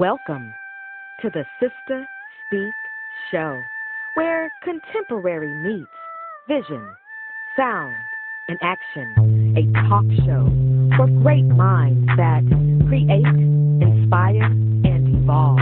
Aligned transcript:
Welcome 0.00 0.52
to 1.22 1.30
the 1.30 1.44
Sister 1.60 2.04
Speak 2.46 2.74
Show, 3.30 3.60
where 4.14 4.50
contemporary 4.64 5.62
meets 5.62 5.86
vision, 6.48 6.84
sound, 7.56 7.94
and 8.48 8.58
action. 8.60 9.54
A 9.56 9.88
talk 9.88 10.04
show 10.26 10.50
for 10.96 11.06
great 11.22 11.44
minds 11.44 12.08
that 12.16 12.42
create, 12.88 13.24
inspire, 13.24 14.42
and 14.42 15.14
evolve. 15.22 15.60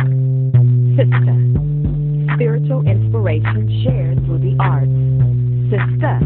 Sister, 0.97 2.35
spiritual 2.35 2.89
inspiration 2.89 3.85
shared 3.85 4.25
through 4.25 4.39
the 4.39 4.57
arts. 4.59 4.89
Sister, 5.69 6.21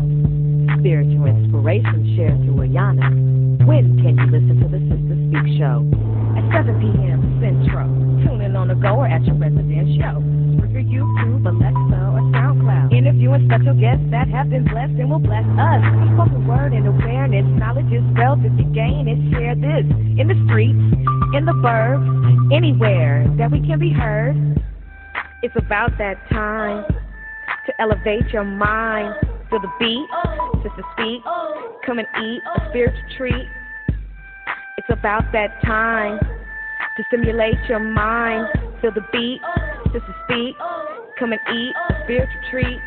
spiritual 0.87 1.27
inspiration 1.27 2.15
shared 2.15 2.39
through 2.47 2.63
Ayana. 2.63 3.11
When 3.67 3.99
can 4.07 4.15
you 4.15 4.27
listen 4.31 4.55
to 4.63 4.71
the 4.71 4.79
Sister 4.87 5.19
Speak 5.19 5.59
Show? 5.59 5.83
At 6.39 6.63
7 6.63 6.79
p.m. 6.79 7.43
Central. 7.43 7.91
Tune 8.23 8.39
in 8.39 8.55
on 8.55 8.71
the 8.71 8.79
go 8.79 9.03
or 9.03 9.11
at 9.11 9.27
your 9.27 9.35
resident 9.35 9.99
show. 9.99 10.23
Spreaker, 10.55 10.87
YouTube, 10.87 11.43
Alexa, 11.43 12.01
or 12.15 12.23
SoundCloud. 12.31 12.95
Interviewing 12.95 13.51
special 13.51 13.75
guests 13.75 14.07
that 14.15 14.31
have 14.31 14.47
been 14.47 14.63
blessed 14.63 14.95
and 14.95 15.11
will 15.11 15.19
bless 15.19 15.43
us. 15.59 15.83
Spoken 16.15 16.47
word 16.47 16.71
and 16.71 16.87
awareness. 16.87 17.43
Knowledge 17.59 17.91
is 17.91 18.07
wealth 18.15 18.47
if 18.47 18.55
you 18.55 18.71
gain 18.71 19.11
it. 19.11 19.19
Share 19.35 19.59
this 19.59 19.91
in 19.91 20.31
the 20.31 20.39
streets, 20.47 20.79
in 21.35 21.51
the 21.51 21.57
burbs, 21.67 22.07
anywhere 22.55 23.27
that 23.43 23.51
we 23.51 23.59
can 23.59 23.83
be 23.83 23.91
heard. 23.91 24.39
It's 25.43 25.57
about 25.59 25.99
that 25.99 26.15
time 26.31 26.87
to 27.67 27.73
elevate 27.83 28.31
your 28.31 28.45
mind. 28.45 29.36
Feel 29.51 29.61
the 29.61 29.71
beat, 29.79 30.07
sister 30.63 30.83
speak. 30.95 31.23
Come 31.85 31.99
and 31.99 32.09
eat 32.25 32.43
a 32.57 32.69
spiritual 32.69 33.03
treat. 33.17 33.47
It's 34.79 34.89
about 34.91 35.31
that 35.33 35.63
time 35.63 36.19
to 36.19 37.05
stimulate 37.09 37.55
your 37.69 37.79
mind. 37.79 38.49
Feel 38.81 38.93
the 38.93 39.07
beat, 39.13 39.41
sister 39.93 40.15
speak. 40.25 40.57
Come 41.19 41.33
and 41.33 41.41
eat 41.55 41.73
a 41.91 42.03
spiritual 42.05 42.41
treat. 42.51 42.81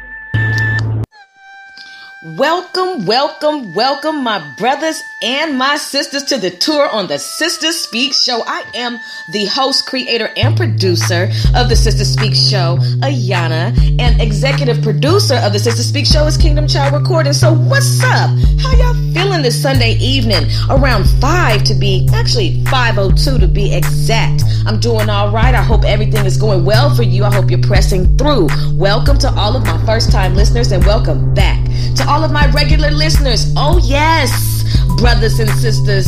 Welcome, 2.22 3.06
welcome, 3.06 3.74
welcome, 3.74 4.26
my 4.26 4.46
brothers 4.58 5.02
and 5.22 5.58
my 5.58 5.78
sisters, 5.78 6.24
to 6.26 6.38
the 6.38 6.50
tour 6.50 6.90
on 6.90 7.08
the 7.08 7.18
Sister 7.18 7.72
Speak 7.72 8.14
Show. 8.14 8.44
I 8.46 8.66
am 8.76 9.00
the 9.32 9.46
host, 9.46 9.86
creator, 9.86 10.30
and 10.36 10.58
producer 10.58 11.30
of 11.56 11.70
the 11.70 11.78
Sister 11.78 12.04
Speak 12.04 12.36
Show, 12.36 12.76
Ayana, 13.00 13.74
and 14.02 14.22
executive 14.22 14.84
producer 14.84 15.36
of 15.36 15.54
the 15.54 15.60
Sister 15.60 15.82
Speak 15.82 16.06
Show 16.06 16.26
is 16.26 16.36
Kingdom 16.36 16.68
Child 16.68 17.02
Recording. 17.02 17.32
So, 17.32 17.54
what's 17.54 18.04
up? 18.04 18.32
How 18.60 18.74
y'all 18.74 19.14
feeling 19.14 19.42
this 19.42 19.62
Sunday 19.62 19.94
evening? 19.94 20.44
Around 20.70 21.06
5 21.22 21.64
to 21.64 21.74
be, 21.74 22.06
actually 22.14 22.62
502 22.66 23.38
to 23.38 23.48
be 23.48 23.74
exact. 23.74 24.44
I'm 24.66 24.82
doing 24.82 25.10
all 25.10 25.32
right. 25.32 25.56
I 25.56 25.64
hope 25.64 25.86
everything 25.86 26.26
is 26.26 26.36
going 26.36 26.66
well 26.66 26.94
for 26.94 27.04
you. 27.04 27.24
I 27.24 27.34
hope 27.34 27.50
you're 27.50 27.62
pressing 27.62 28.18
through. 28.18 28.50
Welcome 28.74 29.18
to 29.20 29.30
all 29.36 29.56
of 29.56 29.64
my 29.64 29.86
first 29.86 30.12
time 30.12 30.36
listeners, 30.36 30.74
and 30.74 30.84
welcome 30.86 31.34
back 31.34 31.64
to 31.96 32.09
all 32.10 32.24
of 32.24 32.32
my 32.32 32.50
regular 32.52 32.90
listeners. 32.90 33.54
Oh, 33.56 33.80
yes, 33.84 34.66
brothers 35.00 35.40
and 35.40 35.50
sisters, 35.52 36.08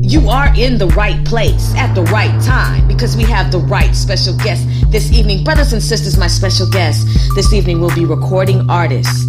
you 0.00 0.28
are 0.28 0.54
in 0.54 0.78
the 0.78 0.86
right 0.96 1.22
place 1.26 1.74
at 1.74 1.92
the 1.94 2.04
right 2.04 2.40
time 2.42 2.86
because 2.86 3.16
we 3.16 3.24
have 3.24 3.50
the 3.50 3.58
right 3.58 3.94
special 3.94 4.36
guest 4.36 4.64
this 4.92 5.12
evening. 5.12 5.42
Brothers 5.42 5.72
and 5.72 5.82
sisters, 5.82 6.16
my 6.16 6.28
special 6.28 6.70
guest 6.70 7.04
this 7.34 7.52
evening 7.52 7.80
will 7.80 7.94
be 7.96 8.04
recording 8.04 8.70
artist 8.70 9.28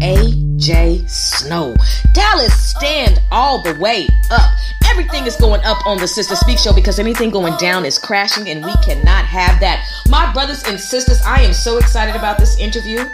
AJ 0.00 1.08
Snow. 1.10 1.76
Dallas, 2.14 2.54
stand 2.70 3.20
all 3.30 3.62
the 3.62 3.78
way 3.78 4.08
up. 4.30 4.50
Everything 4.88 5.26
is 5.26 5.36
going 5.36 5.60
up 5.62 5.86
on 5.86 5.98
the 5.98 6.08
Sister 6.08 6.36
Speak 6.36 6.58
Show 6.58 6.72
because 6.72 6.98
anything 6.98 7.30
going 7.30 7.56
down 7.58 7.84
is 7.84 7.98
crashing, 7.98 8.48
and 8.48 8.64
we 8.64 8.72
cannot 8.82 9.26
have 9.26 9.60
that. 9.60 9.86
My 10.08 10.32
brothers 10.32 10.64
and 10.64 10.80
sisters, 10.80 11.20
I 11.22 11.42
am 11.42 11.52
so 11.52 11.76
excited 11.76 12.16
about 12.16 12.38
this 12.38 12.58
interview. 12.58 13.04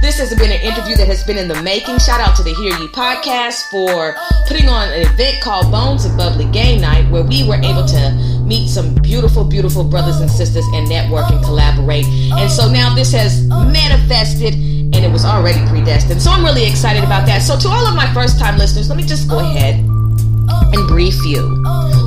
This 0.00 0.18
has 0.18 0.34
been 0.38 0.52
an 0.52 0.60
interview 0.60 0.94
that 0.96 1.08
has 1.08 1.24
been 1.24 1.38
in 1.38 1.48
the 1.48 1.60
making. 1.62 1.98
Shout 1.98 2.20
out 2.20 2.36
to 2.36 2.42
the 2.42 2.54
Hear 2.54 2.70
You 2.78 2.88
podcast 2.88 3.70
for 3.70 4.14
putting 4.46 4.68
on 4.68 4.88
an 4.88 5.02
event 5.02 5.40
called 5.40 5.72
Bones 5.72 6.04
and 6.04 6.16
Bubbly 6.16 6.44
Game 6.52 6.80
Night 6.80 7.10
where 7.10 7.24
we 7.24 7.46
were 7.48 7.56
able 7.56 7.84
to 7.86 8.42
meet 8.44 8.68
some 8.68 8.94
beautiful, 8.96 9.42
beautiful 9.44 9.82
brothers 9.82 10.20
and 10.20 10.30
sisters 10.30 10.64
and 10.74 10.88
network 10.88 11.30
and 11.30 11.42
collaborate. 11.42 12.06
And 12.06 12.50
so 12.50 12.70
now 12.70 12.94
this 12.94 13.12
has 13.12 13.46
manifested 13.48 14.54
and 14.54 14.96
it 14.96 15.10
was 15.10 15.24
already 15.24 15.66
predestined. 15.68 16.22
So 16.22 16.30
I'm 16.30 16.44
really 16.44 16.68
excited 16.68 17.02
about 17.02 17.26
that. 17.26 17.42
So 17.42 17.58
to 17.58 17.68
all 17.68 17.86
of 17.86 17.96
my 17.96 18.12
first 18.14 18.38
time 18.38 18.58
listeners, 18.58 18.88
let 18.88 18.96
me 18.96 19.04
just 19.04 19.28
go 19.28 19.40
ahead 19.40 19.76
and 19.76 20.88
brief 20.88 21.16
you 21.24 21.40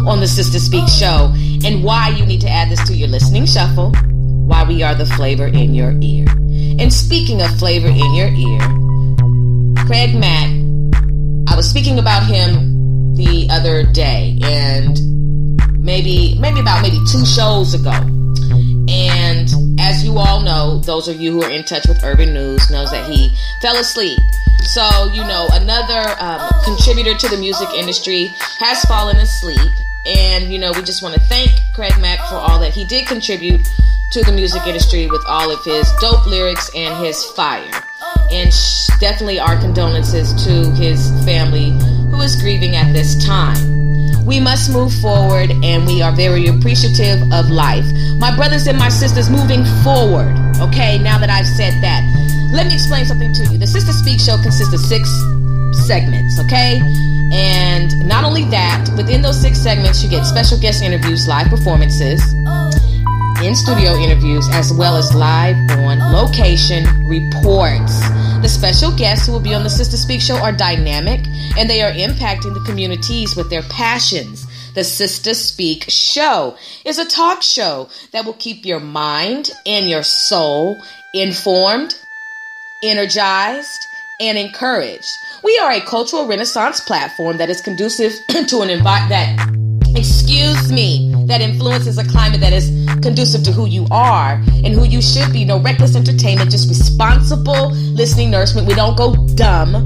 on 0.08 0.20
the 0.20 0.28
Sister 0.28 0.60
Speak 0.60 0.88
show 0.88 1.34
and 1.66 1.84
why 1.84 2.10
you 2.10 2.26
need 2.26 2.42
to 2.42 2.50
add 2.50 2.70
this 2.70 2.82
to 2.88 2.96
your 2.96 3.10
listening 3.10 3.46
shuffle, 3.46 3.92
why 4.48 4.64
we 4.64 4.84
are 4.84 4.96
the 4.96 5.06
flavor 5.06 5.48
in 5.48 5.74
your 5.74 5.94
ear. 6.02 6.26
And 6.78 6.94
speaking 6.94 7.42
of 7.42 7.50
flavor 7.58 7.88
in 7.88 8.14
your 8.14 8.28
ear, 8.28 8.60
Craig 9.86 10.14
Mack, 10.16 10.50
I 11.52 11.56
was 11.56 11.70
speaking 11.70 11.98
about 11.98 12.26
him 12.26 13.16
the 13.16 13.48
other 13.50 13.84
day 13.84 14.38
and 14.44 15.00
maybe 15.84 16.38
maybe 16.40 16.60
about 16.60 16.82
maybe 16.82 17.00
two 17.12 17.26
shows 17.26 17.74
ago. 17.74 17.92
And 18.88 19.50
as 19.80 20.04
you 20.04 20.18
all 20.18 20.42
know, 20.42 20.80
those 20.80 21.08
of 21.08 21.20
you 21.20 21.32
who 21.32 21.44
are 21.44 21.50
in 21.50 21.64
touch 21.64 21.88
with 21.88 22.04
Urban 22.04 22.34
News 22.34 22.70
knows 22.70 22.92
that 22.92 23.10
he 23.10 23.30
fell 23.62 23.78
asleep. 23.78 24.20
So, 24.64 25.10
you 25.14 25.24
know, 25.24 25.48
another 25.54 26.16
um, 26.20 26.50
contributor 26.64 27.16
to 27.16 27.28
the 27.30 27.38
music 27.38 27.70
industry 27.74 28.28
has 28.60 28.82
fallen 28.84 29.18
asleep. 29.18 29.72
And, 30.06 30.52
you 30.52 30.60
know, 30.60 30.72
we 30.74 30.82
just 30.82 31.02
want 31.02 31.16
to 31.16 31.22
thank 31.22 31.52
Craig 31.76 31.94
Mack 32.00 32.20
for 32.30 32.36
all 32.36 32.60
that 32.60 32.74
he 32.74 32.86
did 32.86 33.08
contribute 33.08 33.62
to 34.12 34.24
the 34.24 34.32
music 34.32 34.66
industry 34.66 35.06
with 35.08 35.24
all 35.28 35.52
of 35.52 35.64
his 35.64 35.92
dope 36.02 36.26
lyrics 36.26 36.72
and 36.76 37.06
his 37.06 37.24
fire. 37.32 37.70
And 38.32 38.52
sh- 38.52 38.88
definitely 39.00 39.40
our 39.40 39.56
condolences 39.58 40.34
to 40.46 40.72
his 40.72 41.10
family 41.26 41.72
who 42.10 42.20
is 42.22 42.36
grieving 42.42 42.76
at 42.76 42.92
this 42.92 43.24
time. 43.24 44.26
We 44.26 44.40
must 44.40 44.72
move 44.72 44.94
forward 44.96 45.52
and 45.64 45.86
we 45.86 46.02
are 46.02 46.12
very 46.12 46.48
appreciative 46.48 47.22
of 47.32 47.50
life. 47.50 47.86
My 48.18 48.36
brothers 48.36 48.66
and 48.66 48.80
my 48.80 48.90
sisters 48.90 49.30
moving 49.30 49.64
forward. 49.84 50.36
Okay, 50.60 50.98
now 50.98 51.20
that 51.20 51.30
I've 51.30 51.48
said 51.48 51.74
that, 51.84 52.02
let 52.52 52.66
me 52.66 52.74
explain 52.74 53.06
something 53.06 53.32
to 53.34 53.44
you. 53.46 53.58
The 53.60 53.68
Sister 53.68 53.92
Speak 53.94 54.20
show 54.20 54.42
consists 54.42 54.74
of 54.74 54.80
six 54.80 55.08
segments, 55.86 56.40
okay? 56.40 56.82
And 57.32 58.08
not 58.08 58.24
only 58.24 58.46
that, 58.46 58.90
within 58.98 59.22
those 59.22 59.40
six 59.40 59.60
segments, 59.60 60.04
you 60.04 60.10
get 60.10 60.26
special 60.26 60.60
guest 60.60 60.82
interviews, 60.82 61.28
live 61.28 61.48
performances, 61.48 62.22
in 63.44 63.56
studio 63.56 63.96
interviews, 63.96 64.48
as 64.52 64.74
well 64.74 64.98
as 64.98 65.16
live 65.16 65.56
on 65.72 66.00
location 66.12 66.84
reports. 67.08 68.02
The 68.42 68.50
special 68.50 68.92
guests 68.98 69.26
who 69.26 69.32
will 69.32 69.40
be 69.40 69.54
on 69.54 69.64
the 69.64 69.70
Sister 69.70 69.96
Speak 69.96 70.20
show 70.20 70.36
are 70.36 70.52
dynamic 70.52 71.26
and 71.58 71.70
they 71.70 71.82
are 71.82 71.92
impacting 71.92 72.54
the 72.54 72.64
communities 72.66 73.38
with 73.38 73.50
their 73.50 73.64
passions. 73.64 74.46
The 74.76 74.84
Sister 74.84 75.34
Speak 75.34 75.86
show 75.88 76.58
is 76.84 76.98
a 76.98 77.06
talk 77.06 77.42
show 77.42 77.90
that 78.12 78.26
will 78.26 78.34
keep 78.34 78.66
your 78.66 78.82
mind 78.82 79.52
and 79.66 79.90
your 79.90 80.04
soul 80.04 80.78
informed, 81.14 81.98
energized, 82.84 83.80
and 84.20 84.38
encouraged. 84.38 85.12
We 85.46 85.58
are 85.60 85.72
a 85.72 85.82
cultural 85.82 86.28
renaissance 86.28 86.82
platform 86.82 87.38
that 87.38 87.50
is 87.50 87.62
conducive 87.62 88.12
to 88.48 88.62
an 88.62 88.70
environment 88.70 89.10
that 89.10 89.69
excuse 89.96 90.72
me, 90.72 91.14
that 91.28 91.42
influences 91.42 91.98
a 91.98 92.04
climate 92.04 92.42
that 92.42 92.54
is 92.54 92.70
conducive 93.02 93.44
to 93.44 93.52
who 93.52 93.68
you 93.68 93.88
are 93.92 94.42
and 94.64 94.68
who 94.68 94.84
you 94.86 95.02
should 95.02 95.32
be. 95.32 95.46
No 95.46 95.60
reckless 95.60 95.96
entertainment, 95.96 96.52
just 96.52 96.70
responsible 96.70 97.72
listening 97.72 98.32
nourishment. 98.32 98.68
We 98.68 98.74
don't 98.74 98.98
go 98.98 99.16
dumb. 99.36 99.86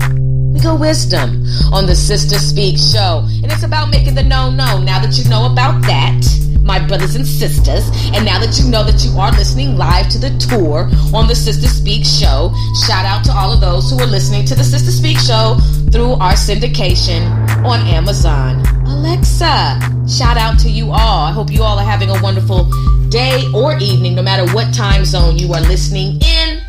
We 0.54 0.60
go 0.60 0.76
wisdom 0.76 1.44
on 1.74 1.86
the 1.86 1.96
Sister 1.96 2.38
Speak 2.38 2.78
show. 2.78 3.26
And 3.42 3.52
it's 3.52 3.64
about 3.64 3.90
making 3.90 4.16
the 4.16 4.24
no 4.24 4.50
no. 4.50 4.80
Now 4.80 5.00
that 5.00 5.18
you 5.18 5.30
know 5.30 5.52
about 5.52 5.82
that, 5.84 6.22
my 6.63 6.80
brothers 6.88 7.15
and 7.15 7.27
sisters, 7.27 7.86
and 8.15 8.25
now 8.25 8.39
that 8.39 8.57
you 8.57 8.69
know 8.71 8.83
that 8.83 9.04
you 9.04 9.12
are 9.19 9.31
listening 9.31 9.75
live 9.75 10.07
to 10.10 10.18
the 10.18 10.31
tour 10.39 10.89
on 11.13 11.27
the 11.27 11.36
Sister 11.36 11.68
Speak 11.68 12.06
show, 12.06 12.54
shout 12.88 13.06
out 13.06 13.24
to 13.25 13.31
all 13.31 13.51
of 13.51 13.60
those 13.60 13.92
who 13.92 14.00
are 14.00 14.07
listening 14.07 14.45
to 14.45 14.56
the 14.56 14.63
Sister 14.63 14.92
Speak 14.92 15.19
show 15.19 15.57
through 15.92 16.13
our 16.13 16.33
syndication 16.33 17.27
on 17.65 17.81
Amazon. 17.88 18.65
Alexa, 18.88 19.80
shout 20.07 20.38
out 20.38 20.57
to 20.60 20.69
you 20.69 20.92
all. 20.92 21.27
I 21.27 21.31
hope 21.31 21.51
you 21.51 21.63
all 21.63 21.77
are 21.77 21.86
having 21.86 22.10
a 22.10 22.21
wonderful 22.24 22.69
day 23.10 23.44
or 23.54 23.77
evening, 23.77 24.15
no 24.15 24.24
matter 24.24 24.51
what 24.54 24.74
time 24.74 25.06
zone 25.06 25.38
you 25.38 25.54
are 25.54 25.62
listening 25.62 26.19
in. 26.21 26.62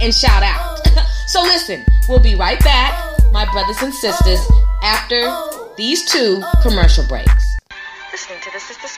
And 0.00 0.14
shout 0.14 0.42
out. 0.42 0.80
so, 1.26 1.42
listen, 1.42 1.84
we'll 2.08 2.22
be 2.22 2.34
right 2.34 2.60
back, 2.60 3.20
my 3.32 3.44
brothers 3.52 3.82
and 3.82 3.92
sisters, 3.92 4.40
after 4.82 5.30
these 5.76 6.04
two 6.10 6.42
commercial 6.62 7.04
breaks. 7.08 7.43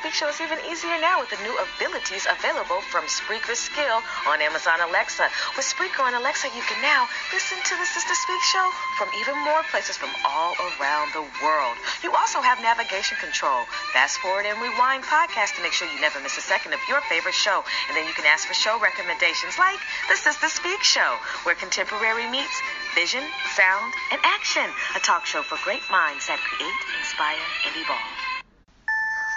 Speak 0.06 0.23
Show 0.23 0.31
is 0.31 0.38
even 0.38 0.62
easier 0.70 1.03
now 1.03 1.19
with 1.19 1.35
the 1.35 1.43
new 1.43 1.50
abilities 1.58 2.31
available 2.31 2.79
from 2.79 3.11
Spreaker 3.11 3.58
Skill 3.58 3.99
on 4.31 4.38
Amazon 4.38 4.79
Alexa. 4.79 5.26
With 5.58 5.67
Spreaker 5.67 6.06
on 6.06 6.14
Alexa, 6.14 6.47
you 6.55 6.62
can 6.62 6.79
now 6.79 7.11
listen 7.35 7.58
to 7.58 7.75
the 7.75 7.82
Sister 7.91 8.14
Speak 8.14 8.43
Show 8.47 8.70
from 9.03 9.11
even 9.19 9.35
more 9.43 9.67
places 9.75 9.99
from 9.99 10.14
all 10.23 10.55
around 10.79 11.11
the 11.11 11.26
world. 11.43 11.75
You 12.06 12.14
also 12.14 12.38
have 12.38 12.62
navigation 12.62 13.19
control, 13.19 13.67
fast 13.91 14.23
forward 14.23 14.47
and 14.47 14.55
rewind 14.62 15.03
podcast 15.03 15.58
to 15.58 15.62
make 15.67 15.75
sure 15.75 15.91
you 15.91 15.99
never 15.99 16.23
miss 16.23 16.38
a 16.38 16.47
second 16.47 16.70
of 16.70 16.79
your 16.87 17.03
favorite 17.11 17.35
show. 17.35 17.67
And 17.91 17.99
then 17.99 18.06
you 18.06 18.14
can 18.14 18.31
ask 18.31 18.47
for 18.47 18.55
show 18.55 18.79
recommendations 18.79 19.58
like 19.58 19.82
the 20.06 20.14
Sister 20.14 20.47
Speak 20.47 20.87
Show, 20.87 21.19
where 21.43 21.58
contemporary 21.58 22.31
meets 22.31 22.55
vision, 22.94 23.26
sound, 23.58 23.91
and 24.14 24.23
action. 24.23 24.70
A 24.94 25.03
talk 25.03 25.26
show 25.26 25.43
for 25.43 25.58
great 25.67 25.82
minds 25.91 26.31
that 26.31 26.38
create, 26.38 26.79
inspire, 26.94 27.43
and 27.67 27.75
evolve. 27.75 28.25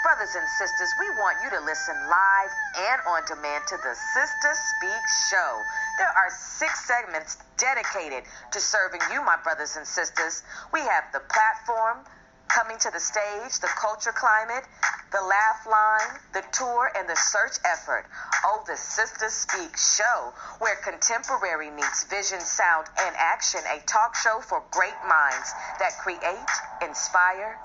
Brothers 0.01 0.35
and 0.35 0.47
sisters, 0.47 0.95
we 0.97 1.09
want 1.11 1.37
you 1.43 1.49
to 1.49 1.59
listen 1.59 1.95
live 2.07 2.51
and 2.77 3.01
on 3.05 3.21
demand 3.27 3.67
to 3.67 3.77
the 3.83 3.93
Sister 3.93 4.55
Speak 4.55 5.03
Show. 5.07 5.65
There 5.97 6.07
are 6.07 6.29
six 6.31 6.87
segments 6.87 7.37
dedicated 7.57 8.23
to 8.51 8.59
serving 8.59 9.01
you, 9.11 9.23
my 9.23 9.35
brothers 9.43 9.75
and 9.75 9.85
sisters. 9.85 10.43
We 10.71 10.79
have 10.79 11.03
the 11.11 11.19
platform, 11.19 12.07
coming 12.47 12.77
to 12.79 12.89
the 12.91 12.99
stage, 12.99 13.59
the 13.59 13.69
culture 13.75 14.11
climate, 14.11 14.63
the 15.11 15.21
laugh 15.21 15.67
line, 15.67 16.19
the 16.33 16.43
tour, 16.51 16.91
and 16.97 17.07
the 17.07 17.15
search 17.15 17.59
effort. 17.65 18.05
Oh, 18.45 18.63
the 18.67 18.77
Sister 18.77 19.29
Speak 19.29 19.77
Show, 19.77 20.33
where 20.59 20.75
contemporary 20.77 21.69
meets 21.71 22.05
vision, 22.05 22.39
sound, 22.39 22.87
and 22.99 23.15
action. 23.17 23.61
A 23.67 23.79
talk 23.85 24.15
show 24.15 24.39
for 24.39 24.63
great 24.71 24.97
minds 25.07 25.51
that 25.79 25.91
create, 25.99 26.49
inspire, 26.81 27.59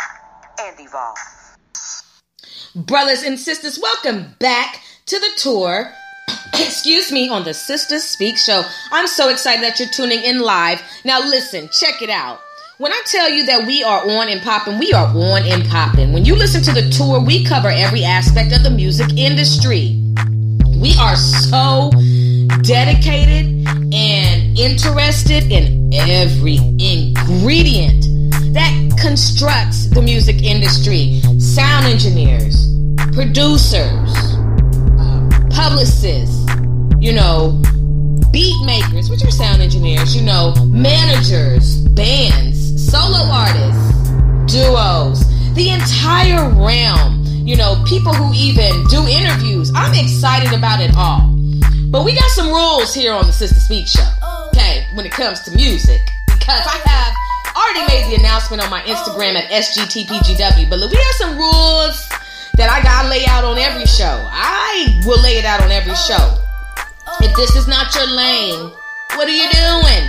and 0.60 0.78
evolve. 0.80 1.18
Brothers 2.76 3.22
and 3.22 3.38
sisters, 3.38 3.78
welcome 3.80 4.34
back 4.40 4.80
to 5.06 5.16
the 5.16 5.28
tour. 5.36 5.92
Excuse 6.54 7.12
me, 7.12 7.28
on 7.28 7.44
the 7.44 7.54
Sister 7.54 8.00
Speak 8.00 8.36
show. 8.36 8.64
I'm 8.90 9.06
so 9.06 9.28
excited 9.28 9.62
that 9.62 9.78
you're 9.78 9.88
tuning 9.90 10.24
in 10.24 10.40
live. 10.40 10.82
Now, 11.04 11.20
listen, 11.20 11.68
check 11.78 12.02
it 12.02 12.10
out. 12.10 12.40
When 12.78 12.90
I 12.90 13.00
tell 13.06 13.30
you 13.30 13.46
that 13.46 13.64
we 13.64 13.84
are 13.84 14.00
on 14.10 14.28
and 14.28 14.42
popping, 14.42 14.80
we 14.80 14.92
are 14.92 15.06
on 15.06 15.42
and 15.44 15.64
popping. 15.68 16.12
When 16.12 16.24
you 16.24 16.34
listen 16.34 16.62
to 16.64 16.72
the 16.72 16.90
tour, 16.90 17.20
we 17.20 17.44
cover 17.44 17.68
every 17.68 18.02
aspect 18.02 18.52
of 18.52 18.64
the 18.64 18.70
music 18.70 19.16
industry. 19.16 20.02
We 20.76 20.96
are 20.98 21.14
so 21.14 21.92
dedicated 22.62 23.68
and 23.94 24.58
interested 24.58 25.44
in 25.44 25.94
every 25.94 26.56
ingredient 26.56 28.13
that 28.52 28.72
constructs 29.00 29.86
the 29.90 30.02
music 30.02 30.42
industry. 30.42 31.20
Sound 31.38 31.86
engineers, 31.86 32.68
producers, 33.12 34.12
uh, 34.98 35.28
publicists, 35.50 36.44
you 37.00 37.12
know, 37.12 37.60
beat 38.32 38.54
makers, 38.64 39.10
which 39.10 39.22
are 39.24 39.30
sound 39.30 39.62
engineers, 39.62 40.16
you 40.16 40.22
know, 40.22 40.54
managers, 40.66 41.86
bands, 41.88 42.90
solo 42.90 43.24
artists, 43.30 44.10
duos, 44.52 45.22
the 45.54 45.70
entire 45.70 46.50
realm, 46.50 47.22
you 47.24 47.56
know, 47.56 47.82
people 47.86 48.12
who 48.12 48.32
even 48.34 48.84
do 48.88 49.06
interviews. 49.06 49.70
I'm 49.74 49.94
excited 49.94 50.52
about 50.52 50.80
it 50.80 50.90
all. 50.96 51.30
But 51.90 52.04
we 52.04 52.14
got 52.14 52.28
some 52.30 52.48
rules 52.48 52.92
here 52.92 53.12
on 53.12 53.26
the 53.26 53.32
Sister 53.32 53.60
Speak 53.60 53.86
Show, 53.86 54.08
okay, 54.48 54.84
when 54.94 55.06
it 55.06 55.12
comes 55.12 55.40
to 55.42 55.54
music, 55.54 56.00
because 56.26 56.66
I 56.66 56.80
have 56.84 57.14
already 57.54 57.86
made 57.86 58.10
the 58.10 58.20
announcement 58.20 58.62
on 58.62 58.70
my 58.70 58.82
Instagram 58.82 59.34
at 59.34 59.50
SGTPGW, 59.50 60.68
but 60.68 60.80
we 60.80 60.96
have 60.96 61.16
some 61.16 61.38
rules 61.38 62.08
that 62.56 62.70
I 62.70 62.82
gotta 62.82 63.08
lay 63.08 63.24
out 63.26 63.44
on 63.44 63.58
every 63.58 63.86
show. 63.86 64.26
I 64.30 65.00
will 65.06 65.20
lay 65.22 65.38
it 65.38 65.44
out 65.44 65.62
on 65.62 65.70
every 65.70 65.94
show. 65.94 66.38
If 67.20 67.34
this 67.36 67.56
is 67.56 67.66
not 67.66 67.94
your 67.94 68.06
lane, 68.06 68.70
what 69.14 69.28
are 69.28 69.34
you 69.34 69.48
doing? 69.50 70.08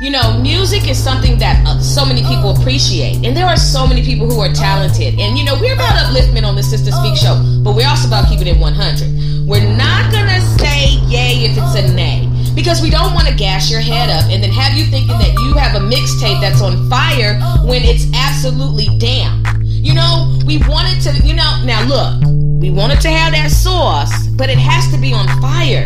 You 0.00 0.10
know, 0.10 0.40
music 0.40 0.88
is 0.88 1.02
something 1.02 1.38
that 1.38 1.64
uh, 1.66 1.78
so 1.80 2.04
many 2.04 2.22
people 2.24 2.56
appreciate, 2.56 3.24
and 3.24 3.36
there 3.36 3.46
are 3.46 3.56
so 3.56 3.86
many 3.86 4.04
people 4.04 4.28
who 4.28 4.40
are 4.40 4.52
talented. 4.52 5.18
And 5.18 5.38
you 5.38 5.44
know, 5.44 5.54
we're 5.60 5.74
about 5.74 5.94
upliftment 6.06 6.44
on 6.44 6.56
the 6.56 6.62
Sister 6.62 6.90
Speak 6.90 7.16
show, 7.16 7.40
but 7.62 7.76
we're 7.76 7.88
also 7.88 8.08
about 8.08 8.28
keeping 8.28 8.48
it 8.48 8.58
100. 8.58 9.46
We're 9.46 9.76
not 9.76 10.12
gonna 10.12 10.40
say 10.58 10.98
yay 11.06 11.44
if 11.44 11.56
it's 11.56 11.76
a 11.76 11.94
nay 11.94 12.31
because 12.54 12.82
we 12.82 12.90
don't 12.90 13.14
want 13.14 13.26
to 13.28 13.34
gas 13.34 13.70
your 13.70 13.80
head 13.80 14.10
up 14.10 14.30
and 14.30 14.42
then 14.42 14.50
have 14.50 14.76
you 14.76 14.84
thinking 14.84 15.18
that 15.18 15.32
you 15.44 15.54
have 15.54 15.74
a 15.80 15.84
mixtape 15.84 16.40
that's 16.40 16.60
on 16.60 16.88
fire 16.88 17.40
when 17.64 17.82
it's 17.82 18.06
absolutely 18.14 18.88
damn. 18.98 19.42
You 19.62 19.94
know, 19.94 20.38
we 20.46 20.58
wanted 20.68 21.00
to, 21.02 21.26
you 21.26 21.34
know, 21.34 21.62
now 21.64 21.82
look, 21.86 22.22
we 22.60 22.70
wanted 22.70 23.00
to 23.00 23.10
have 23.10 23.32
that 23.32 23.50
sauce, 23.50 24.28
but 24.28 24.48
it 24.48 24.58
has 24.58 24.90
to 24.92 24.98
be 25.00 25.12
on 25.12 25.26
fire. 25.40 25.84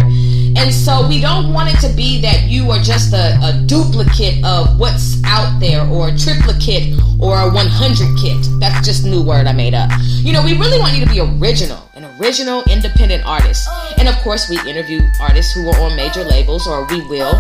And 0.59 0.73
so 0.73 1.07
we 1.07 1.21
don't 1.21 1.53
want 1.53 1.73
it 1.73 1.79
to 1.87 1.95
be 1.95 2.21
that 2.23 2.45
you 2.45 2.71
are 2.71 2.79
just 2.79 3.13
a, 3.13 3.39
a 3.43 3.63
duplicate 3.67 4.43
of 4.45 4.81
what's 4.81 5.23
out 5.25 5.61
there 5.61 5.87
or 5.87 6.09
a 6.09 6.17
triplicate 6.17 6.99
or 7.21 7.37
a 7.39 7.51
100 7.51 8.19
kit. 8.19 8.37
That's 8.59 8.87
just 8.87 9.05
new 9.05 9.23
word 9.23 9.47
I 9.47 9.53
made 9.53 9.75
up. 9.75 9.91
You 10.01 10.33
know, 10.33 10.43
we 10.43 10.57
really 10.57 10.79
want 10.79 10.95
you 10.95 11.05
to 11.05 11.11
be 11.11 11.21
original, 11.21 11.91
original 12.19 12.63
independent 12.71 13.25
artists. 13.25 13.69
And 13.99 14.09
of 14.09 14.15
course, 14.17 14.49
we 14.49 14.59
interview 14.69 15.01
artists 15.21 15.53
who 15.53 15.69
are 15.69 15.81
on 15.81 15.97
major 15.97 16.25
labels 16.25 16.67
or 16.67 16.87
we 16.87 17.01
will 17.03 17.35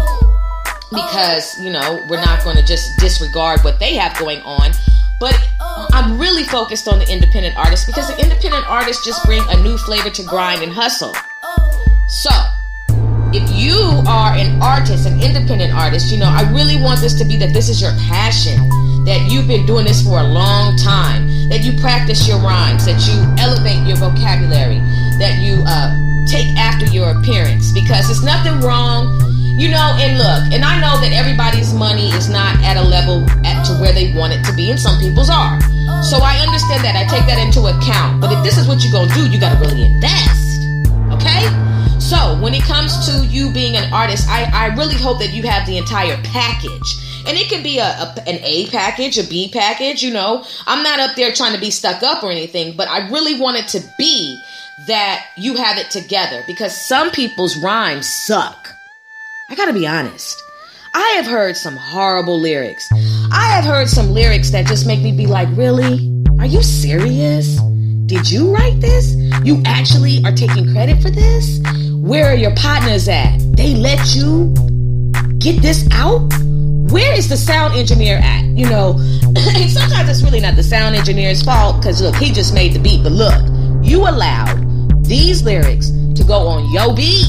because, 0.90 1.60
you 1.60 1.70
know, 1.70 2.04
we're 2.08 2.20
not 2.20 2.44
going 2.44 2.56
to 2.56 2.64
just 2.64 2.98
disregard 2.98 3.60
what 3.62 3.78
they 3.78 3.94
have 3.96 4.16
going 4.18 4.40
on. 4.42 4.72
But 5.18 5.38
I'm 5.60 6.18
really 6.18 6.44
focused 6.44 6.88
on 6.88 6.98
the 6.98 7.10
independent 7.10 7.56
artists 7.56 7.86
because 7.86 8.08
the 8.08 8.22
independent 8.22 8.68
artists 8.68 9.04
just 9.04 9.24
bring 9.24 9.42
a 9.48 9.62
new 9.62 9.78
flavor 9.78 10.10
to 10.10 10.22
grind 10.24 10.62
and 10.62 10.72
hustle. 10.72 11.14
So, 12.08 12.30
if 13.32 13.48
you 13.50 14.02
are 14.06 14.32
an 14.34 14.60
artist, 14.62 15.06
an 15.06 15.20
independent 15.20 15.72
artist, 15.74 16.12
you 16.12 16.18
know, 16.18 16.28
I 16.28 16.50
really 16.52 16.80
want 16.80 17.00
this 17.00 17.14
to 17.18 17.24
be 17.24 17.36
that 17.38 17.52
this 17.52 17.68
is 17.68 17.82
your 17.82 17.92
passion, 18.06 18.56
that 19.04 19.26
you've 19.30 19.48
been 19.48 19.66
doing 19.66 19.84
this 19.84 20.02
for 20.02 20.18
a 20.18 20.22
long 20.22 20.76
time, 20.76 21.26
that 21.48 21.62
you 21.62 21.78
practice 21.80 22.28
your 22.28 22.38
rhymes, 22.38 22.86
that 22.86 23.02
you 23.06 23.18
elevate 23.42 23.86
your 23.86 23.96
vocabulary, 23.96 24.78
that 25.18 25.38
you 25.42 25.62
uh, 25.66 25.90
take 26.26 26.46
after 26.56 26.86
your 26.86 27.10
appearance, 27.18 27.72
because 27.72 28.06
there's 28.06 28.24
nothing 28.24 28.60
wrong. 28.60 29.22
You 29.56 29.70
know, 29.70 29.96
and 29.96 30.18
look, 30.18 30.52
and 30.52 30.62
I 30.62 30.76
know 30.84 31.00
that 31.00 31.16
everybody's 31.16 31.72
money 31.72 32.12
is 32.12 32.28
not 32.28 32.60
at 32.60 32.76
a 32.76 32.82
level 32.82 33.24
at 33.40 33.64
to 33.64 33.72
where 33.80 33.92
they 33.92 34.12
want 34.12 34.34
it 34.34 34.44
to 34.44 34.52
be, 34.52 34.70
and 34.70 34.78
some 34.78 35.00
people's 35.00 35.30
are. 35.30 35.58
So 36.04 36.20
I 36.20 36.44
understand 36.44 36.84
that. 36.84 36.92
I 36.94 37.08
take 37.08 37.24
that 37.24 37.40
into 37.40 37.64
account. 37.64 38.20
But 38.20 38.32
if 38.32 38.44
this 38.44 38.58
is 38.58 38.68
what 38.68 38.84
you're 38.84 38.92
gonna 38.92 39.14
do, 39.14 39.30
you 39.30 39.40
gotta 39.40 39.58
really 39.58 39.84
invest. 39.84 40.60
Okay? 41.08 41.48
So, 41.98 42.38
when 42.40 42.54
it 42.54 42.62
comes 42.62 43.06
to 43.06 43.26
you 43.26 43.50
being 43.52 43.76
an 43.76 43.92
artist, 43.92 44.28
I, 44.28 44.50
I 44.52 44.74
really 44.76 44.94
hope 44.94 45.18
that 45.18 45.32
you 45.32 45.42
have 45.44 45.66
the 45.66 45.76
entire 45.76 46.16
package. 46.22 46.96
And 47.26 47.36
it 47.36 47.48
can 47.48 47.62
be 47.62 47.78
a, 47.78 47.84
a, 47.84 48.14
an 48.28 48.38
A 48.42 48.68
package, 48.68 49.18
a 49.18 49.24
B 49.24 49.50
package, 49.52 50.02
you 50.02 50.12
know. 50.12 50.44
I'm 50.66 50.84
not 50.84 51.00
up 51.00 51.16
there 51.16 51.32
trying 51.32 51.54
to 51.54 51.60
be 51.60 51.70
stuck 51.70 52.02
up 52.02 52.22
or 52.22 52.30
anything, 52.30 52.76
but 52.76 52.88
I 52.88 53.08
really 53.08 53.40
want 53.40 53.56
it 53.56 53.68
to 53.68 53.82
be 53.98 54.40
that 54.86 55.26
you 55.36 55.56
have 55.56 55.78
it 55.78 55.90
together 55.90 56.44
because 56.46 56.76
some 56.76 57.10
people's 57.10 57.56
rhymes 57.56 58.06
suck. 58.06 58.68
I 59.50 59.54
gotta 59.54 59.72
be 59.72 59.86
honest. 59.86 60.40
I 60.94 61.14
have 61.16 61.26
heard 61.26 61.56
some 61.56 61.76
horrible 61.76 62.38
lyrics. 62.38 62.88
I 63.32 63.48
have 63.48 63.64
heard 63.64 63.88
some 63.88 64.10
lyrics 64.10 64.50
that 64.50 64.66
just 64.66 64.86
make 64.86 65.00
me 65.00 65.12
be 65.12 65.26
like, 65.26 65.48
really? 65.52 66.24
Are 66.38 66.46
you 66.46 66.62
serious? 66.62 67.58
Did 68.06 68.30
you 68.30 68.54
write 68.54 68.80
this? 68.80 69.14
You 69.44 69.62
actually 69.66 70.24
are 70.24 70.32
taking 70.32 70.72
credit 70.72 71.02
for 71.02 71.10
this? 71.10 71.58
Where 72.06 72.26
are 72.26 72.36
your 72.36 72.54
partners 72.54 73.08
at? 73.08 73.36
They 73.56 73.74
let 73.74 74.14
you 74.14 74.54
get 75.38 75.60
this 75.60 75.88
out? 75.90 76.20
Where 76.92 77.12
is 77.12 77.28
the 77.28 77.36
sound 77.36 77.74
engineer 77.74 78.18
at? 78.18 78.44
You 78.44 78.70
know, 78.70 78.92
sometimes 79.68 80.08
it's 80.08 80.22
really 80.22 80.38
not 80.38 80.54
the 80.54 80.62
sound 80.62 80.94
engineer's 80.94 81.42
fault 81.42 81.78
because 81.78 82.00
look, 82.00 82.14
he 82.14 82.30
just 82.30 82.54
made 82.54 82.74
the 82.74 82.78
beat. 82.78 83.02
But 83.02 83.10
look, 83.10 83.34
you 83.84 84.02
allowed 84.02 85.04
these 85.04 85.42
lyrics 85.42 85.90
to 85.90 86.22
go 86.22 86.46
on 86.46 86.72
your 86.72 86.94
beat. 86.94 87.26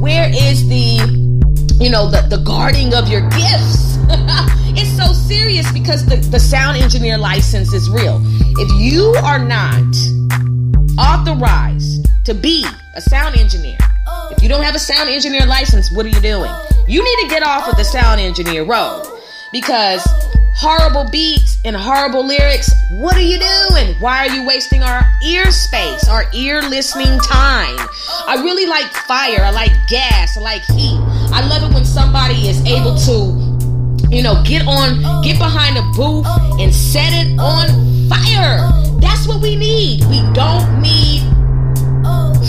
Where 0.00 0.30
is 0.32 0.66
the, 0.70 1.76
you 1.78 1.90
know, 1.90 2.08
the, 2.08 2.22
the 2.34 2.42
guarding 2.46 2.94
of 2.94 3.08
your 3.08 3.20
gifts? 3.28 3.98
it's 4.72 4.96
so 4.96 5.12
serious 5.12 5.70
because 5.70 6.06
the, 6.06 6.16
the 6.16 6.40
sound 6.40 6.78
engineer 6.78 7.18
license 7.18 7.74
is 7.74 7.90
real. 7.90 8.22
If 8.56 8.80
you 8.80 9.12
are 9.22 9.38
not 9.38 9.84
authorized 10.98 11.91
to 12.24 12.34
be 12.34 12.66
a 12.94 13.00
sound 13.00 13.36
engineer, 13.36 13.78
if 14.30 14.42
you 14.42 14.48
don't 14.48 14.62
have 14.62 14.74
a 14.74 14.78
sound 14.78 15.10
engineer 15.10 15.46
license, 15.46 15.90
what 15.92 16.06
are 16.06 16.10
you 16.10 16.20
doing? 16.20 16.50
You 16.86 17.02
need 17.02 17.28
to 17.28 17.28
get 17.28 17.42
off 17.42 17.68
of 17.68 17.76
the 17.76 17.84
sound 17.84 18.20
engineer 18.20 18.64
road 18.64 19.04
because 19.52 20.06
horrible 20.54 21.08
beats 21.10 21.58
and 21.64 21.74
horrible 21.74 22.24
lyrics, 22.24 22.72
what 22.92 23.16
are 23.16 23.20
you 23.20 23.38
doing? 23.38 23.94
Why 24.00 24.26
are 24.26 24.34
you 24.34 24.46
wasting 24.46 24.82
our 24.82 25.02
ear 25.24 25.50
space, 25.50 26.08
our 26.08 26.24
ear 26.34 26.62
listening 26.62 27.18
time? 27.20 27.76
I 28.26 28.40
really 28.42 28.66
like 28.66 28.86
fire. 28.92 29.42
I 29.42 29.50
like 29.50 29.72
gas. 29.88 30.36
I 30.36 30.40
like 30.40 30.62
heat. 30.62 30.98
I 31.32 31.46
love 31.48 31.70
it 31.70 31.74
when 31.74 31.84
somebody 31.84 32.48
is 32.48 32.64
able 32.64 32.96
to, 32.96 34.14
you 34.14 34.22
know, 34.22 34.42
get 34.44 34.66
on, 34.66 35.22
get 35.22 35.38
behind 35.38 35.76
a 35.78 35.82
booth 35.96 36.26
and 36.60 36.72
set 36.72 37.12
it 37.12 37.38
on 37.38 38.08
fire. 38.08 38.70
That's 39.00 39.26
what 39.26 39.42
we 39.42 39.56
need. 39.56 40.04
We 40.04 40.20
don't 40.32 40.80
need 40.80 41.22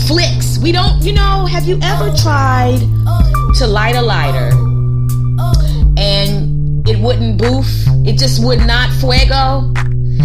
flicks. 0.07 0.57
We 0.57 0.71
don't, 0.71 1.01
you 1.03 1.13
know, 1.13 1.45
have 1.45 1.65
you 1.65 1.79
ever 1.81 2.11
tried 2.17 2.79
to 3.57 3.67
light 3.67 3.95
a 3.95 4.01
lighter 4.01 4.49
and 5.97 6.87
it 6.87 6.99
wouldn't 6.99 7.37
boof? 7.37 7.67
It 8.05 8.17
just 8.17 8.43
would 8.43 8.59
not 8.59 8.91
fuego? 8.99 9.71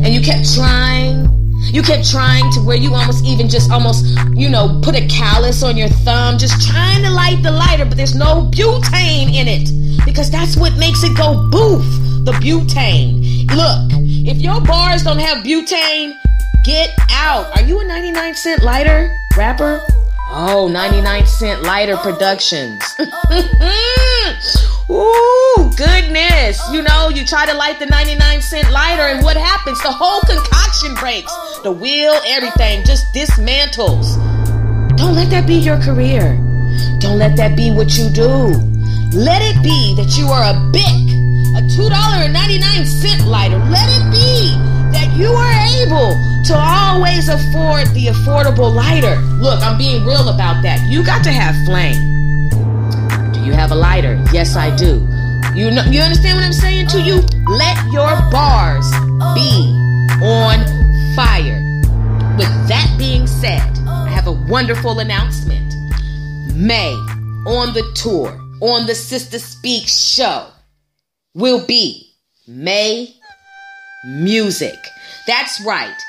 And 0.03 0.09
you 0.09 0.21
kept 0.21 0.53
trying. 0.55 1.29
You 1.73 1.83
kept 1.83 2.11
trying 2.11 2.51
to 2.53 2.61
where 2.61 2.77
you 2.77 2.95
almost 2.95 3.25
even 3.25 3.49
just 3.49 3.71
almost, 3.71 4.05
you 4.35 4.49
know, 4.49 4.81
put 4.83 4.95
a 4.95 5.07
callus 5.07 5.63
on 5.63 5.77
your 5.77 5.89
thumb, 5.89 6.39
just 6.39 6.67
trying 6.69 7.03
to 7.03 7.11
light 7.11 7.43
the 7.43 7.51
lighter, 7.51 7.85
but 7.85 7.97
there's 7.97 8.15
no 8.15 8.51
butane 8.51 9.35
in 9.35 9.47
it 9.49 10.07
because 10.07 10.31
that's 10.31 10.57
what 10.57 10.77
makes 10.77 11.03
it 11.03 11.17
go 11.17 11.49
boof. 11.51 11.85
The 12.25 12.33
butane. 12.33 13.47
Look, 13.55 13.93
if 14.27 14.39
your 14.39 14.61
bars 14.61 15.05
don't 15.05 15.19
have 15.19 15.45
butane, 15.45 16.15
get 16.65 16.91
out. 17.11 17.55
Are 17.57 17.63
you 17.63 17.81
a 17.81 17.85
99 17.85 18.35
cent 18.35 18.63
lighter 18.63 19.11
rapper? 19.37 19.81
Oh, 20.31 20.69
99 20.71 21.27
Cent 21.27 21.63
Lighter 21.63 21.97
Productions. 21.97 22.83
Ooh, 24.91 25.71
goodness. 25.77 26.61
You 26.73 26.83
know, 26.83 27.11
you 27.11 27.25
try 27.25 27.45
to 27.47 27.55
light 27.55 27.79
the 27.79 27.87
99 27.87 28.41
cent 28.41 28.71
lighter, 28.73 29.03
and 29.03 29.23
what 29.23 29.37
happens? 29.37 29.81
The 29.83 29.93
whole 29.93 30.21
concoction 30.23 30.95
breaks. 30.95 31.33
The 31.63 31.73
wheel, 31.73 32.15
everything 32.27 32.85
just 32.85 33.13
dismantles. 33.13 34.17
Don't 34.97 35.15
let 35.15 35.29
that 35.31 35.47
be 35.47 35.57
your 35.57 35.79
career. 35.79 36.37
Don't 37.01 37.19
let 37.19 37.37
that 37.37 37.55
be 37.57 37.71
what 37.71 37.99
you 37.99 38.09
do. 38.09 38.29
Let 39.13 39.43
it 39.43 39.63
be 39.63 39.95
that 39.97 40.17
you 40.17 40.29
are 40.29 40.45
a 40.45 40.71
Bic, 40.73 40.85
a 41.57 41.63
$2.99 41.77 43.27
lighter. 43.27 43.59
Let 43.59 43.89
it 43.91 44.11
be 44.11 44.78
that 44.99 45.17
you 45.17 45.31
are 45.31 45.55
able 45.79 46.19
to 46.43 46.55
always 46.55 47.29
afford 47.29 47.87
the 47.95 48.07
affordable 48.07 48.73
lighter. 48.75 49.17
Look, 49.39 49.63
I'm 49.63 49.79
being 49.79 50.05
real 50.05 50.29
about 50.29 50.63
that. 50.63 50.81
You 50.91 51.05
got 51.05 51.23
to 51.25 51.31
have 51.31 51.55
flame. 51.65 51.95
Do 53.33 53.41
you 53.45 53.53
have 53.53 53.71
a 53.71 53.77
lighter? 53.77 54.23
Yes, 54.33 54.57
I 54.57 54.75
do. 54.75 55.07
You 55.55 55.71
know, 55.71 55.85
you 55.85 56.01
understand 56.01 56.39
what 56.39 56.45
I'm 56.45 56.53
saying 56.53 56.89
to 56.89 57.01
you? 57.01 57.23
Let 57.47 57.79
your 57.93 58.11
bars 58.31 58.91
be 59.35 59.71
on 60.23 60.67
fire. 61.15 61.63
With 62.37 62.51
that 62.69 62.93
being 62.99 63.27
said, 63.27 63.63
I 63.87 64.09
have 64.09 64.27
a 64.27 64.33
wonderful 64.49 64.99
announcement. 64.99 65.75
May 66.55 66.93
on 67.47 67.73
the 67.73 67.89
tour, 67.95 68.29
on 68.61 68.87
the 68.87 68.95
Sister 68.95 69.39
Speak 69.39 69.87
show, 69.87 70.49
will 71.35 71.65
be 71.67 72.15
May 72.49 73.15
Music. 74.05 74.93
That's 75.27 75.61
right. 75.63 76.05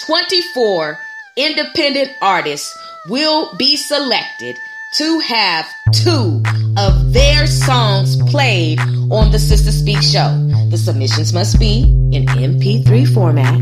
24 0.00 0.98
independent 1.36 2.10
artists 2.20 2.76
will 3.08 3.54
be 3.56 3.76
selected 3.76 4.56
to 4.94 5.18
have 5.20 5.66
two 5.94 6.42
of 6.76 7.14
their 7.14 7.46
songs 7.46 8.22
played 8.30 8.78
on 9.10 9.30
the 9.30 9.38
Sister 9.38 9.72
Speak 9.72 10.02
show. 10.02 10.46
The 10.68 10.76
submissions 10.76 11.32
must 11.32 11.58
be 11.58 11.84
in 12.12 12.26
MP3 12.26 13.14
format. 13.14 13.58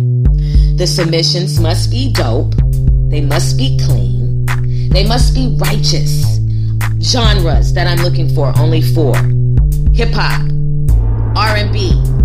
The 0.76 0.86
submissions 0.86 1.60
must 1.60 1.92
be 1.92 2.12
dope. 2.12 2.54
They 3.08 3.20
must 3.20 3.56
be 3.56 3.78
clean. 3.86 4.46
They 4.90 5.06
must 5.06 5.32
be 5.32 5.56
righteous. 5.60 6.40
Genres 7.00 7.72
that 7.74 7.86
I'm 7.86 8.02
looking 8.04 8.34
for 8.34 8.52
only 8.58 8.82
four. 8.82 9.14
Hip 9.94 10.10
hop, 10.12 10.42
R&B, 11.36 12.19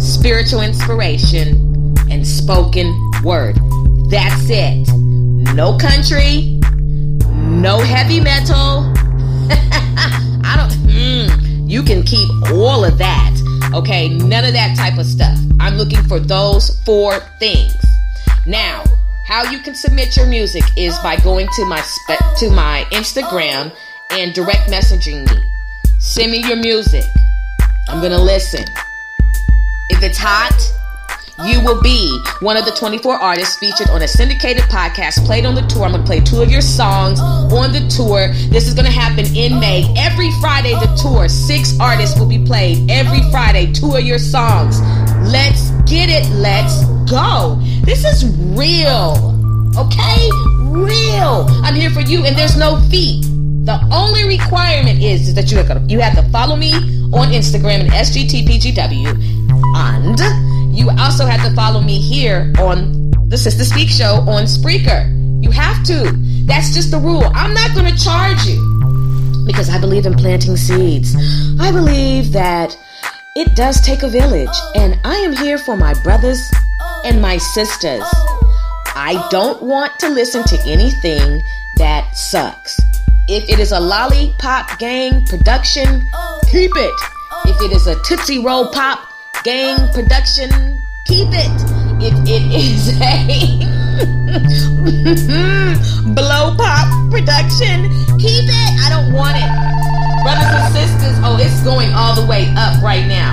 spiritual 0.00 0.62
inspiration, 0.62 1.94
and 2.10 2.26
spoken 2.26 2.86
word. 3.22 3.56
That's 4.10 4.48
it. 4.48 4.88
No 5.54 5.76
country, 5.78 6.58
no 7.26 7.78
heavy 7.78 8.20
metal. 8.20 8.56
I 10.42 10.54
don't, 10.56 10.92
mm, 10.92 11.68
you 11.70 11.82
can 11.82 12.02
keep 12.02 12.28
all 12.50 12.84
of 12.84 12.98
that. 12.98 13.36
Okay, 13.74 14.08
none 14.08 14.44
of 14.44 14.52
that 14.54 14.76
type 14.76 14.98
of 14.98 15.06
stuff. 15.06 15.38
I'm 15.60 15.76
looking 15.76 16.02
for 16.04 16.18
those 16.18 16.80
four 16.84 17.20
things. 17.38 17.74
Now, 18.46 18.82
how 19.26 19.48
you 19.50 19.60
can 19.60 19.74
submit 19.74 20.16
your 20.16 20.26
music 20.26 20.64
is 20.76 20.98
by 20.98 21.16
going 21.16 21.46
to 21.54 21.64
my 21.66 21.80
spe- 21.80 22.38
to 22.38 22.50
my 22.50 22.84
Instagram 22.90 23.72
and 24.10 24.34
direct 24.34 24.68
messaging 24.70 25.30
me. 25.30 25.42
Send 26.00 26.32
me 26.32 26.42
your 26.48 26.56
music. 26.56 27.04
I'm 27.88 28.00
gonna 28.00 28.22
listen. 28.22 28.64
If 29.90 30.02
it's 30.04 30.18
hot, 30.18 30.54
you 31.44 31.60
will 31.64 31.82
be 31.82 32.20
one 32.40 32.56
of 32.56 32.64
the 32.64 32.70
24 32.70 33.14
artists 33.14 33.56
featured 33.56 33.90
on 33.90 34.02
a 34.02 34.08
syndicated 34.08 34.62
podcast 34.64 35.24
played 35.26 35.44
on 35.44 35.54
the 35.54 35.62
tour. 35.62 35.84
I'm 35.84 35.92
going 35.92 36.02
to 36.02 36.06
play 36.06 36.20
two 36.20 36.42
of 36.42 36.50
your 36.50 36.60
songs 36.60 37.18
on 37.20 37.72
the 37.72 37.86
tour. 37.88 38.28
This 38.50 38.68
is 38.68 38.74
going 38.74 38.86
to 38.86 38.92
happen 38.92 39.26
in 39.34 39.58
May. 39.58 39.84
Every 39.96 40.30
Friday, 40.40 40.74
the 40.74 40.94
tour, 41.00 41.28
six 41.28 41.78
artists 41.80 42.18
will 42.18 42.28
be 42.28 42.44
played. 42.44 42.90
Every 42.90 43.20
Friday, 43.30 43.72
two 43.72 43.96
of 43.96 44.04
your 44.04 44.18
songs. 44.18 44.80
Let's 45.26 45.70
get 45.90 46.08
it. 46.08 46.30
Let's 46.30 46.84
go. 47.10 47.58
This 47.82 48.04
is 48.04 48.26
real. 48.56 49.16
Okay? 49.76 50.30
Real. 50.70 51.46
I'm 51.64 51.74
here 51.74 51.90
for 51.90 52.00
you, 52.00 52.24
and 52.24 52.36
there's 52.36 52.56
no 52.56 52.80
fee. 52.90 53.22
The 53.64 53.78
only 53.92 54.24
requirement 54.24 55.02
is, 55.02 55.28
is 55.28 55.34
that 55.34 55.50
you 55.50 55.58
have, 55.58 55.68
to, 55.68 55.84
you 55.88 56.00
have 56.00 56.14
to 56.16 56.22
follow 56.30 56.56
me 56.56 56.72
on 57.12 57.32
Instagram 57.32 57.88
at 57.90 58.06
SGTPGW 58.06 59.40
and 59.76 60.76
you 60.76 60.88
also 60.98 61.26
have 61.26 61.46
to 61.46 61.54
follow 61.54 61.80
me 61.80 62.00
here 62.00 62.52
on 62.58 63.10
the 63.28 63.36
Sister 63.36 63.64
Speak 63.64 63.88
Show 63.88 64.24
on 64.26 64.44
Spreaker. 64.44 65.04
You 65.42 65.50
have 65.50 65.84
to. 65.84 66.12
That's 66.46 66.74
just 66.74 66.90
the 66.90 66.98
rule. 66.98 67.24
I'm 67.34 67.54
not 67.54 67.74
going 67.74 67.92
to 67.92 68.02
charge 68.02 68.44
you 68.46 69.44
because 69.46 69.68
I 69.68 69.78
believe 69.78 70.06
in 70.06 70.14
planting 70.14 70.56
seeds. 70.56 71.14
I 71.60 71.70
believe 71.70 72.32
that 72.32 72.76
it 73.36 73.54
does 73.54 73.80
take 73.80 74.02
a 74.02 74.08
village, 74.08 74.56
and 74.74 74.98
I 75.04 75.16
am 75.16 75.32
here 75.32 75.58
for 75.58 75.76
my 75.76 75.94
brothers 76.02 76.40
and 77.04 77.20
my 77.20 77.36
sisters. 77.36 78.02
I 78.96 79.26
don't 79.30 79.62
want 79.62 79.98
to 80.00 80.08
listen 80.08 80.44
to 80.44 80.58
anything 80.66 81.40
that 81.76 82.16
sucks. 82.16 82.80
If 83.28 83.48
it 83.48 83.58
is 83.58 83.72
a 83.72 83.80
lollipop 83.80 84.78
gang 84.78 85.24
production, 85.26 86.02
keep 86.50 86.72
it. 86.74 87.00
If 87.46 87.60
it 87.62 87.72
is 87.72 87.86
a 87.86 87.94
Tootsie 88.02 88.38
Roll 88.44 88.70
Pop 88.72 89.08
gang 89.44 89.76
production, 89.92 90.50
keep 91.06 91.28
it. 91.30 91.50
If 92.02 92.14
it 92.26 92.42
is 92.52 92.88
a 93.00 93.80
blow 96.14 96.54
pop 96.56 97.10
production, 97.10 97.84
keep 98.18 98.44
it. 98.48 98.70
I 98.80 98.88
don't 98.88 99.12
want 99.12 99.36
it. 99.36 99.50
Brothers 100.22 100.52
and 100.52 100.74
sisters, 100.74 101.16
oh, 101.22 101.38
it's 101.40 101.62
going 101.62 101.92
all 101.92 102.14
the 102.14 102.26
way 102.26 102.52
up 102.56 102.82
right 102.82 103.06
now. 103.06 103.32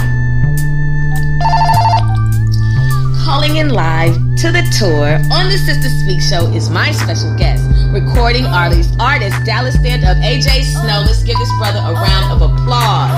Calling 3.28 3.58
in 3.58 3.68
live 3.72 4.16
to 4.38 4.54
the 4.56 4.64
tour 4.80 5.20
on 5.36 5.52
the 5.52 5.58
Sister 5.58 5.90
Speak 6.00 6.22
Show 6.22 6.48
is 6.56 6.70
my 6.70 6.92
special 6.92 7.36
guest, 7.36 7.62
recording 7.92 8.46
artist, 8.46 8.96
artist 9.02 9.36
Dallas 9.44 9.76
stand-up 9.76 10.16
AJ 10.24 10.64
Snow. 10.64 11.04
Let's 11.04 11.24
give 11.24 11.38
this 11.38 11.52
brother 11.60 11.80
a 11.80 11.92
round 11.92 12.32
of 12.32 12.40
applause. 12.42 13.12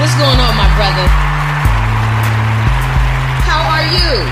What's 0.00 0.16
going 0.16 0.40
on, 0.40 0.56
my 0.56 0.72
brother? 0.72 1.04
How 3.44 3.60
are 3.60 3.84
you? 3.92 4.24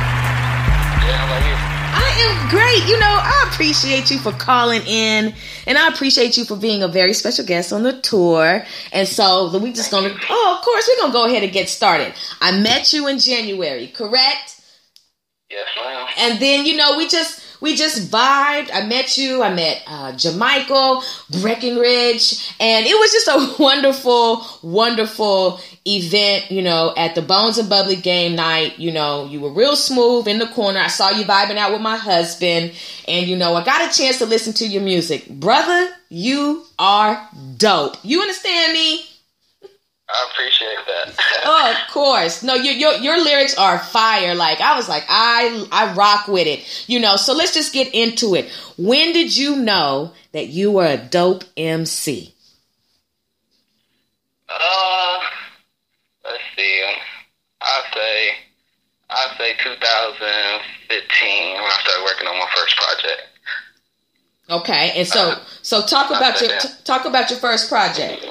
Yeah, 1.04 1.20
how 1.20 1.36
about 1.36 1.44
you? 1.44 1.52
I 1.92 2.08
am 2.24 2.48
great. 2.48 2.88
You 2.88 2.98
know, 2.98 3.20
I 3.20 3.50
appreciate 3.52 4.10
you 4.10 4.16
for 4.16 4.32
calling 4.32 4.80
in, 4.86 5.34
and 5.66 5.76
I 5.76 5.88
appreciate 5.88 6.38
you 6.38 6.46
for 6.46 6.56
being 6.56 6.82
a 6.82 6.88
very 6.88 7.12
special 7.12 7.44
guest 7.44 7.74
on 7.74 7.82
the 7.82 8.00
tour. 8.00 8.64
And 8.94 9.06
so 9.06 9.54
we 9.58 9.70
just 9.70 9.90
gonna, 9.90 10.16
oh, 10.30 10.56
of 10.58 10.64
course, 10.64 10.88
we're 10.88 11.02
gonna 11.02 11.12
go 11.12 11.26
ahead 11.26 11.42
and 11.42 11.52
get 11.52 11.68
started. 11.68 12.14
I 12.40 12.58
met 12.58 12.94
you 12.94 13.06
in 13.06 13.18
January, 13.18 13.88
correct? 13.88 14.54
Yes, 15.50 15.66
ma'am. 15.76 16.06
And 16.18 16.40
then 16.40 16.66
you 16.66 16.76
know 16.76 16.98
we 16.98 17.08
just 17.08 17.42
we 17.62 17.74
just 17.74 18.10
vibed. 18.10 18.70
I 18.72 18.84
met 18.86 19.16
you. 19.16 19.42
I 19.42 19.52
met 19.52 19.82
uh, 19.86 20.12
Jamichael 20.12 21.02
Breckenridge, 21.40 22.54
and 22.60 22.84
it 22.86 22.94
was 22.94 23.12
just 23.12 23.28
a 23.28 23.62
wonderful, 23.62 24.44
wonderful 24.62 25.58
event. 25.86 26.50
You 26.50 26.60
know, 26.60 26.92
at 26.98 27.14
the 27.14 27.22
Bones 27.22 27.56
and 27.56 27.68
Bubbly 27.68 27.96
game 27.96 28.36
night. 28.36 28.78
You 28.78 28.92
know, 28.92 29.24
you 29.24 29.40
were 29.40 29.50
real 29.50 29.74
smooth 29.74 30.28
in 30.28 30.38
the 30.38 30.48
corner. 30.48 30.80
I 30.80 30.88
saw 30.88 31.10
you 31.10 31.24
vibing 31.24 31.56
out 31.56 31.72
with 31.72 31.80
my 31.80 31.96
husband, 31.96 32.72
and 33.06 33.26
you 33.26 33.36
know, 33.36 33.54
I 33.54 33.64
got 33.64 33.90
a 33.90 33.98
chance 33.98 34.18
to 34.18 34.26
listen 34.26 34.52
to 34.54 34.66
your 34.66 34.82
music, 34.82 35.28
brother. 35.30 35.94
You 36.10 36.64
are 36.78 37.26
dope. 37.56 37.96
You 38.02 38.20
understand 38.20 38.74
me? 38.74 39.07
I 40.10 40.28
appreciate 40.30 40.78
that. 40.86 41.42
oh, 41.44 41.74
of 41.86 41.92
course. 41.92 42.42
No, 42.42 42.54
your, 42.54 42.74
your 42.74 42.94
your 42.94 43.22
lyrics 43.22 43.56
are 43.58 43.78
fire. 43.78 44.34
Like 44.34 44.60
I 44.60 44.76
was 44.76 44.88
like, 44.88 45.04
I 45.08 45.66
I 45.70 45.92
rock 45.94 46.28
with 46.28 46.46
it. 46.46 46.88
You 46.88 46.98
know, 47.00 47.16
so 47.16 47.34
let's 47.34 47.52
just 47.52 47.72
get 47.74 47.92
into 47.94 48.34
it. 48.34 48.50
When 48.78 49.12
did 49.12 49.36
you 49.36 49.56
know 49.56 50.12
that 50.32 50.46
you 50.48 50.72
were 50.72 50.86
a 50.86 50.96
dope 50.96 51.44
MC? 51.56 52.34
uh, 54.48 55.18
let's 56.24 56.42
see. 56.56 56.94
I 57.60 57.82
say, 57.92 58.30
I 59.10 59.34
say 59.36 59.52
2015 59.62 61.54
when 61.54 61.64
I 61.64 61.78
started 61.82 62.04
working 62.04 62.28
on 62.28 62.38
my 62.38 62.48
first 62.56 62.76
project. 62.76 63.22
Okay, 64.50 64.92
and 64.96 65.06
so 65.06 65.34
so 65.60 65.84
talk 65.84 66.08
about 66.10 66.40
your 66.40 66.50
t- 66.58 66.68
talk 66.84 67.04
about 67.04 67.28
your 67.28 67.38
first 67.38 67.68
project. 67.68 68.24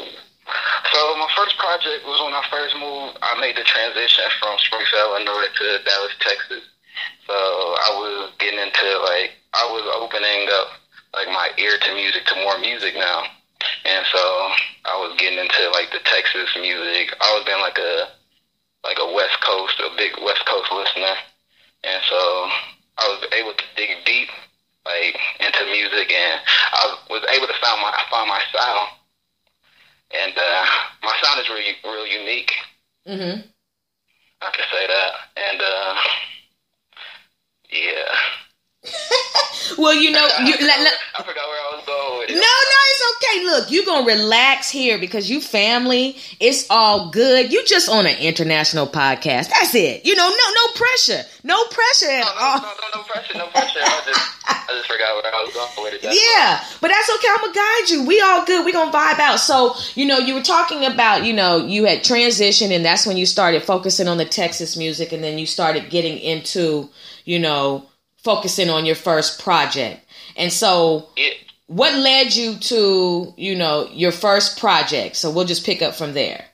So 0.94 1.16
my 1.18 1.30
first 1.36 1.58
project 1.58 2.08
was 2.08 2.18
when 2.24 2.34
I 2.34 2.44
first 2.50 2.74
moved. 2.76 3.20
I 3.22 3.36
made 3.40 3.56
the 3.56 3.64
transition 3.68 4.26
from 4.40 4.58
Springfield, 4.58 5.20
Illinois 5.20 5.52
to 5.52 5.84
Dallas, 5.84 6.16
Texas. 6.20 6.64
So 7.28 7.36
I 7.36 7.92
was 8.00 8.32
getting 8.40 8.60
into 8.60 8.88
like 9.04 9.36
I 9.54 9.68
was 9.68 9.86
opening 9.94 10.48
up 10.58 10.80
like 11.14 11.28
my 11.28 11.52
ear 11.60 11.78
to 11.78 11.94
music 11.94 12.26
to 12.26 12.36
more 12.42 12.58
music 12.58 12.96
now, 12.96 13.30
and 13.86 14.06
so 14.10 14.22
I 14.88 14.96
was 14.98 15.14
getting 15.20 15.40
into 15.40 15.70
like 15.76 15.92
the 15.92 16.00
Texas 16.08 16.50
music. 16.56 17.14
I 17.20 17.30
was 17.36 17.44
being 17.46 17.60
like 17.60 17.78
a 17.78 18.10
like 18.84 18.98
a 18.98 19.12
West 19.12 19.38
Coast, 19.44 19.78
a 19.84 19.92
big 19.98 20.16
West 20.24 20.46
Coast 20.48 20.72
listener, 20.72 21.16
and 21.84 22.02
so 22.08 22.18
I 22.98 23.06
was 23.12 23.22
able 23.36 23.54
to 23.54 23.66
dig 23.76 24.02
deep 24.06 24.30
like 24.88 25.20
into 25.44 25.62
music, 25.68 26.10
and 26.10 26.40
I 26.74 26.98
was 27.12 27.22
able 27.36 27.48
to 27.48 27.58
find 27.60 27.82
my 27.84 27.92
find 28.10 28.30
my 28.30 28.42
style 28.50 28.98
and 30.12 30.34
uh, 30.38 30.66
my 31.04 31.14
sound 31.22 31.40
is 31.40 31.50
really 31.50 31.76
real 31.84 32.08
unique. 32.08 32.52
Mm-hmm. 33.08 33.42
I 34.42 34.52
can 34.52 34.66
say 34.72 34.88
that, 34.88 35.12
and 35.36 35.62
uh, 35.62 35.96
yeah. 37.72 38.16
Well, 39.78 39.94
you 39.94 40.12
know, 40.12 40.26
you, 40.46 40.54
I, 40.56 40.62
let, 40.62 40.80
let, 40.82 40.94
I 41.20 41.24
forgot 41.24 41.48
where 41.48 41.60
I 41.60 41.76
was 41.76 41.86
going 41.86 42.20
with 42.20 42.30
it. 42.30 42.34
No, 42.36 42.40
no, 42.40 42.80
it's 42.90 43.04
okay. 43.18 43.46
Look, 43.46 43.72
you're 43.72 43.86
gonna 43.86 44.06
relax 44.06 44.70
here 44.70 44.98
because 44.98 45.30
you 45.30 45.42
family. 45.42 46.16
It's 46.40 46.66
all 46.70 47.10
good. 47.10 47.52
You 47.52 47.64
just 47.66 47.90
on 47.90 48.06
an 48.06 48.18
international 48.18 48.88
podcast. 48.88 49.50
That's 49.50 49.76
it. 49.76 50.06
You 50.06 50.16
know, 50.16 50.28
no, 50.28 50.36
no 50.36 50.74
pressure, 50.76 51.22
no 51.44 51.64
pressure 51.66 52.10
at 52.10 52.22
No, 52.26 52.32
all. 52.40 52.58
no, 52.62 52.68
no, 52.68 52.74
no, 52.96 53.02
no 53.02 53.04
pressure, 53.04 53.38
no 53.38 53.48
pressure. 53.48 53.80
I 53.82 54.02
just, 54.06 54.20
I 54.48 54.74
just 54.74 54.88
forgot 54.88 55.16
where 55.24 55.34
I 55.36 55.44
was 55.44 55.54
going 55.54 55.86
with 55.86 55.94
it. 55.96 56.02
That's 56.02 56.16
Yeah, 56.16 56.64
but 56.82 56.88
that's 56.90 57.10
okay. 57.16 57.28
I'm 57.32 57.42
gonna 57.42 57.54
guide 57.54 57.90
you. 57.90 58.06
We 58.08 58.22
all 58.22 58.46
good. 58.46 58.66
We 58.66 58.72
gonna 58.72 58.92
vibe 58.92 59.20
out. 59.20 59.40
So, 59.40 59.76
you 59.96 60.06
know, 60.06 60.18
you 60.18 60.34
were 60.34 60.42
talking 60.44 60.86
about, 60.86 61.26
you 61.26 61.34
know, 61.34 61.66
you 61.66 61.86
had 61.86 62.00
transitioned, 62.00 62.72
and 62.76 62.86
that's 62.86 63.06
when 63.06 63.18
you 63.18 63.26
started 63.26 63.64
focusing 63.64 64.08
on 64.08 64.18
the 64.18 64.26
Texas 64.26 64.78
music, 64.78 65.12
and 65.12 65.24
then 65.24 65.38
you 65.38 65.46
started 65.46 65.90
getting 65.90 66.18
into, 66.18 66.90
you 67.26 67.40
know, 67.40 67.86
focusing 68.28 68.70
on 68.70 68.86
your 68.86 69.00
first 69.10 69.42
project. 69.42 70.00
And 70.36 70.52
so. 70.52 71.08
Yeah. 71.16 71.34
what 71.68 71.94
led 71.94 72.36
you 72.36 72.56
to, 72.72 73.34
you 73.36 73.56
know, 73.56 73.88
your 73.92 74.12
first 74.12 74.60
project? 74.60 75.16
So 75.16 75.32
we'll 75.32 75.50
just 75.54 75.66
pick 75.66 75.82
up 75.82 75.96
from 75.96 76.14
there. 76.14 76.46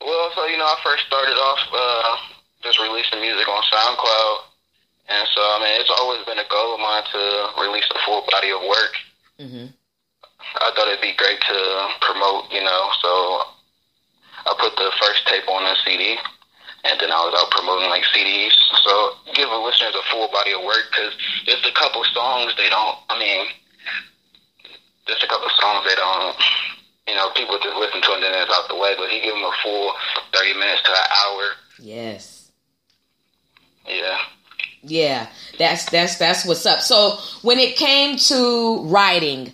Well, 0.00 0.30
so 0.34 0.46
you 0.46 0.56
know, 0.56 0.64
I 0.64 0.76
first 0.84 1.04
started 1.06 1.34
off 1.34 1.58
uh, 1.74 2.16
just 2.62 2.78
releasing 2.78 3.20
music 3.20 3.48
on 3.48 3.62
SoundCloud, 3.66 4.36
and 5.10 5.24
so 5.34 5.40
I 5.42 5.56
mean, 5.58 5.74
it's 5.80 5.90
always 5.90 6.24
been 6.24 6.38
a 6.38 6.48
goal 6.48 6.74
of 6.74 6.80
mine 6.80 7.02
to 7.12 7.20
release 7.60 7.84
a 7.90 7.98
full 8.06 8.22
body 8.30 8.50
of 8.54 8.62
work. 8.62 8.94
Mm-hmm. 9.40 9.66
I 10.64 10.70
thought 10.74 10.88
it'd 10.88 11.02
be 11.02 11.18
great 11.18 11.40
to 11.40 11.58
promote, 12.00 12.50
you 12.52 12.62
know, 12.62 12.82
so 13.02 13.10
I 14.46 14.54
put 14.58 14.76
the 14.76 14.90
first 15.02 15.26
tape 15.26 15.48
on 15.48 15.66
a 15.66 15.74
CD, 15.84 16.16
and 16.84 17.00
then 17.00 17.10
I 17.10 17.20
was 17.26 17.34
out 17.34 17.50
promoting 17.50 17.90
like 17.90 18.04
CDs. 18.14 18.54
So 18.84 19.18
give 19.34 19.48
the 19.48 19.58
listeners 19.58 19.94
a 19.94 20.04
full 20.10 20.28
body 20.30 20.52
of 20.52 20.62
work 20.62 20.86
because 20.90 21.12
there's 21.46 21.66
a 21.66 21.74
couple 21.74 22.04
songs 22.14 22.54
they 22.56 22.68
don't. 22.70 22.96
I 23.10 23.18
mean, 23.18 23.46
there's 25.06 25.22
a 25.22 25.26
couple 25.26 25.48
songs 25.58 25.84
they 25.88 25.96
don't. 25.96 26.36
You 27.08 27.14
know, 27.14 27.30
people 27.34 27.58
just 27.62 27.76
listen 27.76 28.02
to 28.02 28.10
it 28.12 28.14
and 28.16 28.24
then 28.24 28.34
it's 28.36 28.52
out 28.52 28.68
the 28.68 28.76
way. 28.76 28.94
But 28.96 29.10
he 29.10 29.20
give 29.20 29.34
them 29.34 29.44
a 29.44 29.54
full 29.62 29.92
thirty 30.32 30.54
minutes 30.54 30.82
to 30.84 30.90
an 30.90 31.08
hour. 31.10 31.44
Yes. 31.80 32.50
Yeah. 33.86 34.18
Yeah, 34.82 35.26
that's 35.58 35.90
that's 35.90 36.18
that's 36.18 36.44
what's 36.44 36.64
up. 36.64 36.80
So 36.80 37.18
when 37.42 37.58
it 37.58 37.76
came 37.76 38.16
to 38.16 38.84
writing, 38.84 39.52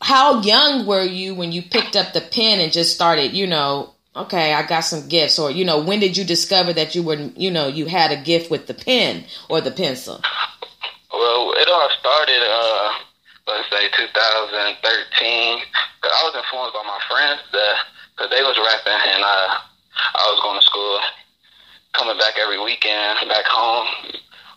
how 0.00 0.40
young 0.42 0.86
were 0.86 1.02
you 1.02 1.34
when 1.34 1.50
you 1.50 1.62
picked 1.62 1.96
up 1.96 2.12
the 2.12 2.20
pen 2.20 2.60
and 2.60 2.72
just 2.72 2.94
started, 2.94 3.32
you 3.32 3.46
know, 3.46 3.94
okay, 4.14 4.52
I 4.54 4.66
got 4.66 4.80
some 4.80 5.08
gifts 5.08 5.38
or 5.38 5.50
you 5.50 5.64
know, 5.64 5.82
when 5.82 6.00
did 6.00 6.16
you 6.16 6.24
discover 6.24 6.72
that 6.72 6.94
you 6.94 7.02
were, 7.02 7.16
you 7.36 7.50
know, 7.50 7.66
you 7.68 7.86
had 7.86 8.12
a 8.12 8.16
gift 8.22 8.50
with 8.50 8.66
the 8.66 8.74
pen 8.74 9.24
or 9.48 9.60
the 9.60 9.70
pencil? 9.70 10.20
Well, 11.12 11.52
it 11.56 11.68
all 11.68 11.88
started, 11.98 12.42
uh, 12.42 12.92
let's 13.46 13.68
say 13.70 13.88
2013. 13.96 15.58
Cause 16.00 16.12
I 16.12 16.22
was 16.24 16.34
influenced 16.34 16.74
by 16.74 16.82
my 16.82 16.98
friends 17.08 17.40
that, 17.52 17.76
cause 18.16 18.30
they 18.30 18.42
was 18.42 18.58
rapping 18.58 19.00
and 19.12 19.22
uh, 19.22 19.48
I 20.18 20.24
was 20.34 20.40
going 20.42 20.58
to 20.58 20.66
school, 20.66 20.98
coming 21.92 22.18
back 22.18 22.34
every 22.40 22.58
weekend 22.62 23.28
back 23.28 23.44
home 23.46 23.86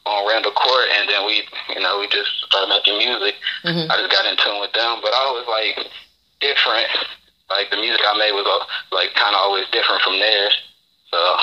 on 0.06 0.28
Randall 0.28 0.54
Court, 0.54 0.88
and 0.98 1.10
then 1.10 1.26
we, 1.26 1.44
you 1.74 1.82
know, 1.82 2.00
we 2.00 2.08
just 2.08 2.30
started 2.48 2.70
making 2.70 2.98
music. 2.98 3.36
Mhm. 3.64 3.90
I 3.90 3.98
just 3.98 4.12
got 4.12 4.26
in 4.26 4.38
tune 4.38 4.62
with 4.62 4.72
them, 4.74 5.00
but 5.02 5.14
I 5.14 5.26
was 5.34 5.46
like 5.50 5.88
different. 6.40 6.88
Like 7.50 7.70
the 7.70 7.78
music 7.78 8.02
I 8.06 8.18
made 8.18 8.32
was 8.32 8.46
uh, 8.46 8.96
like 8.96 9.14
kind 9.14 9.36
of 9.36 9.42
always 9.42 9.66
different 9.72 10.02
from 10.02 10.20
theirs. 10.20 10.54
So, 11.12 11.36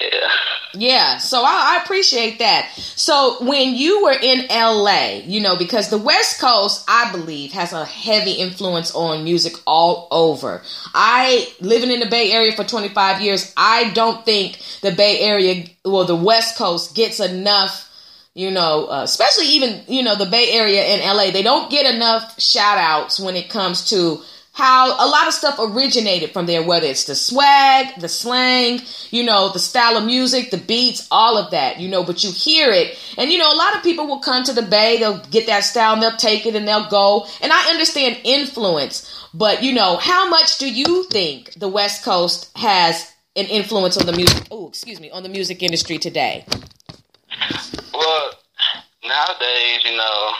yeah. 0.00 0.28
Yeah, 0.76 1.18
so 1.18 1.42
I, 1.42 1.76
I 1.78 1.82
appreciate 1.84 2.40
that. 2.40 2.70
So 2.76 3.36
when 3.44 3.74
you 3.74 4.02
were 4.02 4.16
in 4.20 4.46
LA, 4.48 5.20
you 5.24 5.40
know, 5.40 5.56
because 5.56 5.88
the 5.88 5.98
West 5.98 6.40
Coast, 6.40 6.84
I 6.88 7.10
believe, 7.12 7.52
has 7.52 7.72
a 7.72 7.84
heavy 7.84 8.32
influence 8.32 8.94
on 8.94 9.24
music 9.24 9.54
all 9.66 10.08
over. 10.10 10.62
I 10.92 11.48
living 11.60 11.90
in 11.90 12.00
the 12.00 12.06
Bay 12.06 12.32
Area 12.32 12.52
for 12.52 12.64
25 12.64 13.20
years, 13.20 13.52
I 13.56 13.90
don't 13.90 14.24
think 14.24 14.58
the 14.82 14.90
Bay 14.90 15.20
Area, 15.20 15.64
well, 15.84 16.04
the 16.04 16.16
West 16.16 16.58
Coast 16.58 16.94
gets 16.94 17.20
enough 17.20 17.90
you 18.36 18.50
know, 18.50 18.86
uh, 18.86 19.04
especially 19.04 19.46
even, 19.46 19.84
you 19.86 20.02
know, 20.02 20.16
the 20.16 20.26
Bay 20.26 20.50
Area 20.50 20.84
in 20.86 21.00
LA, 21.00 21.30
they 21.30 21.44
don't 21.44 21.70
get 21.70 21.94
enough 21.94 22.40
shout 22.40 22.78
outs 22.78 23.20
when 23.20 23.36
it 23.36 23.48
comes 23.48 23.90
to 23.90 24.20
how 24.54 24.94
a 25.04 25.06
lot 25.10 25.26
of 25.26 25.34
stuff 25.34 25.56
originated 25.58 26.32
from 26.32 26.46
there, 26.46 26.62
whether 26.62 26.86
it's 26.86 27.04
the 27.04 27.14
swag, 27.16 27.88
the 27.98 28.08
slang, 28.08 28.80
you 29.10 29.24
know, 29.24 29.50
the 29.52 29.58
style 29.58 29.96
of 29.96 30.04
music, 30.04 30.52
the 30.52 30.56
beats, 30.56 31.08
all 31.10 31.36
of 31.36 31.50
that, 31.50 31.80
you 31.80 31.88
know, 31.88 32.04
but 32.04 32.22
you 32.22 32.30
hear 32.30 32.70
it. 32.70 32.96
And, 33.18 33.32
you 33.32 33.38
know, 33.38 33.52
a 33.52 33.58
lot 33.58 33.74
of 33.74 33.82
people 33.82 34.06
will 34.06 34.20
come 34.20 34.44
to 34.44 34.52
the 34.52 34.62
Bay, 34.62 34.98
they'll 34.98 35.18
get 35.26 35.48
that 35.48 35.64
style 35.64 35.94
and 35.94 36.02
they'll 36.02 36.16
take 36.16 36.46
it 36.46 36.54
and 36.54 36.68
they'll 36.68 36.88
go. 36.88 37.26
And 37.42 37.52
I 37.52 37.68
understand 37.70 38.16
influence, 38.22 39.28
but, 39.34 39.64
you 39.64 39.72
know, 39.72 39.96
how 39.96 40.30
much 40.30 40.58
do 40.58 40.72
you 40.72 41.02
think 41.10 41.52
the 41.54 41.68
West 41.68 42.04
Coast 42.04 42.56
has 42.56 43.12
an 43.34 43.46
influence 43.46 43.96
on 43.96 44.06
the 44.06 44.12
music, 44.12 44.46
oh, 44.52 44.68
excuse 44.68 45.00
me, 45.00 45.10
on 45.10 45.24
the 45.24 45.28
music 45.28 45.64
industry 45.64 45.98
today? 45.98 46.46
Well, 47.92 48.30
nowadays, 49.02 49.80
you 49.84 49.96
know, 49.96 50.30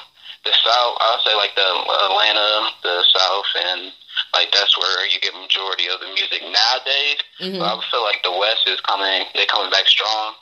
the 0.44 0.52
South, 0.64 0.96
I'll 1.00 1.20
say 1.24 1.34
like 1.34 1.54
the 1.56 1.62
Atlanta, 1.62 2.70
the 2.84 3.04
South, 3.12 3.44
and 3.66 3.92
like 4.34 4.50
that's 4.52 4.76
where 4.78 5.06
you 5.08 5.18
get 5.20 5.32
majority 5.34 5.86
of 5.88 6.00
the 6.00 6.06
music 6.12 6.42
nowadays. 6.42 7.18
Mhm. 7.40 7.58
But 7.58 7.78
I 7.78 7.80
feel 7.90 8.02
like 8.02 8.22
the 8.22 8.32
West 8.36 8.66
is 8.66 8.80
coming, 8.82 9.24
they're 9.34 9.46
coming 9.46 9.70
back 9.70 9.86
strong. 9.88 10.34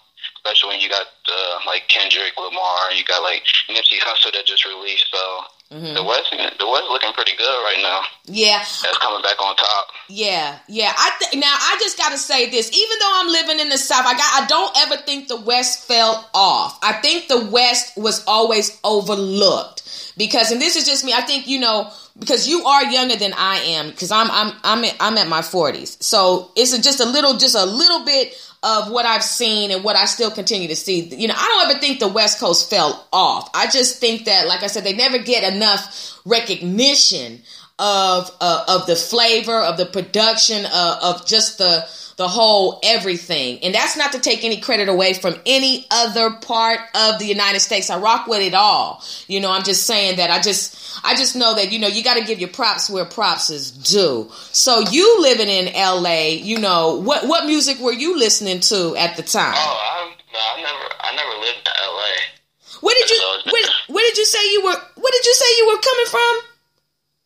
especially 0.44 0.70
when 0.70 0.80
you 0.80 0.88
got 0.88 1.06
uh, 1.28 1.58
like 1.66 1.86
Kendrick 1.88 2.34
Lamar, 2.36 2.90
and 2.90 2.98
you 2.98 3.04
got 3.04 3.22
like 3.22 3.42
Nipsey 3.68 3.98
Hussle 4.02 4.32
that 4.32 4.44
just 4.46 4.64
released. 4.64 5.06
So 5.12 5.44
Mm-hmm. 5.72 5.94
The 5.94 6.04
West, 6.04 6.28
the 6.58 6.68
West 6.68 6.84
looking 6.90 7.12
pretty 7.14 7.34
good 7.34 7.48
right 7.64 7.78
now. 7.80 8.00
Yeah, 8.26 8.58
that's 8.58 8.98
coming 8.98 9.22
back 9.22 9.40
on 9.40 9.56
top. 9.56 9.86
Yeah, 10.06 10.58
yeah. 10.68 10.92
I 10.94 11.10
th- 11.18 11.40
now 11.42 11.48
I 11.58 11.78
just 11.80 11.96
got 11.96 12.10
to 12.12 12.18
say 12.18 12.50
this. 12.50 12.68
Even 12.70 12.98
though 13.00 13.12
I'm 13.14 13.28
living 13.28 13.58
in 13.58 13.70
the 13.70 13.78
South, 13.78 14.04
I 14.04 14.12
got 14.12 14.42
I 14.42 14.46
don't 14.48 14.76
ever 14.76 14.96
think 14.98 15.28
the 15.28 15.40
West 15.40 15.88
fell 15.88 16.28
off. 16.34 16.78
I 16.82 16.92
think 17.00 17.28
the 17.28 17.46
West 17.46 17.96
was 17.96 18.22
always 18.26 18.78
overlooked 18.84 20.12
because, 20.18 20.50
and 20.50 20.60
this 20.60 20.76
is 20.76 20.84
just 20.84 21.04
me. 21.04 21.12
I 21.14 21.22
think 21.22 21.46
you 21.46 21.58
know 21.60 21.90
because 22.18 22.48
you 22.48 22.64
are 22.64 22.84
younger 22.84 23.16
than 23.16 23.32
I 23.36 23.56
am 23.56 23.90
because 23.90 24.10
I'm 24.10 24.30
I'm 24.30 24.54
I'm 24.64 24.84
at, 24.84 24.96
I'm 25.00 25.18
at 25.18 25.28
my 25.28 25.40
40s. 25.40 26.02
So 26.02 26.50
it's 26.56 26.76
just 26.78 27.00
a 27.00 27.06
little 27.06 27.36
just 27.38 27.54
a 27.54 27.64
little 27.64 28.04
bit 28.04 28.34
of 28.62 28.90
what 28.90 29.04
I've 29.06 29.24
seen 29.24 29.70
and 29.72 29.82
what 29.82 29.96
I 29.96 30.04
still 30.04 30.30
continue 30.30 30.68
to 30.68 30.76
see. 30.76 31.00
You 31.00 31.28
know, 31.28 31.34
I 31.36 31.46
don't 31.48 31.70
ever 31.70 31.80
think 31.80 31.98
the 31.98 32.08
West 32.08 32.38
Coast 32.38 32.70
fell 32.70 33.06
off. 33.12 33.50
I 33.54 33.68
just 33.68 33.98
think 33.98 34.26
that, 34.26 34.46
like 34.46 34.62
I 34.62 34.68
said, 34.68 34.84
they 34.84 34.94
never 34.94 35.18
get 35.18 35.52
enough 35.52 36.20
recognition 36.24 37.42
of 37.78 38.30
uh, 38.40 38.64
of 38.68 38.86
the 38.86 38.94
flavor, 38.94 39.58
of 39.58 39.76
the 39.76 39.86
production, 39.86 40.64
uh, 40.66 41.00
of 41.02 41.26
just 41.26 41.58
the 41.58 41.88
the 42.16 42.28
whole 42.28 42.80
everything. 42.82 43.58
And 43.62 43.74
that's 43.74 43.96
not 43.96 44.12
to 44.12 44.20
take 44.20 44.44
any 44.44 44.60
credit 44.60 44.88
away 44.88 45.14
from 45.14 45.34
any 45.46 45.86
other 45.90 46.30
part 46.30 46.80
of 46.94 47.18
the 47.18 47.26
United 47.26 47.60
States. 47.60 47.90
I 47.90 47.98
rock 47.98 48.26
with 48.26 48.42
it 48.42 48.54
all. 48.54 49.02
You 49.28 49.40
know, 49.40 49.50
I'm 49.50 49.62
just 49.62 49.86
saying 49.86 50.16
that 50.16 50.30
I 50.30 50.40
just 50.40 51.00
I 51.04 51.14
just 51.16 51.36
know 51.36 51.54
that 51.54 51.72
you 51.72 51.78
know 51.78 51.88
you 51.88 52.04
got 52.04 52.18
to 52.18 52.24
give 52.24 52.38
your 52.38 52.50
props 52.50 52.90
where 52.90 53.04
props 53.04 53.50
is 53.50 53.70
due. 53.70 54.30
So 54.52 54.80
you 54.90 55.20
living 55.20 55.48
in 55.48 55.72
LA, 55.74 56.38
you 56.42 56.58
know, 56.58 57.00
what 57.00 57.26
what 57.26 57.46
music 57.46 57.78
were 57.78 57.92
you 57.92 58.18
listening 58.18 58.60
to 58.60 58.96
at 58.96 59.16
the 59.16 59.22
time? 59.22 59.54
Oh, 59.56 59.78
I, 59.80 60.14
no, 60.32 60.38
I 60.38 60.62
never 60.62 60.94
I 61.00 61.16
never 61.16 61.40
lived 61.40 61.58
in 61.58 61.72
LA. 61.80 62.32
Where 62.80 62.94
did 62.98 63.10
you 63.10 63.52
where, 63.52 63.64
where 63.88 64.08
did 64.08 64.18
you 64.18 64.24
say 64.24 64.38
you 64.52 64.64
were 64.64 64.76
where 64.96 65.12
did 65.12 65.24
you 65.24 65.34
say 65.34 65.46
you 65.58 65.66
were 65.68 65.80
coming 65.80 66.06
from? 66.06 66.48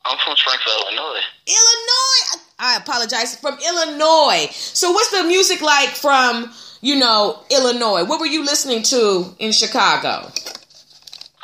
I'm 0.07 0.19
from 0.25 0.37
Springfield, 0.37 0.87
Illinois. 0.87 1.21
Illinois. 1.49 2.46
I 2.59 2.77
apologize. 2.77 3.37
From 3.37 3.59
Illinois. 3.61 4.49
So 4.53 4.91
what's 4.91 5.11
the 5.11 5.25
music 5.25 5.61
like 5.61 5.91
from, 5.91 6.53
you 6.81 6.97
know, 6.97 7.41
Illinois? 7.51 8.05
What 8.05 8.21
were 8.21 8.27
you 8.27 8.45
listening 8.45 8.83
to 8.85 9.35
in 9.39 9.53
Chicago? 9.53 10.31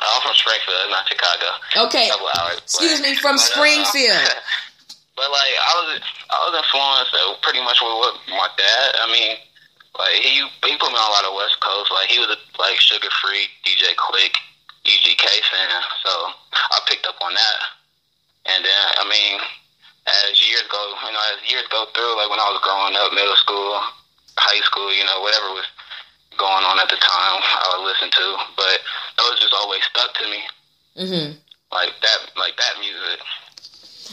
I'm 0.03 0.21
from 0.21 0.35
Springfield, 0.35 0.89
not 0.89 1.07
Chicago. 1.07 1.47
Okay. 1.87 2.09
Excuse 2.57 2.99
but, 2.99 3.07
me, 3.07 3.15
from 3.15 3.35
but, 3.37 3.45
uh, 3.45 3.53
Springfield. 3.53 4.25
Uh, 4.25 4.41
but 5.15 5.29
like 5.31 5.55
I 5.55 5.71
was, 5.79 6.01
I 6.29 6.37
was 6.49 6.53
influenced 6.59 7.13
uh, 7.15 7.37
pretty 7.41 7.61
much 7.63 7.79
with 7.79 7.93
what 7.93 8.13
my 8.27 8.49
dad. 8.57 8.89
I 8.99 9.07
mean, 9.07 9.37
like 9.97 10.19
he 10.19 10.43
he 10.65 10.75
put 10.75 10.91
me 10.91 10.97
on 10.97 11.07
a 11.07 11.13
lot 11.13 11.23
of 11.23 11.37
West 11.37 11.61
Coast. 11.61 11.93
Like 11.93 12.09
he 12.09 12.19
was 12.19 12.27
a 12.33 12.39
like 12.59 12.81
Suga 12.83 13.07
Free, 13.21 13.47
DJ 13.63 13.95
Quik, 13.95 14.33
UGK 14.83 15.23
fan. 15.23 15.81
So 16.03 16.11
I 16.73 16.79
picked 16.89 17.05
up 17.05 17.15
on 17.21 17.33
that. 17.33 17.57
And 18.45 18.65
then 18.65 18.83
I 18.99 19.07
mean, 19.07 19.39
as 20.07 20.35
years 20.43 20.67
go, 20.67 20.81
you 21.07 21.13
know, 21.13 21.23
as 21.35 21.39
years 21.47 21.67
go 21.71 21.87
through, 21.95 22.13
like 22.19 22.29
when 22.29 22.39
I 22.39 22.49
was 22.51 22.59
growing 22.59 22.95
up, 22.99 23.15
middle 23.15 23.39
school, 23.39 23.79
high 24.35 24.61
school, 24.67 24.91
you 24.91 25.05
know, 25.05 25.21
whatever 25.23 25.55
was 25.55 25.67
going 26.35 26.65
on 26.65 26.79
at 26.79 26.89
the 26.89 26.99
time, 26.99 27.39
I 27.39 27.65
would 27.77 27.87
listen 27.87 28.11
to. 28.11 28.25
But 28.57 28.77
those 29.17 29.39
just 29.39 29.55
always 29.55 29.83
stuck 29.87 30.11
to 30.19 30.25
me. 30.27 30.41
Mm-hmm. 30.99 31.29
Like 31.71 31.93
that, 32.01 32.19
like 32.35 32.55
that 32.57 32.75
music. 32.79 33.19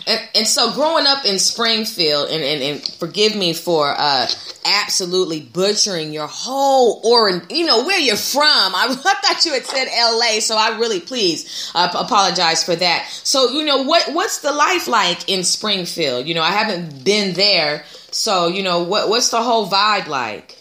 And, 0.06 0.20
and, 0.34 0.46
so 0.46 0.72
growing 0.72 1.06
up 1.06 1.24
in 1.24 1.38
Springfield, 1.38 2.30
and, 2.30 2.42
and, 2.42 2.62
and 2.62 2.82
forgive 2.94 3.36
me 3.36 3.52
for 3.52 3.94
uh, 3.96 4.26
absolutely 4.64 5.40
butchering 5.40 6.12
your 6.12 6.26
whole 6.26 7.00
or 7.04 7.42
you 7.50 7.66
know 7.66 7.84
where 7.84 7.98
you're 7.98 8.16
from. 8.16 8.74
I, 8.74 8.86
I, 8.90 8.94
thought 8.94 9.44
you 9.44 9.52
had 9.52 9.64
said 9.64 9.88
L.A., 9.92 10.40
so 10.40 10.56
I 10.56 10.78
really 10.78 11.00
please 11.00 11.70
uh, 11.74 11.90
apologize 11.94 12.64
for 12.64 12.76
that. 12.76 13.08
So 13.10 13.50
you 13.50 13.64
know 13.64 13.82
what 13.82 14.12
what's 14.14 14.38
the 14.38 14.52
life 14.52 14.88
like 14.88 15.28
in 15.28 15.44
Springfield? 15.44 16.26
You 16.26 16.34
know 16.34 16.42
I 16.42 16.52
haven't 16.52 17.04
been 17.04 17.34
there, 17.34 17.84
so 18.10 18.48
you 18.48 18.62
know 18.62 18.82
what 18.82 19.08
what's 19.08 19.30
the 19.30 19.42
whole 19.42 19.68
vibe 19.68 20.06
like? 20.06 20.56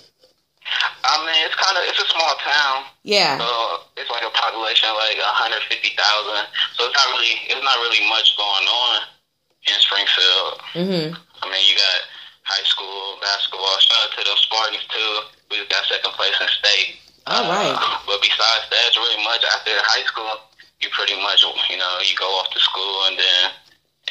I 1.03 1.25
mean, 1.25 1.45
it's 1.45 1.55
kind 1.55 1.77
of 1.77 1.83
it's 1.87 2.01
a 2.01 2.07
small 2.13 2.35
town. 2.43 2.83
Yeah. 3.03 3.37
So 3.39 3.49
it's 3.97 4.11
like 4.11 4.21
a 4.21 4.29
population 4.29 4.89
of 4.89 4.95
like 4.97 5.17
150,000. 5.17 5.65
So 6.77 6.85
it's 6.85 6.93
not 6.93 7.07
really 7.09 7.33
it's 7.49 7.63
not 7.63 7.77
really 7.81 8.03
much 8.09 8.37
going 8.37 8.67
on 8.67 9.01
in 9.67 9.75
Springfield. 9.79 10.53
Mm-hmm. 10.73 11.07
I 11.15 11.45
mean, 11.51 11.63
you 11.67 11.75
got 11.75 11.99
high 12.43 12.63
school 12.63 13.17
basketball. 13.21 13.77
Shout 13.79 14.09
out 14.09 14.11
to 14.17 14.23
those 14.25 14.41
Spartans 14.47 14.85
too. 14.89 15.11
We 15.51 15.65
got 15.67 15.85
second 15.85 16.13
place 16.13 16.35
in 16.39 16.47
state. 16.47 16.97
All 17.27 17.49
right. 17.49 17.75
Uh, 17.75 17.99
but 18.05 18.21
besides 18.21 18.65
that, 18.69 18.83
it's 18.87 18.97
really 18.97 19.23
much 19.23 19.43
after 19.45 19.71
high 19.85 20.05
school. 20.05 20.29
You 20.81 20.89
pretty 20.95 21.19
much, 21.21 21.43
you 21.69 21.77
know, 21.77 21.99
you 22.01 22.15
go 22.15 22.25
off 22.39 22.49
to 22.51 22.59
school 22.59 23.03
and 23.07 23.19
then 23.19 23.51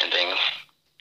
and 0.02 0.12
then 0.12 0.36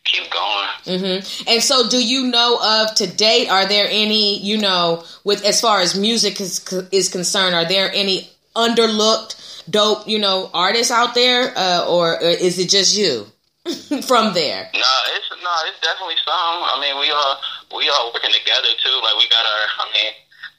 keep 0.05 0.31
going. 0.31 0.69
Mm-hmm. 0.85 1.49
And 1.49 1.61
so, 1.61 1.89
do 1.89 2.03
you 2.03 2.27
know 2.27 2.57
of 2.63 2.95
to 2.95 3.07
date? 3.07 3.49
Are 3.49 3.67
there 3.67 3.87
any, 3.89 4.39
you 4.39 4.57
know, 4.57 5.03
with 5.23 5.43
as 5.43 5.59
far 5.59 5.81
as 5.81 5.97
music 5.97 6.39
is 6.39 6.63
is 6.91 7.09
concerned? 7.09 7.53
Are 7.53 7.67
there 7.67 7.91
any 7.93 8.29
underlooked, 8.55 9.69
dope, 9.69 10.07
you 10.07 10.19
know, 10.19 10.49
artists 10.53 10.91
out 10.91 11.13
there, 11.13 11.53
uh, 11.55 11.85
or 11.87 12.15
is 12.15 12.57
it 12.57 12.69
just 12.69 12.97
you 12.97 13.27
from 14.07 14.31
there? 14.31 14.69
No, 14.71 14.93
it's 15.15 15.29
no, 15.31 15.53
it's 15.67 15.79
definitely 15.83 16.19
some. 16.23 16.63
I 16.63 16.79
mean, 16.79 16.95
we 16.99 17.11
all 17.11 17.35
we 17.75 17.89
all 17.91 18.11
working 18.15 18.31
together 18.31 18.71
too. 18.79 18.97
Like 19.03 19.17
we 19.19 19.27
got 19.27 19.43
our, 19.43 19.63
I 19.83 19.85
mean, 19.91 20.11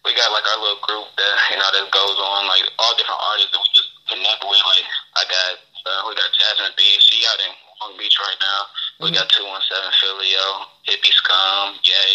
we 0.05 0.13
got 0.13 0.29
like 0.33 0.45
our 0.45 0.61
little 0.61 0.83
group 0.85 1.09
that 1.17 1.35
you 1.53 1.57
know 1.57 1.71
that 1.73 1.89
goes 1.89 2.19
on 2.21 2.41
like 2.49 2.69
all 2.77 2.93
different 3.01 3.21
artists 3.21 3.53
that 3.53 3.61
we 3.61 3.69
just 3.73 3.91
connect 4.13 4.41
with. 4.45 4.61
Like 4.61 4.89
I 5.17 5.23
got, 5.25 5.53
uh, 5.89 6.01
we 6.09 6.17
got 6.17 6.29
Jasmine 6.37 6.77
B. 6.77 6.85
She 7.01 7.25
out 7.29 7.41
in 7.41 7.53
Long 7.81 7.97
Beach 7.97 8.17
right 8.21 8.41
now. 8.41 8.61
We 9.01 9.15
got 9.15 9.31
217 9.31 9.47
Filio, 10.03 10.47
Hippie 10.91 11.15
Scum, 11.15 11.79
Yay, 11.87 12.15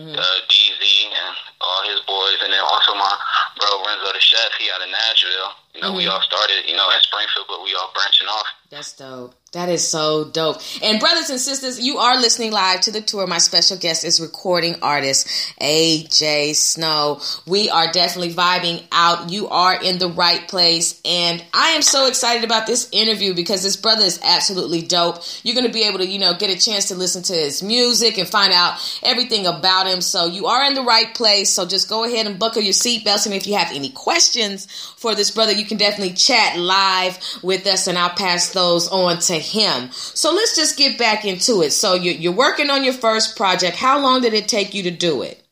mm-hmm. 0.00 0.16
uh, 0.16 0.38
DZ, 0.48 0.82
and 1.12 1.34
all 1.60 1.84
his 1.84 2.00
boys. 2.08 2.40
And 2.40 2.50
then 2.50 2.64
also 2.64 2.96
my 2.96 3.12
bro 3.60 3.84
Renzo 3.84 4.10
the 4.10 4.20
Chef, 4.20 4.56
he 4.58 4.72
out 4.72 4.82
in 4.82 4.90
Nashville. 4.90 5.61
You 5.74 5.80
know, 5.80 5.88
mm-hmm. 5.88 5.96
we 5.98 6.06
all 6.06 6.20
started, 6.20 6.64
you 6.66 6.76
know, 6.76 6.88
in 6.90 7.00
Springfield, 7.00 7.46
but 7.48 7.62
we 7.64 7.74
all 7.74 7.90
branching 7.94 8.28
off. 8.28 8.46
That's 8.70 8.96
dope. 8.96 9.34
That 9.52 9.68
is 9.68 9.86
so 9.86 10.24
dope. 10.24 10.62
And 10.82 10.98
brothers 10.98 11.28
and 11.28 11.38
sisters, 11.38 11.78
you 11.78 11.98
are 11.98 12.16
listening 12.16 12.52
live 12.52 12.80
to 12.82 12.90
the 12.90 13.02
tour. 13.02 13.26
My 13.26 13.36
special 13.36 13.76
guest 13.76 14.02
is 14.02 14.18
recording 14.18 14.76
artist 14.80 15.26
AJ 15.60 16.56
Snow. 16.56 17.20
We 17.46 17.68
are 17.68 17.92
definitely 17.92 18.32
vibing 18.32 18.82
out. 18.90 19.30
You 19.30 19.48
are 19.48 19.78
in 19.82 19.98
the 19.98 20.08
right 20.08 20.48
place. 20.48 20.98
And 21.04 21.44
I 21.52 21.72
am 21.72 21.82
so 21.82 22.06
excited 22.06 22.44
about 22.44 22.66
this 22.66 22.88
interview 22.92 23.34
because 23.34 23.62
this 23.62 23.76
brother 23.76 24.06
is 24.06 24.18
absolutely 24.24 24.80
dope. 24.80 25.18
You're 25.42 25.54
going 25.54 25.66
to 25.66 25.72
be 25.72 25.86
able 25.86 25.98
to, 25.98 26.06
you 26.06 26.18
know, 26.18 26.32
get 26.32 26.48
a 26.48 26.58
chance 26.58 26.88
to 26.88 26.94
listen 26.94 27.22
to 27.24 27.34
his 27.34 27.62
music 27.62 28.16
and 28.16 28.26
find 28.26 28.54
out 28.54 28.80
everything 29.02 29.46
about 29.46 29.86
him. 29.86 30.00
So 30.00 30.24
you 30.24 30.46
are 30.46 30.66
in 30.66 30.72
the 30.72 30.82
right 30.82 31.14
place. 31.14 31.50
So 31.50 31.66
just 31.66 31.90
go 31.90 32.04
ahead 32.04 32.26
and 32.26 32.38
buckle 32.38 32.62
your 32.62 32.72
seatbelts. 32.72 33.26
And 33.26 33.34
if 33.34 33.46
you 33.46 33.54
have 33.56 33.70
any 33.74 33.90
questions 33.90 34.64
for 34.96 35.14
this 35.14 35.30
brother, 35.30 35.52
you 35.62 35.68
can 35.68 35.78
definitely 35.78 36.14
chat 36.14 36.58
live 36.58 37.18
with 37.42 37.66
us 37.66 37.86
and 37.86 37.96
I'll 37.96 38.10
pass 38.10 38.52
those 38.52 38.88
on 38.88 39.18
to 39.20 39.34
him. 39.34 39.90
So 39.92 40.32
let's 40.32 40.56
just 40.56 40.76
get 40.76 40.98
back 40.98 41.24
into 41.24 41.62
it. 41.62 41.70
So 41.70 41.94
you're, 41.94 42.14
you're 42.14 42.32
working 42.32 42.68
on 42.68 42.82
your 42.84 42.92
first 42.94 43.36
project. 43.36 43.76
How 43.76 44.00
long 44.00 44.20
did 44.20 44.34
it 44.34 44.48
take 44.48 44.74
you 44.74 44.82
to 44.82 44.90
do 44.90 45.22
it? 45.22 45.42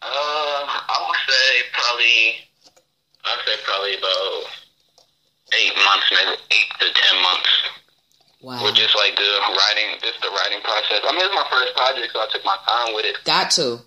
Uh, 0.00 0.06
I 0.06 1.06
would 1.08 1.18
say 1.26 1.66
probably, 1.72 2.36
I'd 3.24 3.42
say 3.44 3.56
probably 3.64 3.94
about 3.98 4.44
eight 5.58 5.74
months, 5.84 6.06
maybe 6.12 6.38
eight 6.52 6.70
to 6.78 6.86
ten 6.94 7.22
months. 7.22 7.50
Wow. 8.42 8.62
With 8.62 8.76
just 8.76 8.94
like 8.94 9.16
the 9.16 9.30
writing, 9.58 9.98
just 10.00 10.20
the 10.22 10.30
writing 10.30 10.62
process. 10.62 11.02
I 11.02 11.10
mean, 11.10 11.24
it's 11.24 11.34
my 11.34 11.46
first 11.50 11.74
project, 11.74 12.12
so 12.12 12.20
I 12.20 12.28
took 12.30 12.44
my 12.44 12.56
time 12.68 12.94
with 12.94 13.04
it. 13.06 13.16
Got 13.24 13.50
to. 13.52 13.80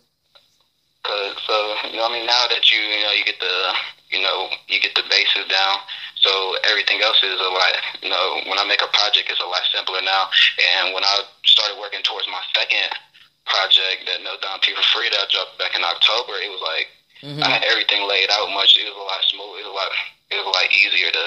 Cause 1.05 1.35
so 1.47 1.75
you 1.91 1.97
know, 1.97 2.07
I 2.07 2.11
mean, 2.11 2.25
now 2.25 2.45
that 2.49 2.69
you 2.71 2.79
you 2.79 3.03
know 3.03 3.11
you 3.13 3.23
get 3.23 3.39
the 3.39 3.73
you 4.09 4.21
know 4.21 4.49
you 4.67 4.81
get 4.81 4.95
the 4.95 5.05
bases 5.09 5.45
down, 5.49 5.77
so 6.19 6.31
everything 6.67 6.99
else 6.99 7.19
is 7.23 7.39
a 7.39 7.51
lot, 7.51 7.73
you 8.03 8.11
know, 8.11 8.43
when 8.51 8.59
I 8.59 8.67
make 8.67 8.83
a 8.83 8.91
project, 8.91 9.31
it's 9.31 9.39
a 9.39 9.47
lot 9.47 9.63
simpler 9.71 10.03
now. 10.03 10.27
And 10.75 10.91
when 10.91 11.03
I 11.03 11.23
started 11.47 11.79
working 11.79 12.03
towards 12.03 12.27
my 12.27 12.43
second 12.51 12.91
project 13.47 14.03
that 14.05 14.19
No 14.19 14.35
Down 14.43 14.59
P 14.59 14.75
for 14.75 14.83
Free 14.91 15.07
that 15.07 15.23
I 15.23 15.27
dropped 15.31 15.55
back 15.55 15.73
in 15.79 15.83
October, 15.83 16.35
it 16.43 16.51
was 16.51 16.59
like 16.59 16.87
mm-hmm. 17.23 17.39
I 17.39 17.55
had 17.55 17.63
everything 17.63 18.03
laid 18.03 18.27
out 18.35 18.51
much. 18.51 18.75
It 18.75 18.91
was 18.91 18.99
a 18.99 19.07
lot 19.07 19.23
smooth. 19.31 19.63
It 19.63 19.67
was 19.67 19.71
a 19.71 19.77
lot. 19.79 19.89
It 20.29 20.37
was 20.43 20.47
a 20.51 20.55
lot 20.59 20.67
easier 20.75 21.11
to 21.15 21.25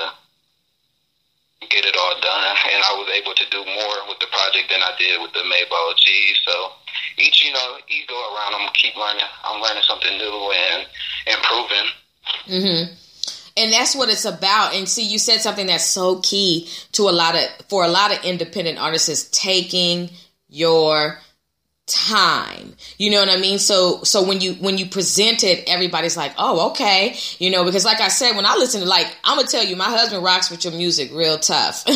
get 1.72 1.88
it 1.88 1.96
all 1.96 2.16
done, 2.20 2.44
and 2.68 2.80
I 2.84 2.92
was 2.98 3.08
able 3.16 3.32
to 3.32 3.46
do 3.48 3.64
more 3.64 3.96
with 4.12 4.20
the 4.20 4.28
project 4.28 4.68
than 4.68 4.84
I 4.84 4.92
did 5.00 5.24
with 5.24 5.32
the 5.32 5.46
Mayball 5.48 5.96
G. 5.96 6.36
So 6.44 6.54
each, 7.16 7.40
you 7.40 7.54
know, 7.56 7.80
each 7.88 8.04
go 8.12 8.18
around, 8.34 8.60
I'm 8.60 8.68
keep 8.76 8.92
learning. 8.92 9.24
I'm 9.40 9.62
learning 9.62 9.88
something 9.88 10.20
new 10.20 10.36
and 10.52 10.84
improving. 11.32 11.88
Mhm 12.48 12.88
and 13.56 13.72
that's 13.72 13.94
what 13.94 14.08
it's 14.08 14.24
about. 14.24 14.74
And 14.74 14.88
see 14.88 15.02
you 15.02 15.18
said 15.18 15.40
something 15.40 15.66
that's 15.66 15.84
so 15.84 16.20
key 16.20 16.68
to 16.92 17.02
a 17.02 17.10
lot 17.10 17.34
of 17.34 17.42
for 17.68 17.84
a 17.84 17.88
lot 17.88 18.12
of 18.12 18.24
independent 18.24 18.78
artists 18.78 19.08
is 19.08 19.28
taking 19.30 20.10
your 20.48 21.18
time. 21.92 22.74
You 22.98 23.10
know 23.10 23.20
what 23.20 23.28
i 23.28 23.36
mean? 23.36 23.58
So 23.58 24.02
so 24.02 24.26
when 24.26 24.40
you 24.40 24.54
when 24.54 24.78
you 24.78 24.86
present 24.86 25.44
it 25.44 25.68
everybody's 25.68 26.16
like 26.16 26.32
oh 26.38 26.70
okay. 26.70 27.14
You 27.38 27.50
know 27.50 27.64
because 27.64 27.84
like 27.84 28.00
i 28.00 28.08
said 28.08 28.34
when 28.34 28.46
i 28.46 28.54
listen 28.54 28.80
to 28.80 28.86
like 28.86 29.14
i'm 29.24 29.36
gonna 29.36 29.48
tell 29.48 29.64
you 29.64 29.76
my 29.76 29.84
husband 29.84 30.24
rocks 30.24 30.50
with 30.50 30.64
your 30.64 30.72
music 30.72 31.10
real 31.12 31.38
tough. 31.38 31.84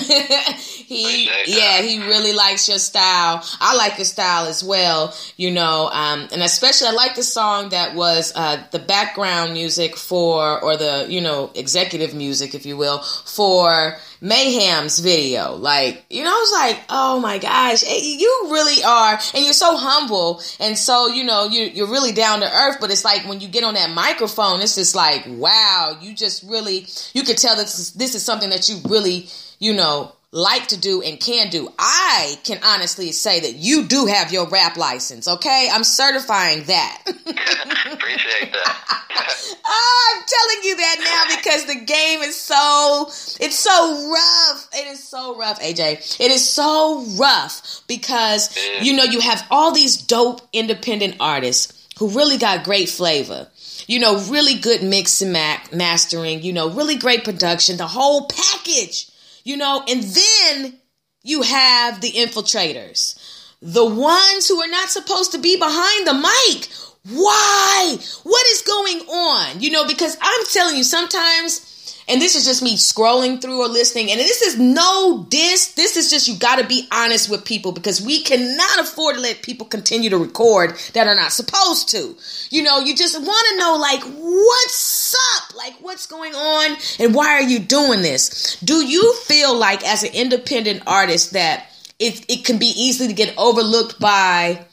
He 0.86 1.28
yeah 1.46 1.82
he 1.82 1.98
really 2.00 2.32
likes 2.32 2.68
your 2.68 2.78
style. 2.78 3.44
I 3.60 3.74
like 3.76 3.98
your 3.98 4.04
style 4.04 4.46
as 4.46 4.62
well 4.62 5.14
you 5.36 5.50
know 5.50 5.88
um 5.92 6.28
and 6.32 6.42
especially 6.42 6.88
i 6.88 6.92
like 6.92 7.14
the 7.14 7.22
song 7.22 7.70
that 7.70 7.94
was 7.94 8.32
uh 8.36 8.62
the 8.70 8.78
background 8.78 9.52
music 9.52 9.96
for 9.96 10.60
or 10.62 10.76
the 10.76 11.06
you 11.08 11.20
know 11.20 11.50
executive 11.54 12.14
music 12.14 12.54
if 12.54 12.66
you 12.66 12.76
will 12.76 12.98
for 12.98 13.96
Mayhem's 14.26 14.98
video. 14.98 15.54
Like, 15.54 16.04
you 16.10 16.24
know, 16.24 16.30
I 16.30 16.32
was 16.32 16.52
like, 16.52 16.84
oh 16.88 17.20
my 17.20 17.38
gosh, 17.38 17.84
eh, 17.84 18.00
you 18.02 18.48
really 18.50 18.82
are, 18.82 19.18
and 19.34 19.44
you're 19.44 19.52
so 19.52 19.76
humble, 19.76 20.42
and 20.58 20.76
so, 20.76 21.06
you 21.06 21.22
know, 21.22 21.44
you, 21.44 21.64
you're 21.66 21.90
really 21.90 22.12
down 22.12 22.40
to 22.40 22.46
earth, 22.46 22.78
but 22.80 22.90
it's 22.90 23.04
like 23.04 23.28
when 23.28 23.40
you 23.40 23.48
get 23.48 23.62
on 23.62 23.74
that 23.74 23.90
microphone, 23.90 24.60
it's 24.60 24.74
just 24.74 24.96
like, 24.96 25.24
wow, 25.28 25.96
you 26.00 26.14
just 26.14 26.42
really, 26.42 26.86
you 27.14 27.22
could 27.22 27.38
tell 27.38 27.54
that 27.56 27.62
this 27.66 27.92
this 27.92 28.14
is 28.14 28.24
something 28.24 28.50
that 28.50 28.68
you 28.68 28.78
really, 28.88 29.28
you 29.60 29.74
know, 29.74 30.12
like 30.32 30.66
to 30.68 30.78
do 30.78 31.02
and 31.02 31.18
can 31.18 31.50
do. 31.50 31.68
I 31.78 32.38
can 32.44 32.60
honestly 32.64 33.12
say 33.12 33.40
that 33.40 33.54
you 33.54 33.84
do 33.84 34.06
have 34.06 34.32
your 34.32 34.48
rap 34.48 34.76
license, 34.76 35.28
okay? 35.28 35.68
I'm 35.72 35.84
certifying 35.84 36.64
that. 36.64 37.02
Appreciate 37.92 38.52
that. 38.52 39.02
oh, 39.66 40.14
I'm 40.14 40.24
telling 40.26 40.64
you 40.64 40.76
that 40.76 40.96
now 41.28 41.36
because 41.36 41.66
the 41.66 41.84
game 41.84 42.20
is 42.20 42.38
so 42.38 43.06
it's 43.40 43.56
so 43.56 44.10
rough. 44.12 44.68
It 44.74 44.88
is 44.88 45.02
so 45.02 45.38
rough, 45.38 45.60
AJ. 45.60 46.20
It 46.20 46.30
is 46.30 46.46
so 46.48 47.04
rough 47.18 47.82
because 47.86 48.56
you 48.80 48.94
know 48.94 49.04
you 49.04 49.20
have 49.20 49.46
all 49.50 49.72
these 49.72 49.96
dope 49.96 50.42
independent 50.52 51.16
artists 51.20 51.72
who 51.98 52.08
really 52.10 52.36
got 52.36 52.64
great 52.64 52.88
flavor. 52.88 53.48
You 53.86 54.00
know, 54.00 54.18
really 54.28 54.54
good 54.54 54.82
mix 54.82 55.22
and 55.22 55.32
mac 55.32 55.72
mastering, 55.72 56.42
you 56.42 56.52
know, 56.52 56.70
really 56.70 56.96
great 56.96 57.24
production, 57.24 57.76
the 57.76 57.86
whole 57.86 58.26
package 58.26 59.08
you 59.46 59.56
know, 59.56 59.84
and 59.88 60.02
then 60.02 60.74
you 61.22 61.42
have 61.42 62.00
the 62.00 62.10
infiltrators, 62.10 63.16
the 63.62 63.84
ones 63.84 64.48
who 64.48 64.60
are 64.60 64.68
not 64.68 64.90
supposed 64.90 65.32
to 65.32 65.38
be 65.38 65.56
behind 65.56 66.06
the 66.06 66.14
mic. 66.14 66.68
Why? 67.14 67.96
What 68.24 68.46
is 68.48 68.62
going 68.62 68.98
on? 69.08 69.60
You 69.60 69.70
know, 69.70 69.86
because 69.86 70.16
I'm 70.20 70.44
telling 70.52 70.76
you, 70.76 70.82
sometimes 70.82 71.65
and 72.08 72.22
this 72.22 72.36
is 72.36 72.44
just 72.44 72.62
me 72.62 72.76
scrolling 72.76 73.40
through 73.40 73.60
or 73.60 73.68
listening. 73.68 74.10
And 74.10 74.20
this 74.20 74.40
is 74.40 74.58
no 74.58 75.26
diss. 75.28 75.74
This 75.74 75.96
is 75.96 76.08
just 76.08 76.28
you 76.28 76.38
got 76.38 76.56
to 76.60 76.66
be 76.66 76.86
honest 76.92 77.28
with 77.28 77.44
people 77.44 77.72
because 77.72 78.00
we 78.00 78.22
cannot 78.22 78.78
afford 78.78 79.16
to 79.16 79.20
let 79.20 79.42
people 79.42 79.66
continue 79.66 80.08
to 80.10 80.18
record 80.18 80.76
that 80.92 81.08
are 81.08 81.16
not 81.16 81.32
supposed 81.32 81.88
to. 81.90 82.16
You 82.50 82.62
know, 82.62 82.78
you 82.78 82.94
just 82.94 83.20
want 83.20 83.46
to 83.50 83.58
know, 83.58 83.76
like, 83.76 84.02
what's 84.04 85.16
up? 85.36 85.56
Like, 85.56 85.74
what's 85.80 86.06
going 86.06 86.34
on? 86.34 86.76
And 87.00 87.12
why 87.12 87.32
are 87.32 87.42
you 87.42 87.58
doing 87.58 88.02
this? 88.02 88.60
Do 88.60 88.86
you 88.86 89.14
feel 89.24 89.56
like, 89.56 89.84
as 89.84 90.04
an 90.04 90.14
independent 90.14 90.84
artist, 90.86 91.32
that 91.32 91.70
it, 91.98 92.24
it 92.30 92.44
can 92.44 92.58
be 92.58 92.72
easy 92.76 93.08
to 93.08 93.14
get 93.14 93.34
overlooked 93.36 93.98
by 93.98 94.64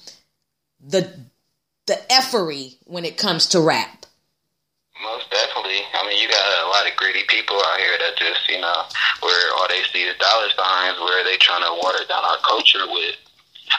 the 0.85 1.11
the 1.85 1.99
effery 2.11 2.77
when 2.85 3.05
it 3.05 3.17
comes 3.17 3.47
to 3.47 3.59
rap? 3.59 4.02
Definitely. 5.33 5.81
I 5.97 6.05
mean, 6.05 6.21
you 6.21 6.29
got 6.29 6.45
a 6.61 6.69
lot 6.69 6.85
of 6.85 6.93
greedy 6.93 7.25
people 7.25 7.57
out 7.57 7.81
here 7.81 7.97
that 7.97 8.13
just, 8.21 8.45
you 8.45 8.61
know, 8.61 8.85
where 9.25 9.45
all 9.57 9.65
they 9.65 9.81
see 9.89 10.05
is 10.05 10.13
dollar 10.21 10.49
signs, 10.53 11.01
where 11.01 11.25
they 11.25 11.41
trying 11.41 11.65
to 11.65 11.73
water 11.81 12.05
down 12.05 12.21
our 12.21 12.37
culture 12.45 12.85
with. 12.85 13.17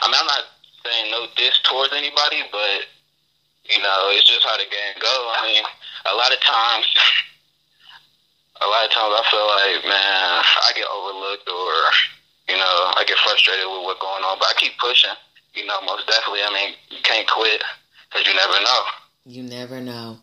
I 0.03 0.11
mean, 0.11 0.19
I'm 0.19 0.27
not 0.27 0.51
saying 0.83 1.15
no 1.15 1.31
diss 1.39 1.55
towards 1.63 1.95
anybody, 1.95 2.43
but 2.51 2.91
you 3.71 3.81
know, 3.81 4.13
it's 4.13 4.27
just 4.27 4.45
how 4.45 4.57
the 4.59 4.69
game 4.69 4.99
go. 5.01 5.15
I 5.39 5.47
mean, 5.47 5.65
a 6.11 6.15
lot 6.15 6.33
of 6.33 6.41
times, 6.43 6.87
a 8.61 8.67
lot 8.69 8.85
of 8.85 8.91
times 8.93 9.15
I 9.15 9.23
feel 9.31 9.47
like, 9.49 9.79
man, 9.89 10.43
I 10.43 10.71
get 10.77 10.91
overlooked 10.91 11.49
or, 11.49 11.75
you 12.51 12.59
know, 12.59 12.77
I 12.99 13.05
get 13.07 13.17
frustrated 13.25 13.65
with 13.65 13.89
what's 13.89 14.01
going 14.01 14.27
on, 14.27 14.39
but 14.39 14.53
I 14.53 14.55
keep 14.59 14.77
pushing. 14.79 15.17
You 15.55 15.65
know, 15.67 15.81
most 15.87 16.07
definitely. 16.07 16.43
I 16.43 16.51
mean, 16.53 16.75
you 16.91 16.99
can't 17.03 17.29
quit 17.31 17.63
because 18.11 18.27
you 18.27 18.35
never 18.35 18.59
know. 18.61 18.81
You 19.25 19.43
never 19.45 19.81
know. 19.81 20.19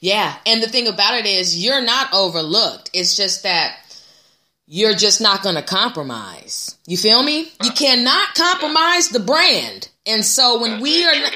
Yeah. 0.00 0.34
And 0.46 0.62
the 0.62 0.68
thing 0.68 0.88
about 0.88 1.18
it 1.18 1.26
is, 1.26 1.62
you're 1.62 1.82
not 1.82 2.12
overlooked. 2.12 2.90
It's 2.92 3.16
just 3.16 3.42
that 3.42 3.76
you're 4.66 4.94
just 4.94 5.20
not 5.20 5.42
going 5.42 5.56
to 5.56 5.62
compromise. 5.62 6.76
You 6.86 6.96
feel 6.96 7.22
me? 7.22 7.50
You 7.62 7.72
cannot 7.72 8.34
compromise 8.34 9.08
the 9.08 9.20
brand. 9.20 9.88
And 10.06 10.24
so 10.24 10.60
when 10.60 10.80
we 10.80 11.04
are, 11.04 11.12
not, 11.12 11.32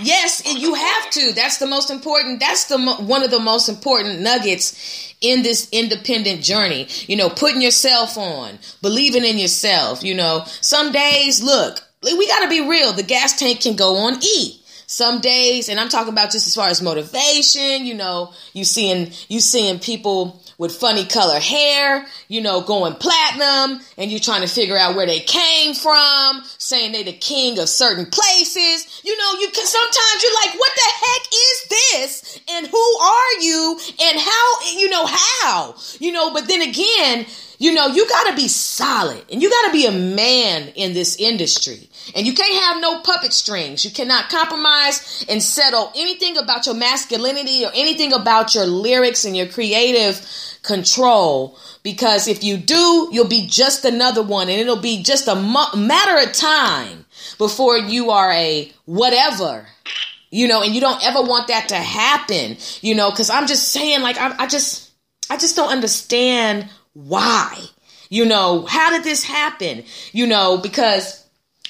yes, 0.00 0.42
you 0.46 0.74
have 0.74 1.10
to. 1.10 1.32
That's 1.34 1.58
the 1.58 1.66
most 1.66 1.90
important. 1.90 2.40
That's 2.40 2.64
the 2.66 2.78
one 2.78 3.22
of 3.22 3.30
the 3.30 3.40
most 3.40 3.68
important 3.68 4.20
nuggets 4.20 5.14
in 5.20 5.42
this 5.42 5.68
independent 5.72 6.42
journey. 6.42 6.88
You 7.06 7.16
know, 7.16 7.28
putting 7.28 7.60
yourself 7.60 8.16
on, 8.16 8.58
believing 8.80 9.24
in 9.24 9.38
yourself. 9.38 10.02
You 10.02 10.14
know, 10.14 10.44
some 10.46 10.90
days, 10.92 11.42
look, 11.42 11.80
we 12.02 12.26
got 12.26 12.40
to 12.40 12.48
be 12.48 12.66
real. 12.66 12.92
The 12.92 13.02
gas 13.02 13.38
tank 13.38 13.60
can 13.60 13.76
go 13.76 13.96
on 13.96 14.18
E 14.22 14.57
some 14.88 15.20
days, 15.20 15.68
and 15.68 15.78
I'm 15.78 15.90
talking 15.90 16.14
about 16.14 16.32
just 16.32 16.46
as 16.46 16.54
far 16.54 16.68
as 16.68 16.80
motivation, 16.80 17.84
you 17.84 17.92
know, 17.92 18.32
you 18.54 18.64
seeing 18.64 19.12
you 19.28 19.38
seeing 19.38 19.78
people 19.78 20.42
with 20.56 20.74
funny 20.74 21.04
color 21.04 21.38
hair, 21.38 22.06
you 22.28 22.40
know, 22.40 22.62
going 22.62 22.94
platinum, 22.94 23.80
and 23.98 24.10
you're 24.10 24.18
trying 24.18 24.40
to 24.40 24.48
figure 24.48 24.78
out 24.78 24.96
where 24.96 25.04
they 25.04 25.20
came 25.20 25.74
from, 25.74 26.42
saying 26.56 26.92
they 26.92 27.02
the 27.02 27.12
king 27.12 27.58
of 27.58 27.68
certain 27.68 28.06
places. 28.06 29.02
You 29.04 29.14
know, 29.16 29.40
you 29.40 29.50
can 29.50 29.66
sometimes 29.66 30.22
you're 30.22 30.34
like, 30.46 30.58
what 30.58 30.72
the 30.74 30.90
heck 31.06 31.22
is 31.32 31.68
this? 31.68 32.40
And 32.50 32.66
who 32.66 32.98
are 32.98 33.40
you? 33.40 33.78
And 34.02 34.18
how 34.18 34.60
you 34.74 34.88
know 34.88 35.06
how? 35.06 35.76
You 36.00 36.12
know, 36.12 36.32
but 36.32 36.48
then 36.48 36.62
again, 36.62 37.26
you 37.58 37.74
know, 37.74 37.88
you 37.88 38.08
gotta 38.08 38.34
be 38.34 38.48
solid 38.48 39.22
and 39.30 39.42
you 39.42 39.50
gotta 39.50 39.72
be 39.72 39.84
a 39.84 39.92
man 39.92 40.68
in 40.76 40.94
this 40.94 41.16
industry. 41.16 41.90
And 42.14 42.26
you 42.26 42.34
can't 42.34 42.64
have 42.64 42.80
no 42.80 43.00
puppet 43.00 43.32
strings. 43.32 43.84
You 43.84 43.90
cannot 43.90 44.30
compromise 44.30 45.24
and 45.28 45.42
settle 45.42 45.92
anything 45.96 46.36
about 46.36 46.66
your 46.66 46.74
masculinity 46.74 47.64
or 47.64 47.70
anything 47.74 48.12
about 48.12 48.54
your 48.54 48.66
lyrics 48.66 49.24
and 49.24 49.36
your 49.36 49.46
creative 49.46 50.24
control. 50.62 51.58
Because 51.82 52.28
if 52.28 52.42
you 52.42 52.56
do, 52.56 53.08
you'll 53.12 53.28
be 53.28 53.46
just 53.46 53.84
another 53.84 54.22
one 54.22 54.48
and 54.48 54.60
it'll 54.60 54.76
be 54.76 55.02
just 55.02 55.28
a 55.28 55.34
matter 55.34 56.28
of 56.28 56.32
time 56.32 57.06
before 57.38 57.78
you 57.78 58.10
are 58.10 58.32
a 58.32 58.72
whatever 58.84 59.66
you 60.30 60.46
know, 60.46 60.62
and 60.62 60.74
you 60.74 60.80
don't 60.80 61.02
ever 61.04 61.22
want 61.22 61.48
that 61.48 61.68
to 61.68 61.76
happen, 61.76 62.56
you 62.82 62.94
know, 62.94 63.10
because 63.10 63.30
I'm 63.30 63.46
just 63.46 63.68
saying, 63.68 64.02
like, 64.02 64.18
I, 64.18 64.34
I, 64.40 64.46
just, 64.46 64.90
I 65.30 65.38
just 65.38 65.56
don't 65.56 65.70
understand 65.70 66.68
why, 66.92 67.58
you 68.10 68.24
know, 68.24 68.66
how 68.66 68.90
did 68.90 69.04
this 69.04 69.24
happen, 69.24 69.84
you 70.12 70.26
know, 70.26 70.58
because 70.58 71.24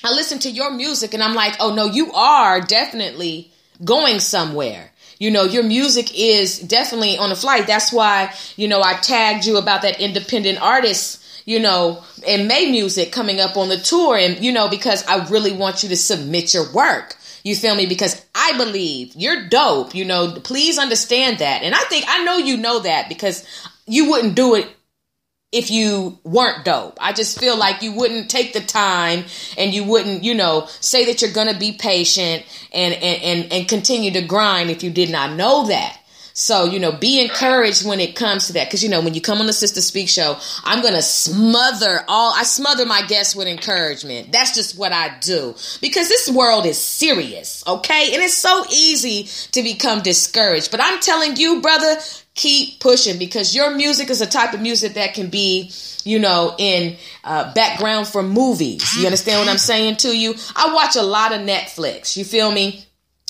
I 0.05 0.11
listen 0.11 0.39
to 0.41 0.51
your 0.51 0.71
music 0.71 1.15
and 1.15 1.23
I'm 1.23 1.35
like, 1.35 1.55
oh 1.61 1.75
no, 1.75 1.87
you 1.87 2.13
are 2.13 2.61
definitely 2.61 3.51
going 3.85 4.21
somewhere. 4.21 4.91
You 5.19 5.31
know, 5.33 5.45
your 5.45 5.65
music 5.65 6.17
is 6.17 6.61
definitely 6.61 7.19
on 7.19 7.33
a 7.33 7.37
flight. 7.37 7.67
That's 7.67 7.93
why, 7.93 8.33
you 8.57 8.69
know, 8.69 8.81
I 8.83 8.95
tagged 8.95 9.47
you 9.47 9.57
about 9.57 9.83
that 9.83 10.01
independent 10.01 10.63
artist, 10.63 11.25
you 11.45 11.59
know, 11.59 12.05
and 12.27 12.47
May 12.47 12.71
music 12.71 13.11
coming 13.11 13.41
up 13.41 13.57
on 13.57 13.69
the 13.69 13.79
tour. 13.79 14.17
And, 14.17 14.39
you 14.45 14.53
know, 14.53 14.69
because 14.69 15.05
I 15.07 15.27
really 15.29 15.53
want 15.53 15.83
you 15.83 15.89
to 15.89 15.97
submit 15.97 16.55
your 16.55 16.73
work. 16.73 17.17
You 17.43 17.57
feel 17.57 17.75
me? 17.75 17.87
Because 17.87 18.25
I 18.35 18.57
believe 18.57 19.15
you're 19.17 19.49
dope. 19.49 19.95
You 19.95 20.05
know, 20.05 20.39
please 20.45 20.79
understand 20.79 21.39
that. 21.39 21.63
And 21.63 21.75
I 21.75 21.81
think, 21.85 22.05
I 22.07 22.25
know 22.25 22.37
you 22.37 22.57
know 22.57 22.81
that 22.81 23.09
because 23.09 23.45
you 23.87 24.11
wouldn't 24.11 24.37
do 24.37 24.55
it 24.55 24.69
if 25.51 25.71
you 25.71 26.19
weren't 26.25 26.65
dope. 26.65 26.99
I 27.01 27.13
just 27.13 27.39
feel 27.39 27.57
like 27.57 27.83
you 27.83 27.93
wouldn't 27.93 28.31
take 28.31 28.53
the 28.53 28.61
time 28.61 29.25
and 29.57 29.73
you 29.73 29.85
wouldn't, 29.85 30.23
you 30.23 30.35
know, 30.35 30.67
say 30.81 31.07
that 31.07 31.23
you're 31.23 31.33
going 31.33 31.53
to 31.53 31.59
be 31.59 31.73
patient 31.73 32.45
and, 32.73 32.95
and, 32.95 33.23
and, 33.23 33.53
and 33.53 33.69
continue 33.69 34.11
to 34.11 34.21
grind 34.21 34.71
if 34.71 34.83
you 34.83 34.91
did 34.91 35.11
not 35.11 35.37
know 35.37 35.67
that. 35.69 35.99
So, 36.39 36.67
you 36.67 36.79
know, 36.79 36.93
be 36.93 37.21
encouraged 37.21 37.85
when 37.85 37.99
it 37.99 38.15
comes 38.15 38.47
to 38.47 38.53
that. 38.53 38.71
Cause, 38.71 38.81
you 38.81 38.89
know, 38.89 39.01
when 39.01 39.13
you 39.13 39.21
come 39.21 39.41
on 39.41 39.47
the 39.47 39.53
Sister 39.53 39.81
Speak 39.81 40.09
show, 40.09 40.39
I'm 40.63 40.83
going 40.83 40.95
to 40.95 41.03
smother 41.03 42.05
all, 42.07 42.33
I 42.33 42.45
smother 42.45 42.87
my 42.87 43.03
guests 43.03 43.35
with 43.35 43.49
encouragement. 43.49 44.31
That's 44.31 44.55
just 44.55 44.79
what 44.79 44.93
I 44.93 45.19
do 45.19 45.57
because 45.81 46.09
this 46.09 46.31
world 46.31 46.65
is 46.65 46.79
serious. 46.79 47.65
Okay. 47.67 48.15
And 48.15 48.23
it's 48.23 48.35
so 48.35 48.65
easy 48.71 49.25
to 49.51 49.65
become 49.65 50.01
discouraged. 50.01 50.71
But 50.71 50.81
I'm 50.81 51.01
telling 51.01 51.35
you, 51.35 51.61
brother, 51.61 51.97
keep 52.37 52.79
pushing 52.79 53.19
because 53.19 53.57
your 53.57 53.75
music 53.75 54.09
is 54.09 54.21
a 54.21 54.27
type 54.27 54.55
of 54.55 54.61
music 54.61 54.95
that 54.95 55.15
can 55.15 55.31
be 55.31 55.73
you 56.05 56.21
know 56.21 56.55
in 56.57 56.97
uh, 57.25 57.53
background 57.53 58.07
for 58.07 58.23
movies 58.23 58.97
you 58.97 59.05
understand 59.05 59.41
what 59.41 59.49
i'm 59.49 59.59
saying 59.59 59.97
to 59.97 60.17
you 60.17 60.33
i 60.55 60.73
watch 60.73 60.95
a 60.95 61.03
lot 61.03 61.33
of 61.33 61.41
netflix 61.41 62.17
you 62.17 62.25
feel 62.25 62.53
me 62.53 62.87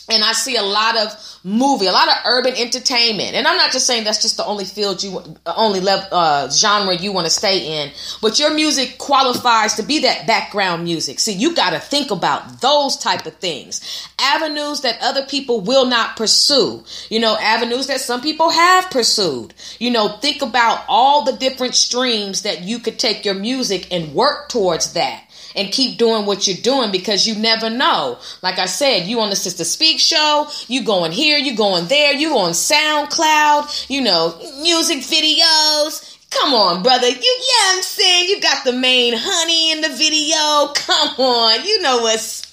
and 0.09 0.25
I 0.25 0.33
see 0.33 0.57
a 0.57 0.63
lot 0.63 0.97
of 0.97 1.39
movie, 1.45 1.87
a 1.87 1.93
lot 1.93 2.09
of 2.09 2.15
urban 2.27 2.55
entertainment. 2.55 3.35
And 3.35 3.47
I'm 3.47 3.57
not 3.57 3.73
just 3.73 3.87
saying 3.87 4.05
that's 4.05 4.23
just 4.23 4.37
the 4.37 4.45
only 4.45 4.65
field 4.65 5.03
you, 5.03 5.23
only 5.47 5.81
uh, 5.87 6.51
genre 6.51 6.95
you 6.95 7.13
want 7.13 7.27
to 7.27 7.31
stay 7.31 7.83
in, 7.83 7.93
but 8.21 8.39
your 8.39 8.53
music 8.55 8.99
qualifies 8.99 9.75
to 9.75 9.83
be 9.83 10.01
that 10.01 10.27
background 10.27 10.85
music. 10.85 11.21
See, 11.21 11.33
you 11.33 11.55
got 11.55 11.71
to 11.71 11.79
think 11.79 12.11
about 12.11 12.61
those 12.61 12.97
type 12.97 13.27
of 13.27 13.35
things, 13.37 14.09
avenues 14.19 14.81
that 14.83 14.99
other 15.03 15.25
people 15.27 15.61
will 15.61 15.87
not 15.87 16.17
pursue. 16.17 16.83
You 17.11 17.21
know, 17.21 17.37
avenues 17.39 17.87
that 17.89 18.01
some 18.01 18.21
people 18.21 18.51
have 18.51 18.91
pursued. 18.91 19.55
You 19.79 19.91
know, 19.91 20.09
think 20.09 20.43
about 20.43 20.85
all 20.89 21.25
the 21.25 21.33
different 21.33 21.75
streams 21.75 22.43
that 22.43 22.63
you 22.63 22.79
could 22.79 22.99
take 22.99 23.25
your 23.25 23.35
music 23.35 23.93
and 23.93 24.15
work 24.15 24.49
towards 24.49 24.95
that 24.95 25.25
and 25.57 25.73
keep 25.73 25.99
doing 25.99 26.27
what 26.27 26.47
you're 26.47 26.57
doing 26.57 26.91
because 26.91 27.27
you 27.27 27.35
never 27.35 27.71
know. 27.71 28.19
Like 28.43 28.59
I 28.59 28.67
said, 28.67 29.07
you 29.07 29.21
on 29.21 29.31
the 29.31 29.37
Sister 29.37 29.65
Speak 29.65 29.99
show, 29.99 30.49
you 30.67 30.85
going 30.85 31.13
here, 31.13 31.39
you 31.39 31.57
going 31.57 31.87
there, 31.87 32.13
you 32.13 32.37
on 32.39 32.53
SoundCloud, 32.53 33.91
you 33.91 34.01
know, 34.01 34.39
music 34.61 34.99
videos. 34.99 36.17
Come 36.31 36.53
on, 36.53 36.83
brother. 36.83 37.09
You 37.09 37.15
yeah, 37.15 37.75
I'm 37.75 37.83
saying 37.83 38.29
you 38.29 38.41
got 38.41 38.65
the 38.65 38.75
main 38.75 39.15
honey 39.17 39.73
in 39.73 39.81
the 39.81 39.89
video. 39.89 40.73
Come 40.75 41.25
on, 41.25 41.65
you 41.65 41.81
know 41.81 42.03
what's 42.03 42.43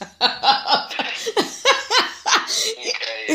you 3.28 3.34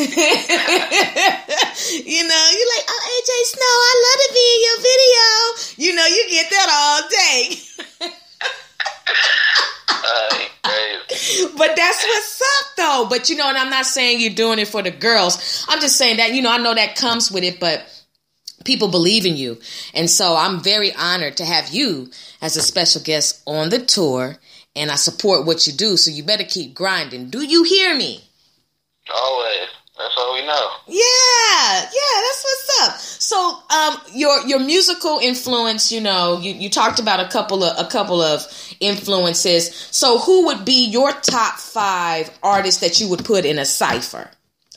know, 2.27 2.45
you're 2.57 2.73
like, 2.73 2.87
oh 2.89 3.03
AJ 3.11 3.31
Snow, 3.53 3.67
I 3.67 3.93
love 4.07 4.21
to 4.25 4.31
be 4.35 4.47
in 4.55 4.61
your 4.65 4.79
video. 4.89 5.27
You 5.77 5.93
know, 5.97 6.07
you 6.07 6.23
get 6.31 6.49
that 6.51 6.69
all 6.73 7.01
day. 7.11 7.61
but 11.57 11.77
that's 11.77 12.05
what's 12.05 12.43
up 12.43 12.77
though. 12.77 13.07
But 13.09 13.29
you 13.29 13.37
know, 13.37 13.49
and 13.49 13.59
I'm 13.59 13.71
not 13.71 13.87
saying 13.87 14.21
you're 14.21 14.35
doing 14.35 14.59
it 14.59 14.69
for 14.69 14.83
the 14.83 14.91
girls. 14.91 15.65
I'm 15.69 15.81
just 15.81 15.97
saying 15.97 16.19
that, 16.19 16.33
you 16.33 16.43
know, 16.43 16.51
I 16.53 16.59
know 16.59 16.75
that 16.75 16.97
comes 16.97 17.31
with 17.31 17.45
it, 17.45 17.61
but 17.61 17.85
people 18.65 18.89
believe 18.89 19.27
in 19.27 19.37
you. 19.37 19.59
And 19.95 20.09
so 20.09 20.37
I'm 20.37 20.63
very 20.63 20.95
honored 20.95 21.37
to 21.39 21.45
have 21.45 21.71
you 21.71 22.11
as 22.41 22.57
a 22.57 22.63
special 22.63 23.03
guest 23.03 23.43
on 23.47 23.69
the 23.71 23.79
tour. 23.79 24.37
And 24.77 24.91
I 24.91 24.95
support 24.95 25.47
what 25.47 25.67
you 25.67 25.73
do. 25.73 25.97
So 25.97 26.11
you 26.11 26.23
better 26.23 26.45
keep 26.45 26.75
grinding. 26.75 27.29
Do 27.29 27.43
you 27.43 27.65
hear 27.65 27.97
me? 27.97 28.25
Always. 29.13 29.69
That's 30.01 30.17
all 30.17 30.33
we 30.33 30.47
know. 30.47 30.71
Yeah, 30.87 31.81
yeah, 31.83 32.17
that's 32.23 32.45
what's 32.45 32.81
up. 32.83 32.99
So, 32.99 33.59
um, 33.69 34.01
your 34.15 34.47
your 34.47 34.59
musical 34.59 35.19
influence, 35.19 35.93
you 35.93 36.01
know, 36.01 36.39
you, 36.39 36.55
you 36.55 36.71
talked 36.71 36.99
about 36.99 37.21
a 37.21 37.29
couple 37.29 37.63
of 37.63 37.87
a 37.87 37.89
couple 37.91 38.23
of 38.23 38.43
influences. 38.81 39.75
So, 39.91 40.19
who 40.19 40.47
would 40.47 40.65
be 40.65 40.87
your 40.87 41.13
top 41.13 41.59
five 41.59 42.31
artists 42.43 42.81
that 42.81 42.99
you 42.99 43.09
would 43.11 43.27
put 43.27 43.45
in 43.45 43.59
a 43.59 43.67
cipher? 43.67 44.31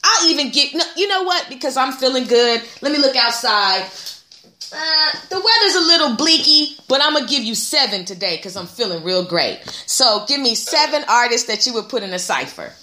I'll 0.03 0.29
even 0.29 0.51
get 0.51 0.73
you 0.97 1.07
know 1.07 1.23
what 1.23 1.47
because 1.47 1.77
I'm 1.77 1.93
feeling 1.93 2.25
good. 2.25 2.61
Let 2.81 2.91
me 2.91 2.97
look 2.97 3.15
outside. 3.15 3.83
Uh, 4.75 5.11
the 5.29 5.35
weather's 5.35 5.75
a 5.75 5.87
little 5.87 6.17
bleaky, 6.17 6.81
but 6.89 6.99
I'm 7.01 7.13
gonna 7.13 7.27
give 7.27 7.43
you 7.43 7.55
seven 7.55 8.03
today 8.03 8.35
because 8.35 8.57
I'm 8.57 8.67
feeling 8.67 9.03
real 9.05 9.23
great. 9.23 9.61
So, 9.85 10.25
give 10.27 10.41
me 10.41 10.55
seven 10.55 11.05
artists 11.07 11.47
that 11.47 11.65
you 11.65 11.73
would 11.75 11.87
put 11.87 12.03
in 12.03 12.13
a 12.13 12.19
cipher 12.19 12.73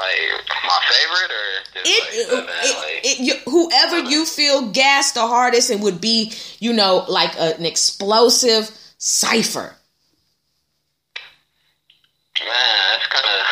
like 0.00 0.48
my 0.64 0.80
favorite 0.88 1.30
or 1.30 1.46
it, 1.84 2.32
like, 2.32 2.44
it, 2.64 2.76
like, 2.78 3.00
it, 3.04 3.20
you, 3.20 3.34
whoever 3.44 3.98
you 3.98 4.24
feel 4.24 4.70
gassed 4.70 5.14
the 5.14 5.26
hardest 5.26 5.70
and 5.70 5.82
would 5.82 6.00
be 6.00 6.32
you 6.58 6.72
know 6.72 7.04
like 7.08 7.36
a, 7.36 7.56
an 7.56 7.66
explosive 7.66 8.70
cipher. 8.98 9.76
Man 12.40 12.80
that's 12.92 13.06
kind 13.12 13.28
of 13.28 13.46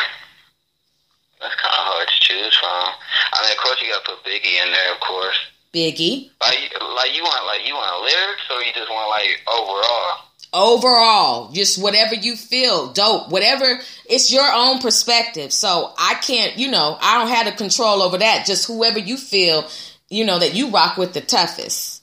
that's 1.41 1.55
kind 1.61 1.75
of 1.77 1.83
hard 1.85 2.07
to 2.07 2.19
choose 2.19 2.55
from. 2.57 2.93
I 3.33 3.41
mean 3.45 3.51
of 3.51 3.57
course 3.61 3.81
you 3.81 3.89
gotta 3.89 4.05
put 4.05 4.25
biggie 4.25 4.57
in 4.57 4.71
there 4.71 4.93
of 4.93 4.99
course. 5.01 5.37
Biggie? 5.73 6.31
Like 6.41 6.73
like 6.97 7.13
you 7.13 7.21
want 7.21 7.45
like 7.45 7.67
you 7.67 7.75
want 7.75 8.01
lyrics 8.01 8.45
or 8.49 8.61
you 8.65 8.73
just 8.73 8.89
want 8.89 9.09
like 9.09 9.37
overall 9.45 10.28
overall 10.53 11.51
just 11.51 11.81
whatever 11.81 12.15
you 12.15 12.35
feel 12.35 12.91
dope 12.91 13.29
whatever 13.29 13.79
it's 14.09 14.33
your 14.33 14.51
own 14.51 14.79
perspective 14.79 15.53
so 15.53 15.93
i 15.97 16.15
can't 16.15 16.57
you 16.57 16.69
know 16.69 16.97
i 17.01 17.19
don't 17.19 17.29
have 17.33 17.45
the 17.45 17.51
control 17.51 18.01
over 18.01 18.17
that 18.17 18.45
just 18.45 18.67
whoever 18.67 18.97
you 18.97 19.15
feel 19.15 19.67
you 20.09 20.25
know 20.25 20.39
that 20.39 20.55
you 20.55 20.69
rock 20.69 20.97
with 20.97 21.13
the 21.13 21.21
toughest 21.21 22.01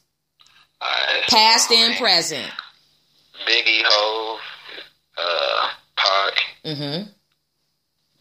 right, 0.81 1.23
past 1.29 1.71
so, 1.71 1.75
and 1.75 1.97
present 1.97 2.49
biggie 3.49 3.83
Hov 3.85 4.41
uh 5.19 5.69
Pac. 5.97 6.35
mm-hmm 6.65 7.11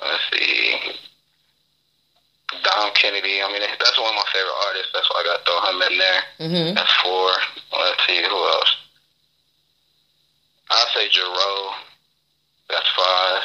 let's 0.02 0.24
see 0.34 0.96
Dom 2.64 2.92
Kennedy. 2.96 3.42
I 3.42 3.52
mean, 3.52 3.62
that's 3.62 4.00
one 4.00 4.10
of 4.10 4.16
my 4.16 4.26
favorite 4.34 4.58
artists. 4.68 4.90
That's 4.94 5.10
why 5.10 5.22
I 5.22 5.24
got 5.24 5.38
to 5.38 5.44
throw 5.46 5.60
him 5.70 5.82
in 5.92 5.98
there. 5.98 6.22
Mm-hmm. 6.40 6.76
That's 6.76 6.94
four. 7.04 7.30
Let's 7.78 8.06
see 8.08 8.22
who 8.22 8.38
else. 8.38 8.85
I'll 10.72 10.88
say 10.94 11.08
Jarreau. 11.10 11.72
That's 12.70 12.90
five. 12.98 13.44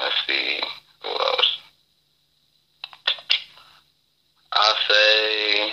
Let's 0.00 0.14
see. 0.26 0.60
Who 1.02 1.08
else? 1.10 1.58
I'll 4.52 4.74
say 4.88 5.72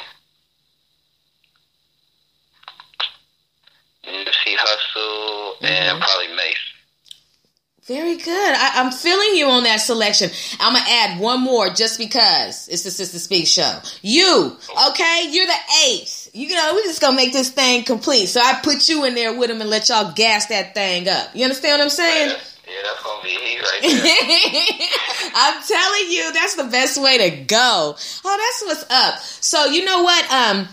Nipsey 4.06 4.56
Hussle 4.58 5.56
mm-hmm. 5.58 5.66
and 5.66 6.02
probably 6.02 6.36
Mase. 6.36 6.56
Very 7.84 8.16
good. 8.16 8.56
I, 8.56 8.80
am 8.80 8.92
feeling 8.92 9.36
you 9.36 9.48
on 9.48 9.64
that 9.64 9.78
selection. 9.78 10.30
I'm 10.60 10.74
gonna 10.74 10.86
add 10.88 11.20
one 11.20 11.42
more 11.42 11.70
just 11.70 11.98
because 11.98 12.68
it's 12.68 12.84
the 12.84 12.92
Sister 12.92 13.20
Speak 13.20 13.48
show. 13.48 13.80
You, 14.02 14.56
okay? 14.90 15.28
You're 15.30 15.48
the 15.48 15.54
eighth. 15.88 16.21
You 16.34 16.56
know, 16.56 16.74
we 16.76 16.84
just 16.84 17.02
gonna 17.02 17.16
make 17.16 17.34
this 17.34 17.50
thing 17.50 17.84
complete. 17.84 18.28
So 18.28 18.40
I 18.40 18.60
put 18.64 18.88
you 18.88 19.04
in 19.06 19.16
there 19.16 19.38
with 19.38 19.50
him 19.50 19.60
and 19.60 19.70
let 19.70 19.90
y'all 19.90 20.14
gas 20.14 20.46
that 20.48 20.74
thing 20.74 21.10
up. 21.10 21.30
You 21.34 21.44
understand 21.44 21.80
what 21.80 21.84
I'm 21.84 21.90
saying? 21.90 22.30
Yeah, 22.30 22.74
that's 22.84 23.04
gonna 23.04 23.22
be 23.22 23.30
he 23.30 23.60
right 23.60 23.82
there. 23.82 24.88
I'm 25.36 25.62
telling 25.64 26.12
you, 26.12 26.32
that's 26.32 26.56
the 26.56 26.64
best 26.66 27.02
way 27.02 27.18
to 27.18 27.44
go. 27.44 27.96
Oh, 28.26 28.38
that's 28.64 28.64
what's 28.66 28.92
up. 28.92 29.20
So 29.20 29.66
you 29.66 29.84
know 29.84 30.04
what? 30.04 30.32
Um 30.32 30.68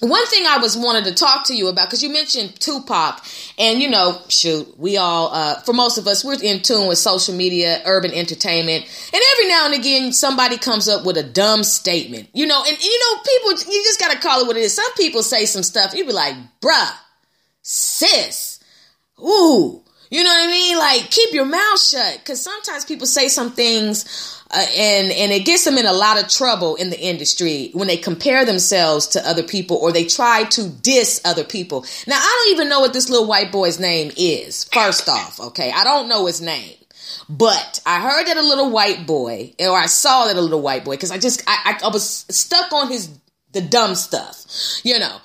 one 0.00 0.26
thing 0.26 0.46
I 0.46 0.58
was 0.58 0.76
wanted 0.76 1.04
to 1.06 1.14
talk 1.14 1.46
to 1.46 1.54
you 1.56 1.68
about 1.68 1.88
because 1.88 2.02
you 2.02 2.10
mentioned 2.10 2.60
Tupac, 2.60 3.24
and 3.58 3.80
you 3.80 3.90
know, 3.90 4.20
shoot, 4.28 4.78
we 4.78 4.96
all, 4.96 5.32
uh, 5.32 5.60
for 5.62 5.72
most 5.72 5.98
of 5.98 6.06
us, 6.06 6.24
we're 6.24 6.40
in 6.40 6.60
tune 6.60 6.86
with 6.86 6.98
social 6.98 7.34
media, 7.34 7.82
urban 7.84 8.12
entertainment, 8.12 8.84
and 8.84 9.22
every 9.32 9.48
now 9.48 9.66
and 9.66 9.74
again, 9.74 10.12
somebody 10.12 10.56
comes 10.56 10.88
up 10.88 11.04
with 11.04 11.16
a 11.16 11.22
dumb 11.24 11.64
statement, 11.64 12.28
you 12.32 12.46
know, 12.46 12.62
and 12.66 12.78
you 12.82 13.00
know, 13.00 13.20
people, 13.22 13.72
you 13.72 13.82
just 13.82 13.98
gotta 13.98 14.18
call 14.18 14.42
it 14.42 14.46
what 14.46 14.56
it 14.56 14.60
is. 14.60 14.74
Some 14.74 14.92
people 14.96 15.22
say 15.22 15.46
some 15.46 15.64
stuff, 15.64 15.94
you 15.94 16.04
be 16.06 16.12
like, 16.12 16.36
bruh, 16.60 16.92
sis, 17.62 18.60
ooh, 19.18 19.82
you 20.10 20.24
know 20.24 20.30
what 20.30 20.48
I 20.48 20.50
mean? 20.50 20.78
Like, 20.78 21.10
keep 21.10 21.34
your 21.34 21.44
mouth 21.44 21.80
shut, 21.80 22.18
because 22.18 22.40
sometimes 22.40 22.84
people 22.84 23.06
say 23.06 23.28
some 23.28 23.52
things 23.52 24.37
uh, 24.50 24.64
and 24.76 25.12
and 25.12 25.32
it 25.32 25.44
gets 25.44 25.64
them 25.64 25.78
in 25.78 25.86
a 25.86 25.92
lot 25.92 26.22
of 26.22 26.28
trouble 26.28 26.76
in 26.76 26.90
the 26.90 27.00
industry 27.00 27.70
when 27.74 27.86
they 27.86 27.96
compare 27.96 28.44
themselves 28.44 29.06
to 29.08 29.28
other 29.28 29.42
people 29.42 29.76
or 29.76 29.92
they 29.92 30.04
try 30.04 30.44
to 30.44 30.68
diss 30.68 31.20
other 31.24 31.44
people. 31.44 31.84
Now 32.06 32.16
I 32.16 32.44
don't 32.44 32.54
even 32.54 32.68
know 32.68 32.80
what 32.80 32.92
this 32.92 33.08
little 33.08 33.26
white 33.26 33.52
boy's 33.52 33.78
name 33.78 34.12
is. 34.16 34.64
First 34.64 35.08
off, 35.08 35.38
okay, 35.40 35.70
I 35.74 35.84
don't 35.84 36.08
know 36.08 36.26
his 36.26 36.40
name. 36.40 36.74
But 37.28 37.80
I 37.84 38.00
heard 38.00 38.26
that 38.26 38.36
a 38.36 38.42
little 38.42 38.70
white 38.70 39.06
boy, 39.06 39.54
or 39.60 39.76
I 39.76 39.86
saw 39.86 40.26
that 40.26 40.36
a 40.36 40.40
little 40.40 40.62
white 40.62 40.84
boy, 40.84 40.92
because 40.92 41.10
I 41.10 41.18
just 41.18 41.42
I, 41.46 41.78
I, 41.82 41.86
I 41.86 41.90
was 41.90 42.24
stuck 42.30 42.72
on 42.72 42.90
his 42.90 43.10
the 43.52 43.60
dumb 43.62 43.94
stuff, 43.94 44.44
you 44.82 44.98
know 44.98 45.18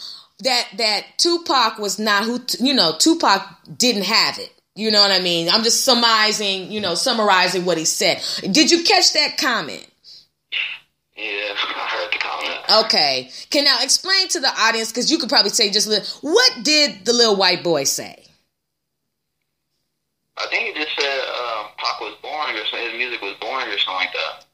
that 0.43 0.67
that 0.77 1.05
Tupac 1.17 1.77
was 1.79 1.99
not 1.99 2.23
who 2.23 2.39
you 2.59 2.73
know 2.73 2.93
Tupac 2.97 3.41
didn't 3.77 4.03
have 4.03 4.37
it. 4.37 4.51
You 4.75 4.89
know 4.89 5.01
what 5.01 5.11
I 5.11 5.19
mean? 5.19 5.49
I'm 5.49 5.63
just 5.63 5.85
summarizing, 5.85 6.71
you 6.71 6.81
know, 6.81 6.95
summarizing 6.95 7.63
what 7.65 7.77
he 7.77 7.85
said. 7.85 8.23
Did 8.41 8.71
you 8.71 8.83
catch 8.83 9.13
that 9.13 9.37
comment? 9.37 9.87
Yeah, 11.15 11.23
I 11.55 11.87
heard 11.89 12.11
the 12.11 12.17
comment. 12.17 12.85
Okay. 12.85 13.29
Can 13.51 13.65
now 13.65 13.77
explain 13.81 14.27
to 14.29 14.39
the 14.39 14.47
audience 14.47 14.91
because 14.91 15.11
you 15.11 15.19
could 15.19 15.29
probably 15.29 15.51
say 15.51 15.69
just 15.69 15.87
a 15.87 15.91
little. 15.91 16.05
What 16.21 16.63
did 16.63 17.05
the 17.05 17.13
little 17.13 17.35
white 17.35 17.63
boy 17.63 17.83
say? 17.83 18.23
I 20.37 20.47
think 20.47 20.75
he 20.75 20.83
just 20.83 20.95
said 20.99 21.19
uh, 21.27 21.67
Pac 21.77 22.01
was 22.01 22.15
boring 22.23 22.55
or 22.57 22.65
something. 22.65 22.89
His 22.89 22.97
music 22.97 23.21
was 23.21 23.35
boring 23.39 23.67
or 23.67 23.77
something 23.77 23.93
like 23.93 24.13
that. 24.13 24.45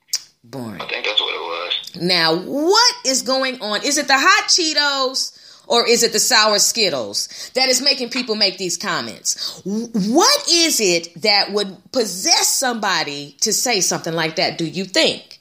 Boring. 0.44 0.82
I 0.82 0.88
think 0.88 1.06
that's 1.06 1.22
what 1.22 1.34
it 1.34 1.40
was. 1.40 2.02
Now, 2.02 2.36
what 2.36 2.96
is 3.06 3.22
going 3.22 3.62
on? 3.62 3.84
Is 3.86 3.98
it 3.98 4.08
the 4.08 4.18
hot 4.18 4.50
Cheetos? 4.50 5.39
Or 5.70 5.88
is 5.88 6.02
it 6.02 6.12
the 6.12 6.20
sour 6.20 6.58
Skittles 6.58 7.52
that 7.54 7.70
is 7.70 7.82
making 7.82 8.10
people 8.10 8.36
make 8.36 8.58
these 8.58 8.76
comments? 8.76 9.62
What 9.64 10.50
is 10.50 10.82
it 10.82 11.14
that 11.22 11.54
would 11.54 11.78
possess 11.94 12.50
somebody 12.50 13.38
to 13.42 13.54
say 13.54 13.80
something 13.80 14.14
like 14.14 14.36
that, 14.38 14.58
do 14.58 14.66
you 14.66 14.84
think? 14.84 15.38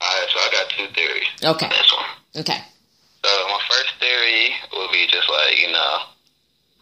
All 0.00 0.08
right, 0.08 0.28
so 0.30 0.38
I 0.38 0.48
got 0.50 0.70
two 0.70 0.86
theories. 0.94 1.26
Okay. 1.42 1.68
this 1.68 1.92
one. 1.92 2.42
Okay. 2.42 2.58
So 3.24 3.30
my 3.50 3.60
first 3.68 3.98
theory 3.98 4.54
would 4.78 4.90
be 4.90 5.06
just 5.10 5.28
like, 5.28 5.58
you 5.58 5.70
know, 5.70 5.98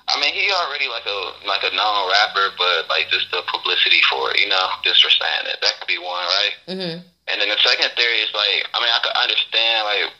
I 0.08 0.20
mean, 0.20 0.34
he 0.34 0.52
already 0.52 0.88
like 0.88 1.06
a 1.06 1.18
like 1.46 1.64
a 1.64 1.72
known 1.72 2.10
rapper, 2.12 2.52
but 2.58 2.88
like 2.88 3.08
just 3.08 3.30
the 3.30 3.40
publicity 3.48 4.00
for 4.10 4.32
it, 4.32 4.40
you 4.40 4.48
know, 4.48 4.68
just 4.84 5.00
for 5.00 5.08
saying 5.08 5.48
it. 5.48 5.60
That 5.62 5.80
could 5.80 5.88
be 5.88 5.98
one, 5.98 6.26
right? 6.28 6.54
Mm-hmm. 6.68 6.96
And 7.28 7.36
then 7.40 7.48
the 7.48 7.60
second 7.62 7.88
theory 7.94 8.20
is 8.20 8.32
like, 8.34 8.66
I 8.74 8.80
mean, 8.82 8.90
I 8.90 9.00
could 9.00 9.16
understand 9.16 9.86
like 9.86 10.12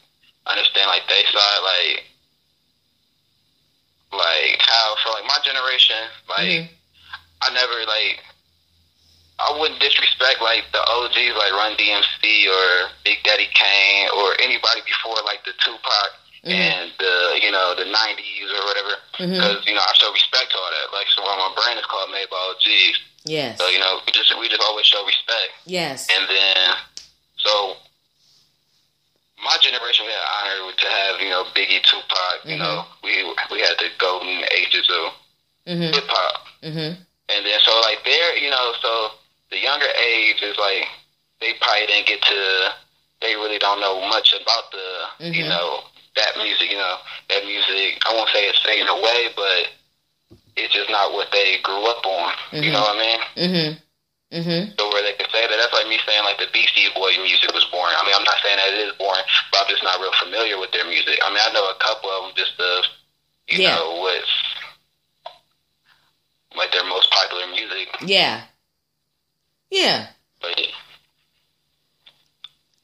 understand 0.46 0.88
like 0.88 1.04
they 1.08 1.24
side, 1.28 1.62
like 1.64 2.09
like 4.12 4.58
how 4.60 4.94
for 5.02 5.10
like 5.10 5.24
my 5.26 5.38
generation, 5.44 6.02
like 6.28 6.46
Mm-hmm. 6.48 6.74
I 7.42 7.48
never 7.54 7.78
like 7.88 8.20
I 9.40 9.56
wouldn't 9.58 9.80
disrespect 9.80 10.42
like 10.42 10.64
the 10.72 10.82
OGs 10.84 11.32
like 11.38 11.52
Run 11.56 11.72
DMC 11.80 12.44
or 12.52 12.90
Big 13.04 13.22
Daddy 13.24 13.48
Kane 13.54 14.08
or 14.16 14.36
anybody 14.42 14.84
before 14.84 15.16
like 15.24 15.40
the 15.44 15.52
Tupac 15.64 16.10
Mhm. 16.44 16.52
and 16.52 16.92
the 16.98 17.38
you 17.42 17.50
know 17.50 17.74
the 17.76 17.84
'90s 17.84 18.48
or 18.52 18.64
whatever 18.66 18.94
because 19.16 19.64
you 19.66 19.74
know 19.74 19.80
I 19.80 19.92
show 19.96 20.12
respect 20.12 20.52
to 20.52 20.58
all 20.58 20.70
that. 20.72 20.92
Like 20.92 21.06
so, 21.14 21.22
my 21.22 21.52
brand 21.56 21.78
is 21.78 21.84
called 21.86 22.10
Made 22.12 22.28
by 22.30 22.36
OGs. 22.36 22.98
Yes. 23.24 23.58
So 23.58 23.68
you 23.68 23.78
know 23.78 24.00
we 24.06 24.12
just 24.12 24.32
we 24.38 24.48
just 24.48 24.62
always 24.62 24.86
show 24.86 25.04
respect. 25.06 25.52
Yes. 25.66 26.08
And 26.12 26.24
then 26.28 26.76
so 27.36 27.76
my 29.42 29.56
generation 29.60 30.06
we 30.06 30.12
had 30.12 30.26
honored 30.44 30.76
to 30.78 30.86
have 30.88 31.20
you 31.20 31.28
know 31.30 31.44
Biggie, 31.54 31.82
Tupac. 31.82 32.44
You 32.44 32.56
Mhm. 32.56 32.58
know 32.58 32.84
we 33.02 33.22
we 33.50 33.60
had 33.60 33.76
the 33.78 33.88
golden 33.98 34.44
ages 34.56 34.86
of 34.90 35.12
Mm-hmm. 35.66 35.92
hip 35.94 36.04
hop. 36.08 36.46
Mm-hmm. 36.62 36.92
And 37.28 37.46
then 37.46 37.60
so 37.60 37.72
like 37.80 38.02
they're 38.04 38.36
you 38.36 38.50
know 38.50 38.72
so 38.80 39.10
the 39.50 39.58
younger 39.58 39.86
age 39.98 40.42
is 40.42 40.56
like 40.58 40.86
they 41.40 41.52
probably 41.60 41.86
didn't 41.86 42.06
get 42.06 42.22
to 42.22 42.74
they 43.20 43.34
really 43.36 43.58
don't 43.58 43.80
know 43.80 44.00
much 44.08 44.32
about 44.34 44.70
the 44.72 45.32
you 45.36 45.44
Mhm. 45.44 45.48
know 45.48 45.80
that 46.16 46.36
music 46.36 46.70
you 46.70 46.76
know 46.76 46.96
that 47.28 47.44
music 47.44 47.98
I 48.06 48.14
won't 48.14 48.30
say 48.30 48.48
it's 48.48 48.58
fading 48.60 48.88
away 48.88 49.28
but 49.36 49.68
it's 50.56 50.72
just 50.74 50.90
not 50.90 51.12
what 51.12 51.30
they 51.32 51.58
grew 51.62 51.84
up 51.86 52.04
on 52.06 52.34
you 52.52 52.70
Mhm. 52.70 52.72
know 52.72 52.80
what 52.80 52.96
I 52.96 53.00
mean 53.36 53.78
Mm-hmm. 54.30 54.78
So 54.78 54.88
where 54.94 55.02
they 55.02 55.12
could 55.18 55.30
say 55.34 55.42
that 55.42 55.56
that's 55.58 55.72
like 55.74 55.88
me 55.90 55.98
saying 56.06 56.22
like 56.22 56.38
the 56.38 56.46
Beastie 56.52 56.86
Boy 56.94 57.10
music 57.18 57.50
was 57.52 57.66
boring 57.74 57.94
I 57.98 58.06
mean 58.06 58.14
I'm 58.14 58.22
not 58.22 58.38
saying 58.42 58.56
that 58.62 58.70
it 58.74 58.86
is 58.86 58.94
boring 58.94 59.26
but 59.50 59.66
I'm 59.66 59.68
just 59.68 59.82
not 59.82 59.98
real 59.98 60.14
familiar 60.22 60.58
with 60.58 60.70
their 60.70 60.86
music 60.86 61.18
I 61.22 61.30
mean 61.30 61.42
I 61.42 61.50
know 61.52 61.66
a 61.66 61.74
couple 61.82 62.10
of 62.10 62.22
them 62.30 62.32
just 62.36 62.54
the 62.56 62.82
you 63.48 63.58
Yeah. 63.62 63.74
know 63.74 63.98
what's 63.98 64.30
like 66.54 66.70
their 66.70 66.84
most 66.86 67.10
popular 67.10 67.46
music 67.50 67.88
Yeah. 68.06 68.42
Yeah. 69.70 70.06
but 70.40 70.54
yeah. 70.58 70.66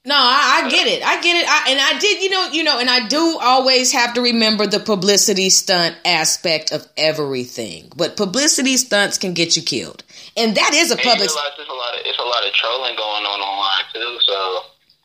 No, 0.07 0.15
I, 0.15 0.63
I 0.63 0.71
get 0.71 0.87
it. 0.87 1.03
I 1.03 1.21
get 1.21 1.35
it. 1.35 1.49
I, 1.49 1.71
and 1.73 1.81
I 1.81 1.99
did, 1.99 2.23
you 2.23 2.31
know, 2.31 2.49
you 2.53 2.63
know, 2.63 2.79
and 2.79 2.89
I 2.89 3.09
do 3.09 3.39
always 3.43 3.91
have 3.91 4.15
to 4.15 4.23
remember 4.23 4.65
the 4.65 4.79
publicity 4.79 5.51
stunt 5.51 5.97
aspect 6.05 6.71
of 6.71 6.87
everything. 6.97 7.91
But 7.97 8.17
publicity 8.17 8.77
stunts 8.77 9.19
can 9.19 9.35
get 9.35 9.57
you 9.57 9.63
killed, 9.63 10.05
and 10.37 10.57
that 10.57 10.75
is 10.75 10.93
a 10.93 10.97
public. 10.97 11.29
realize 11.29 11.53
there's 11.57 11.69
a 11.69 11.73
lot 11.73 11.95
of 11.95 12.01
it's 12.07 12.19
a 12.19 12.23
lot 12.23 12.47
of 12.47 12.53
trolling 12.53 12.95
going 12.95 13.25
on 13.25 13.41
online 13.41 13.85
too. 13.93 14.19
So 14.25 14.61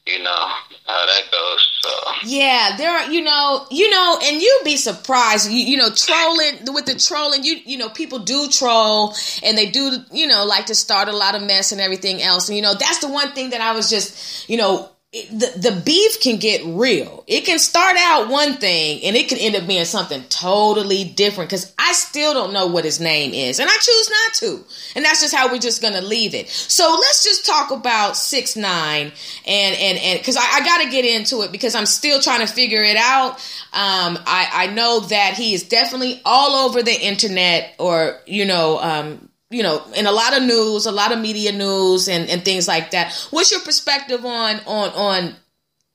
you 0.06 0.24
know 0.24 0.48
how 0.86 1.06
that 1.06 1.24
goes. 1.32 1.80
So 1.82 1.90
Yeah, 2.26 2.76
there 2.78 2.92
are, 2.92 3.12
you 3.12 3.22
know, 3.22 3.66
you 3.70 3.90
know, 3.90 4.20
and 4.24 4.42
you'd 4.42 4.64
be 4.64 4.78
surprised, 4.78 5.50
you, 5.50 5.60
you 5.60 5.78
know, 5.78 5.90
trolling 5.92 6.74
with 6.74 6.86
the 6.86 6.96
trolling, 6.96 7.44
you, 7.44 7.58
you 7.66 7.78
know, 7.78 7.90
people 7.90 8.20
do 8.20 8.48
troll 8.48 9.16
and 9.44 9.58
they 9.58 9.70
do, 9.70 9.98
you 10.12 10.28
know, 10.28 10.46
like 10.46 10.68
to 10.68 10.76
start 10.76 11.08
a 11.08 11.16
lot 11.16 11.36
of 11.36 11.44
mess 11.44 11.72
and 11.72 11.82
everything 11.82 12.22
else. 12.22 12.50
And, 12.50 12.56
you 12.56 12.62
know, 12.62 12.74
that's 12.74 13.00
the 13.00 13.10
one 13.10 13.32
thing 13.34 13.52
that 13.52 13.62
I 13.62 13.74
was 13.74 13.90
just, 13.90 14.50
you 14.50 14.58
know, 14.58 14.90
the, 15.14 15.52
the 15.58 15.82
beef 15.84 16.22
can 16.22 16.38
get 16.38 16.62
real. 16.66 17.26
It 17.28 17.42
can 17.42 17.60
start 17.60 17.98
out 18.00 18.30
one 18.30 18.54
thing 18.54 19.04
and 19.04 19.14
it 19.18 19.28
can 19.28 19.40
end 19.40 19.58
up 19.58 19.68
being 19.68 19.84
something 19.84 20.24
totally 20.30 21.04
different 21.04 21.50
because 21.50 21.74
I 21.78 21.92
still 21.92 22.34
don't 22.34 22.54
know 22.54 22.68
what 22.68 22.86
his 22.86 23.02
name 23.02 23.34
is 23.34 23.60
and 23.60 23.70
I 23.70 23.74
choose 23.74 24.10
not 24.10 24.34
to. 24.36 24.64
And 24.96 25.04
that's 25.04 25.20
just 25.20 25.36
how 25.36 25.52
we're 25.52 25.60
just 25.60 25.82
going 25.82 25.96
to 25.96 26.02
leave 26.02 26.34
it. 26.34 26.48
So 26.48 26.90
let's 26.98 27.26
just 27.26 27.46
talk 27.46 27.72
about 27.72 28.16
six 28.16 28.56
nine 28.56 29.12
and, 29.46 29.76
and, 29.76 29.98
and 29.98 30.24
cause 30.24 30.38
I, 30.38 30.60
I 30.62 30.64
got 30.64 30.82
to 30.84 30.90
get 30.90 31.04
into 31.04 31.42
it 31.42 31.52
because 31.52 31.76
I'm 31.76 31.86
still 31.86 32.22
trying 32.22 32.48
to 32.48 32.54
figure 32.54 32.82
it 32.82 32.96
out. 32.96 33.34
Um, 33.74 34.18
I, 34.26 34.50
I 34.54 34.68
know 34.68 35.02
that 35.02 35.34
he 35.34 35.54
is 35.54 35.64
definitely 35.64 36.22
all 36.24 36.70
over 36.70 36.82
the 36.82 36.98
internet 36.98 37.76
or, 37.80 38.18
you 38.26 38.46
know, 38.46 38.80
um, 38.80 39.28
you 39.52 39.64
know, 39.64 39.84
in 39.96 40.08
a 40.08 40.12
lot 40.12 40.36
of 40.36 40.44
news, 40.44 40.86
a 40.86 40.92
lot 40.92 41.12
of 41.12 41.20
media 41.20 41.52
news 41.52 42.08
and, 42.08 42.30
and 42.30 42.44
things 42.44 42.68
like 42.68 42.92
that. 42.92 43.14
What's 43.30 43.52
your 43.52 43.62
perspective 43.62 44.26
on 44.26 44.62
on 44.66 44.90
on 44.92 45.36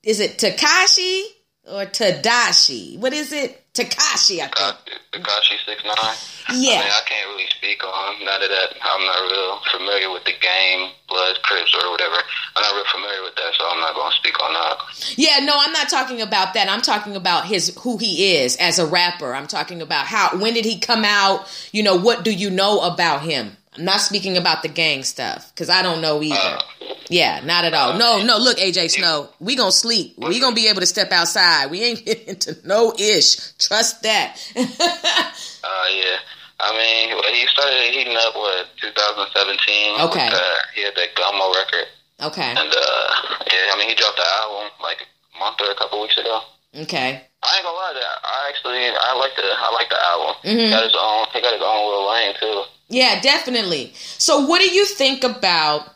is 0.03 0.19
it 0.19 0.37
Takashi 0.37 1.23
or 1.65 1.85
Tadashi? 1.85 2.97
What 2.99 3.13
is 3.13 3.33
it? 3.33 3.63
Takashi, 3.77 4.39
I 4.41 4.49
think. 4.49 4.59
Uh, 4.59 4.73
Takashi 5.13 5.55
six 5.65 5.83
nine. 5.83 6.17
Yeah. 6.49 6.79
I 6.79 6.83
mean, 6.83 6.91
I 6.91 7.01
can't 7.05 7.29
really 7.29 7.47
speak 7.49 7.83
on 7.83 8.25
none 8.25 8.41
of 8.41 8.49
that. 8.49 8.73
I'm 8.81 9.05
not 9.05 9.19
real 9.29 9.59
familiar 9.71 10.11
with 10.11 10.23
the 10.23 10.33
game, 10.39 10.89
Blood 11.07 11.37
Crips 11.43 11.75
or 11.75 11.91
whatever. 11.91 12.15
I'm 12.55 12.63
not 12.63 12.73
real 12.73 12.85
familiar 12.91 13.21
with 13.23 13.35
that, 13.35 13.53
so 13.57 13.67
I'm 13.69 13.79
not 13.79 13.93
going 13.95 14.11
to 14.11 14.17
speak 14.17 14.41
on 14.41 14.53
that. 14.53 15.17
Yeah, 15.17 15.45
no, 15.45 15.57
I'm 15.59 15.73
not 15.73 15.89
talking 15.89 16.21
about 16.21 16.53
that. 16.53 16.69
I'm 16.69 16.81
talking 16.81 17.15
about 17.15 17.45
his 17.45 17.75
who 17.79 17.97
he 17.97 18.35
is 18.35 18.55
as 18.57 18.79
a 18.79 18.85
rapper. 18.85 19.35
I'm 19.35 19.47
talking 19.47 19.81
about 19.81 20.07
how 20.07 20.37
when 20.39 20.53
did 20.53 20.65
he 20.65 20.79
come 20.79 21.03
out? 21.05 21.47
You 21.71 21.83
know, 21.83 21.95
what 21.95 22.23
do 22.23 22.31
you 22.31 22.49
know 22.49 22.79
about 22.79 23.21
him? 23.21 23.56
I'm 23.77 23.85
not 23.85 23.99
speaking 24.01 24.37
about 24.37 24.63
the 24.63 24.69
gang 24.69 25.03
stuff 25.03 25.51
because 25.53 25.69
I 25.69 25.81
don't 25.81 26.01
know 26.01 26.21
either. 26.23 26.35
Uh, 26.35 26.61
Yeah, 27.09 27.39
not 27.45 27.63
at 27.63 27.73
all. 27.73 27.97
No, 27.97 28.21
no. 28.23 28.37
Look, 28.37 28.57
AJ 28.57 28.91
Snow, 28.91 29.29
we 29.39 29.55
gonna 29.55 29.71
sleep. 29.71 30.15
We 30.17 30.39
gonna 30.39 30.55
be 30.55 30.67
able 30.67 30.81
to 30.81 30.85
step 30.85 31.11
outside. 31.11 31.71
We 31.71 31.81
ain't 31.83 32.03
getting 32.05 32.27
into 32.27 32.57
no 32.65 32.93
ish. 32.97 33.35
Trust 33.57 34.03
that. 34.03 34.35
uh, 34.57 35.87
yeah. 35.93 36.17
I 36.59 36.73
mean, 36.73 37.13
well, 37.15 37.31
he 37.31 37.45
started 37.47 37.93
heating 37.93 38.17
up 38.17 38.33
what 38.35 38.65
2017. 38.81 40.09
Okay. 40.09 40.25
With, 40.25 40.33
uh, 40.33 40.57
he 40.73 40.83
had 40.83 40.95
that 40.95 41.13
Gummo 41.15 41.53
record, 41.53 41.85
okay, 42.33 42.49
and 42.49 42.73
uh, 42.73 43.07
yeah, 43.45 43.73
I 43.73 43.75
mean, 43.77 43.89
he 43.89 43.95
dropped 43.95 44.17
the 44.17 44.25
album 44.41 44.71
like 44.81 44.97
a 45.05 45.39
month 45.39 45.61
or 45.61 45.69
a 45.69 45.75
couple 45.75 46.01
weeks 46.01 46.17
ago. 46.17 46.41
okay. 46.81 47.21
I 47.45 47.55
ain't 47.55 47.63
gonna 47.63 47.77
lie, 47.77 47.93
that 47.93 48.17
I 48.25 48.49
actually 48.49 48.81
I 48.89 49.13
like 49.21 49.35
the 49.37 49.45
I 49.45 49.69
like 49.71 49.89
the 49.93 50.01
album. 50.01 50.33
Mhm. 50.43 50.65
He 50.65 50.69
got 50.73 50.83
his 50.83 50.97
own 50.97 51.27
he 51.31 51.41
got 51.45 51.53
his 51.53 51.61
own 51.61 51.81
little 51.85 52.09
lane 52.09 52.33
too. 52.41 52.63
Yeah, 52.89 53.19
definitely. 53.21 53.91
So, 53.95 54.45
what 54.45 54.61
do 54.61 54.69
you 54.69 54.85
think 54.85 55.23
about, 55.23 55.89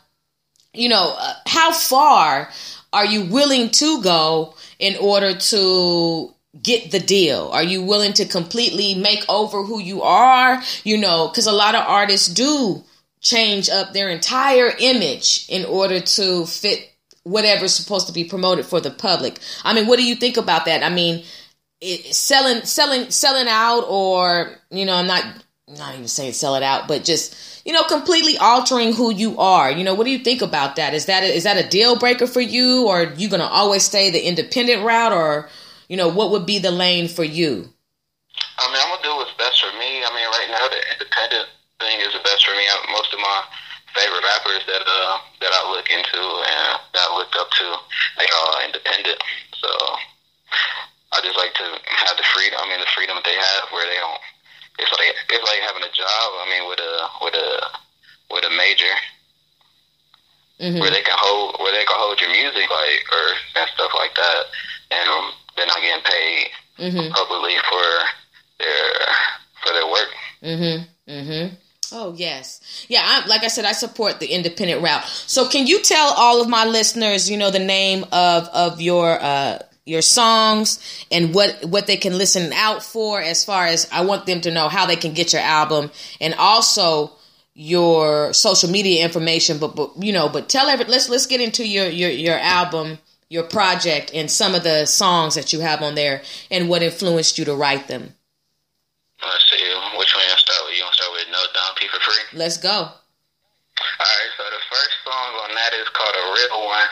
you 0.74 0.88
know, 0.88 1.14
uh, 1.18 1.34
how 1.46 1.72
far 1.72 2.50
are 2.92 3.06
you 3.06 3.24
willing 3.24 3.70
to 3.70 4.02
go 4.02 4.54
in 4.78 4.96
order 4.96 5.34
to 5.34 6.34
get 6.62 6.90
the 6.90 7.00
deal? 7.00 7.48
Are 7.52 7.62
you 7.62 7.82
willing 7.82 8.12
to 8.14 8.26
completely 8.26 8.94
make 8.94 9.24
over 9.28 9.62
who 9.62 9.80
you 9.80 10.02
are? 10.02 10.62
You 10.84 10.98
know, 10.98 11.28
because 11.28 11.46
a 11.46 11.52
lot 11.52 11.74
of 11.74 11.84
artists 11.86 12.28
do 12.28 12.84
change 13.20 13.70
up 13.70 13.92
their 13.92 14.10
entire 14.10 14.72
image 14.78 15.46
in 15.48 15.64
order 15.64 16.00
to 16.00 16.44
fit 16.44 16.90
whatever's 17.22 17.72
supposed 17.74 18.08
to 18.08 18.12
be 18.12 18.24
promoted 18.24 18.66
for 18.66 18.80
the 18.80 18.90
public. 18.90 19.38
I 19.64 19.72
mean, 19.72 19.86
what 19.86 19.98
do 19.98 20.04
you 20.04 20.16
think 20.16 20.36
about 20.36 20.66
that? 20.66 20.82
I 20.82 20.90
mean, 20.90 21.24
it, 21.80 22.14
selling, 22.14 22.64
selling, 22.64 23.10
selling 23.10 23.46
out, 23.48 23.84
or 23.88 24.58
you 24.70 24.84
know, 24.84 24.94
I'm 24.94 25.06
not 25.06 25.24
not 25.78 25.94
even 25.94 26.08
saying 26.08 26.32
sell 26.32 26.54
it 26.54 26.62
out, 26.62 26.88
but 26.88 27.04
just 27.04 27.34
you 27.64 27.72
know, 27.72 27.84
completely 27.84 28.36
altering 28.38 28.92
who 28.92 29.12
you 29.12 29.38
are. 29.38 29.70
You 29.70 29.84
know, 29.84 29.94
what 29.94 30.04
do 30.04 30.10
you 30.10 30.18
think 30.18 30.42
about 30.42 30.76
that? 30.76 30.94
Is 30.94 31.06
that 31.06 31.22
a, 31.22 31.26
is 31.26 31.44
that 31.44 31.56
a 31.56 31.68
deal 31.68 31.96
breaker 31.96 32.26
for 32.26 32.40
you, 32.40 32.88
or 32.88 33.02
are 33.02 33.12
you 33.14 33.28
gonna 33.28 33.46
always 33.46 33.84
stay 33.84 34.10
the 34.10 34.26
independent 34.26 34.84
route, 34.84 35.12
or 35.12 35.48
you 35.88 35.96
know, 35.96 36.08
what 36.08 36.30
would 36.30 36.46
be 36.46 36.58
the 36.58 36.70
lane 36.70 37.08
for 37.08 37.24
you? 37.24 37.70
I 38.58 38.66
mean, 38.66 38.80
I'm 38.82 38.90
gonna 38.90 39.02
do 39.02 39.14
what's 39.16 39.36
best 39.38 39.62
for 39.62 39.72
me. 39.78 40.02
I 40.02 40.10
mean, 40.10 40.26
right 40.26 40.50
now 40.50 40.66
the 40.68 40.80
independent 40.92 41.46
thing 41.78 42.00
is 42.00 42.12
the 42.12 42.22
best 42.24 42.44
for 42.46 42.54
me. 42.54 42.66
I, 42.66 42.74
most 42.90 43.14
of 43.14 43.20
my 43.20 43.38
favorite 43.94 44.24
rappers 44.24 44.64
that 44.66 44.82
uh 44.82 45.18
that 45.40 45.52
I 45.52 45.62
look 45.70 45.86
into 45.90 46.18
and 46.18 46.80
that 46.94 47.04
I 47.06 47.10
look 47.14 47.30
up 47.38 47.50
to, 47.50 47.66
they 48.18 48.26
are 48.26 48.64
independent. 48.66 49.20
So 49.60 49.70
I 51.12 51.20
just 51.22 51.38
like 51.38 51.54
to 51.62 51.66
have 52.08 52.16
the 52.16 52.26
freedom. 52.34 52.58
I 52.58 52.66
mean, 52.68 52.80
the 52.80 52.90
freedom 52.96 53.14
that 53.16 53.24
they 53.24 53.36
have, 53.36 53.70
where 53.70 53.86
they 53.86 54.00
don't. 54.00 54.22
It's 54.78 54.92
like 54.92 55.14
it's 55.30 55.44
like 55.44 55.60
having 55.66 55.82
a 55.82 55.92
job. 55.92 56.26
I 56.40 56.46
mean, 56.50 56.68
with 56.68 56.80
a 56.80 56.94
with 57.24 57.34
a 57.34 57.50
with 58.30 58.44
a 58.44 58.50
major 58.56 58.94
hmm 60.60 60.78
where 60.80 60.90
they 60.90 61.02
can 61.02 61.16
hold 61.18 61.56
where 61.60 61.72
they 61.72 61.84
can 61.84 61.96
hold 61.98 62.20
your 62.20 62.30
music 62.30 62.70
like 62.70 63.02
or 63.12 63.26
and 63.60 63.70
stuff 63.74 63.92
like 63.96 64.14
that, 64.14 64.42
and 64.90 65.08
um, 65.08 65.32
they're 65.56 65.66
not 65.66 65.80
getting 65.80 66.04
paid 66.04 66.46
hmm 66.78 67.12
publicly 67.12 67.56
for 67.68 67.86
their 68.58 68.92
for 69.62 69.72
their 69.72 69.86
work. 69.86 70.10
Mm-hmm. 70.42 71.10
Mm-hmm. 71.10 71.54
Oh 71.94 72.14
yes, 72.16 72.86
yeah. 72.88 73.02
I, 73.04 73.26
like 73.26 73.44
I 73.44 73.48
said, 73.48 73.64
I 73.64 73.72
support 73.72 74.18
the 74.18 74.26
independent 74.28 74.82
route. 74.82 75.04
So, 75.26 75.46
can 75.48 75.66
you 75.66 75.82
tell 75.82 76.14
all 76.16 76.40
of 76.40 76.48
my 76.48 76.64
listeners, 76.64 77.30
you 77.30 77.36
know, 77.36 77.50
the 77.50 77.58
name 77.58 78.04
of 78.12 78.48
of 78.48 78.80
your 78.80 79.18
uh 79.22 79.58
your 79.84 80.02
songs 80.02 80.78
and 81.10 81.34
what 81.34 81.64
what 81.64 81.86
they 81.86 81.96
can 81.96 82.16
listen 82.18 82.52
out 82.52 82.82
for? 82.82 83.20
As 83.20 83.44
far 83.44 83.66
as 83.66 83.88
I 83.92 84.04
want 84.04 84.26
them 84.26 84.40
to 84.42 84.50
know 84.50 84.68
how 84.68 84.86
they 84.86 84.96
can 84.96 85.12
get 85.12 85.32
your 85.32 85.42
album, 85.42 85.90
and 86.20 86.34
also 86.34 87.12
your 87.54 88.32
social 88.32 88.70
media 88.70 89.04
information. 89.04 89.58
But 89.58 89.76
but 89.76 89.92
you 89.98 90.12
know, 90.12 90.28
but 90.28 90.48
tell 90.48 90.68
every 90.68 90.86
let's 90.86 91.08
let's 91.08 91.26
get 91.26 91.40
into 91.40 91.66
your 91.66 91.86
your 91.86 92.10
your 92.10 92.38
album. 92.38 92.98
Your 93.28 93.44
project 93.44 94.10
and 94.12 94.30
some 94.30 94.54
of 94.54 94.62
the 94.62 94.84
songs 94.84 95.36
that 95.36 95.54
you 95.54 95.60
have 95.60 95.80
on 95.80 95.94
there, 95.94 96.20
and 96.50 96.68
what 96.68 96.82
influenced 96.82 97.38
you 97.38 97.46
to 97.46 97.54
write 97.54 97.88
them. 97.88 98.14
Uh, 99.22 99.28
let's 99.32 99.48
see 99.48 99.56
which 99.96 100.12
repeat 101.74 101.90
for 101.90 102.00
free? 102.00 102.38
Let's 102.38 102.56
go. 102.56 102.70
All 102.70 102.94
right, 103.98 104.30
so 104.36 104.44
the 104.44 104.62
first 104.70 104.94
song 105.04 105.30
on 105.46 105.54
that 105.54 105.72
is 105.74 105.88
called 105.90 106.14
"A 106.14 106.32
Real 106.34 106.66
One." 106.66 106.88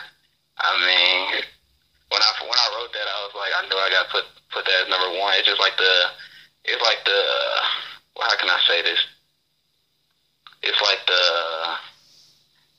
I 0.58 0.70
mean, 0.86 1.42
when 2.10 2.22
I 2.22 2.30
when 2.42 2.58
I 2.58 2.68
wrote 2.76 2.92
that, 2.92 3.06
I 3.06 3.18
was 3.24 3.34
like, 3.34 3.52
I 3.54 3.62
knew 3.66 3.78
I 3.78 3.90
got 3.90 4.10
put 4.10 4.24
put 4.50 4.64
that 4.66 4.82
as 4.84 4.88
number 4.90 5.10
one. 5.18 5.34
It's 5.38 5.46
just 5.46 5.60
like 5.60 5.76
the, 5.78 6.10
it's 6.64 6.82
like 6.82 7.04
the, 7.04 7.20
well, 8.16 8.26
how 8.28 8.36
can 8.36 8.50
I 8.50 8.58
say 8.66 8.82
this? 8.82 8.98
It's 10.62 10.80
like 10.82 11.00
the, 11.06 11.22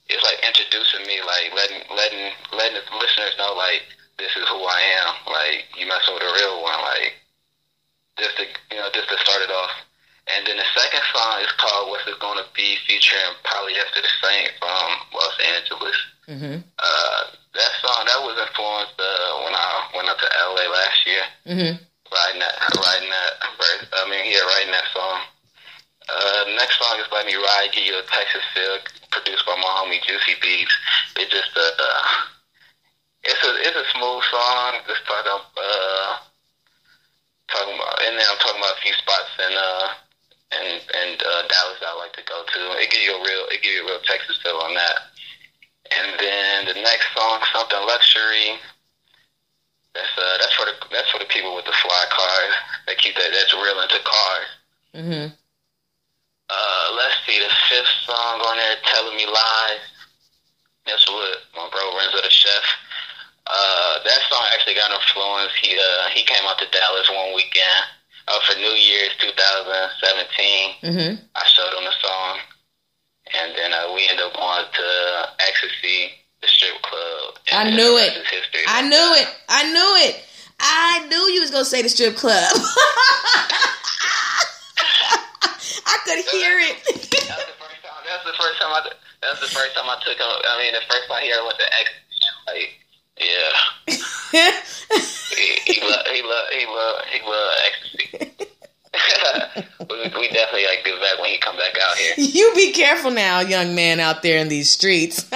it's 0.09 0.23
like 0.23 0.39
introducing 0.43 1.07
me, 1.07 1.21
like 1.23 1.53
letting 1.55 1.82
letting 1.95 2.32
letting 2.51 2.75
the 2.75 2.97
listeners 2.97 3.36
know, 3.38 3.53
like 3.55 3.84
this 4.19 4.32
is 4.36 4.47
who 4.49 4.59
I 4.67 4.82
am. 5.07 5.15
Like 5.32 5.65
you 5.77 5.88
messing 5.88 6.13
with 6.13 6.23
a 6.23 6.34
real 6.36 6.61
one, 6.61 6.79
like 6.82 7.15
just 8.19 8.36
to 8.38 8.45
you 8.69 8.77
know 8.77 8.89
just 8.93 9.09
to 9.09 9.17
start 9.19 9.41
it 9.41 9.49
off. 9.51 9.71
And 10.38 10.47
then 10.47 10.55
the 10.55 10.69
second 10.71 11.03
song 11.11 11.43
is 11.43 11.51
called 11.59 11.89
"What's 11.89 12.07
It 12.07 12.19
Gonna 12.19 12.47
Be," 12.55 12.77
featuring 12.88 13.36
Polyester 13.43 13.99
the 13.99 14.11
Saint 14.23 14.51
from 14.59 14.88
Los 15.11 15.36
Angeles. 15.43 15.97
Mm-hmm. 16.27 16.57
Uh, 16.79 17.21
that 17.51 17.73
song 17.84 18.01
that 18.07 18.21
was 18.23 18.39
influenced 18.39 18.95
uh, 18.95 19.32
when 19.43 19.51
I 19.51 19.67
went 19.91 20.07
up 20.07 20.19
to 20.23 20.29
LA 20.32 20.65
last 20.71 20.99
year. 21.03 21.23
Mm-hmm. 21.51 21.73
Writing 22.11 22.39
that, 22.39 22.55
writing 22.79 23.11
that, 23.11 23.34
I 23.91 24.03
mean, 24.07 24.32
yeah, 24.32 24.43
writing 24.55 24.71
that 24.71 24.88
song. 24.95 25.19
Uh, 26.07 26.43
next 26.55 26.79
song 26.79 26.95
is 26.99 27.11
"Let 27.11 27.27
Me 27.27 27.36
Ride," 27.36 27.75
give 27.75 27.84
you 27.84 27.99
a 27.99 28.03
Texas 28.07 28.43
feel, 28.55 28.79
produced 29.11 29.45
by 29.45 29.55
my 29.59 29.71
homie 29.84 30.03
Juicy 30.03 30.39
Beats. 30.39 30.75
It 31.19 31.27
just 31.27 31.51
uh, 31.55 31.75
uh, 31.75 32.03
it's 33.23 33.43
a 33.43 33.51
it's 33.67 33.79
a 33.79 33.88
smooth 33.91 34.23
song. 34.32 34.79
Just 34.88 35.03
talking 35.03 35.27
uh, 35.27 36.09
talking 37.51 37.75
about, 37.75 37.99
and 38.07 38.15
then 38.15 38.25
I'm 38.32 38.39
talking 38.39 38.63
about 38.63 38.79
a 38.79 38.82
few 38.82 38.95
spots 38.95 39.32
in 39.39 39.51
uh 39.51 39.88
and 40.52 40.82
and 40.93 41.16
uh, 41.24 41.41
Dallas 41.47 41.80
I 41.82 41.95
like 41.97 42.14
to 42.14 42.24
go 42.24 42.43
to. 42.43 42.60
It 42.80 42.91
give 42.91 43.02
you 43.02 43.16
a 43.16 43.24
real 43.24 43.45
it 43.52 43.62
give 43.62 43.74
you 43.74 43.84
a 43.84 43.88
real 43.88 44.04
Texas 44.04 44.39
feel 44.43 44.60
on 44.60 44.74
that. 44.76 45.08
And 45.91 46.20
then 46.20 46.66
the 46.66 46.82
next 46.82 47.08
song, 47.16 47.41
something 47.54 47.80
luxury. 47.88 48.60
That's 49.93 50.12
uh 50.18 50.38
that's 50.39 50.54
for 50.54 50.66
the 50.66 50.76
that's 50.91 51.10
for 51.12 51.20
the 51.20 51.26
people 51.26 51.56
with 51.56 51.66
the 51.66 51.76
fly 51.84 52.06
cars. 52.10 52.54
They 52.88 52.95
keep 52.95 53.16
that 53.16 53.32
that's 53.32 53.54
real 53.54 53.80
into 53.82 53.99
cars. 54.04 54.49
Mm-hmm. 54.95 55.28
Uh, 56.52 56.88
let's 56.97 57.16
see 57.26 57.39
the 57.39 57.52
fifth 57.70 57.95
song 58.04 58.43
on 58.43 58.58
there, 58.58 58.76
telling 58.84 59.16
me 59.16 59.26
lies. 59.26 59.80
That's 60.86 61.08
what 61.08 61.39
my 61.56 61.70
bro 61.72 61.95
Renzo 61.95 62.22
the 62.22 62.30
chef. 62.30 62.64
Uh, 63.47 63.99
that 64.04 64.20
song 64.30 64.43
actually 64.54 64.76
got 64.76 64.91
influence. 64.91 65.52
He 65.62 65.76
uh 65.76 66.08
he 66.10 66.24
came 66.24 66.43
out 66.47 66.60
to 66.60 66.68
Dallas 66.72 67.10
one 67.10 67.36
weekend. 67.36 67.88
Uh, 68.28 68.39
for 68.47 68.55
New 68.55 68.76
Year's 68.78 69.11
2017. 69.19 70.72
Mm-hmm. 70.84 71.24
I 71.36 71.43
showed 71.47 71.74
him 71.78 71.84
the 71.84 71.91
song, 71.99 72.38
and 73.34 73.51
then 73.57 73.74
uh, 73.74 73.91
we 73.93 74.07
ended 74.09 74.26
up 74.26 74.34
going 74.34 74.65
to 74.72 74.88
Ecstasy, 75.47 76.11
the 76.41 76.47
strip 76.47 76.82
club. 76.82 77.36
I 77.51 77.69
knew 77.72 77.97
it. 77.97 78.13
history. 78.13 78.61
I 78.67 78.82
knew 78.88 79.07
it. 79.19 79.28
I 79.49 79.63
knew 79.74 79.91
it. 80.07 80.24
I 80.59 81.05
knew 81.09 81.34
you 81.34 81.41
was 81.41 81.49
gonna 81.51 81.65
say 81.65 81.82
the 81.82 81.89
strip 81.89 82.15
club. 82.15 82.38
I 85.86 85.97
could 86.05 86.22
hear 86.30 86.59
it. 86.61 86.78
That's 86.86 87.45
the 87.49 87.57
first 87.57 87.82
time. 87.82 88.01
That's 88.05 88.24
the 88.26 88.34
first 88.38 88.59
time 88.61 88.72
I. 88.72 88.82
That's 89.22 89.39
the 89.41 89.47
first 89.49 89.74
time 89.76 89.89
I 89.89 89.97
took 90.05 90.17
him. 90.17 90.30
I 90.30 90.57
mean, 90.61 90.74
the 90.74 90.86
first 90.88 91.09
time 91.09 91.24
he 91.24 91.32
ever 91.34 91.45
went 91.45 91.57
to 91.57 91.65
Ecstasy. 91.74 91.97
Like, 92.47 92.69
yeah, 93.22 94.51
he 95.36 95.74
he 95.74 95.82
love 95.82 96.05
he 96.07 96.22
love 96.22 96.47
he 96.51 96.65
love 96.65 97.01
he 97.11 97.22
love 97.26 97.51
Ecstasy. 97.67 98.32
we, 99.89 99.95
we 100.19 100.28
definitely 100.30 100.65
like 100.65 100.84
give 100.84 100.99
back 100.99 101.19
when 101.19 101.30
he 101.30 101.38
come 101.38 101.55
back 101.55 101.78
out 101.82 101.97
here. 101.97 102.13
you 102.17 102.51
be 102.55 102.72
careful 102.72 103.11
now, 103.11 103.39
young 103.39 103.74
man 103.76 103.99
out 103.99 104.22
there 104.22 104.38
in 104.39 104.47
these 104.47 104.69
streets. 104.69 105.30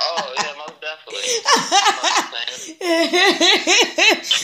Oh 0.00 0.32
yeah, 0.36 0.52
most 0.58 0.80
definitely. 0.80 1.22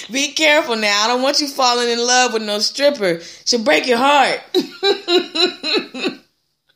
be 0.13 0.33
careful 0.33 0.75
now. 0.75 1.05
I 1.05 1.07
don't 1.07 1.23
want 1.23 1.41
you 1.41 1.49
falling 1.49 1.91
in 1.91 1.99
love 1.99 2.33
with 2.33 2.43
no 2.43 2.59
stripper. 2.61 3.21
She'll 3.45 3.63
break 3.63 3.87
your 3.87 3.99
heart. 3.99 4.41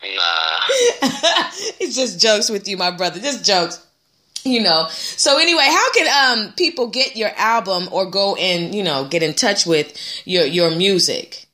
Nah. 0.01 0.61
it's 1.81 1.97
just 1.97 2.21
jokes 2.21 2.51
with 2.51 2.69
you, 2.69 2.77
my 2.77 2.91
brother. 2.91 3.21
Just 3.21 3.45
jokes. 3.45 3.85
You 4.59 4.63
know. 4.63 4.89
So 4.89 5.39
anyway, 5.39 5.67
how 5.69 5.93
can 5.93 6.09
um 6.09 6.53
people 6.55 6.89
get 6.89 7.17
your 7.17 7.31
album 7.37 7.89
or 7.93 8.11
go 8.11 8.35
and, 8.37 8.75
you 8.75 8.83
know, 8.83 9.05
get 9.07 9.23
in 9.23 9.35
touch 9.35 9.67
with 9.67 9.93
your 10.25 10.45
your 10.47 10.71
music? 10.71 11.47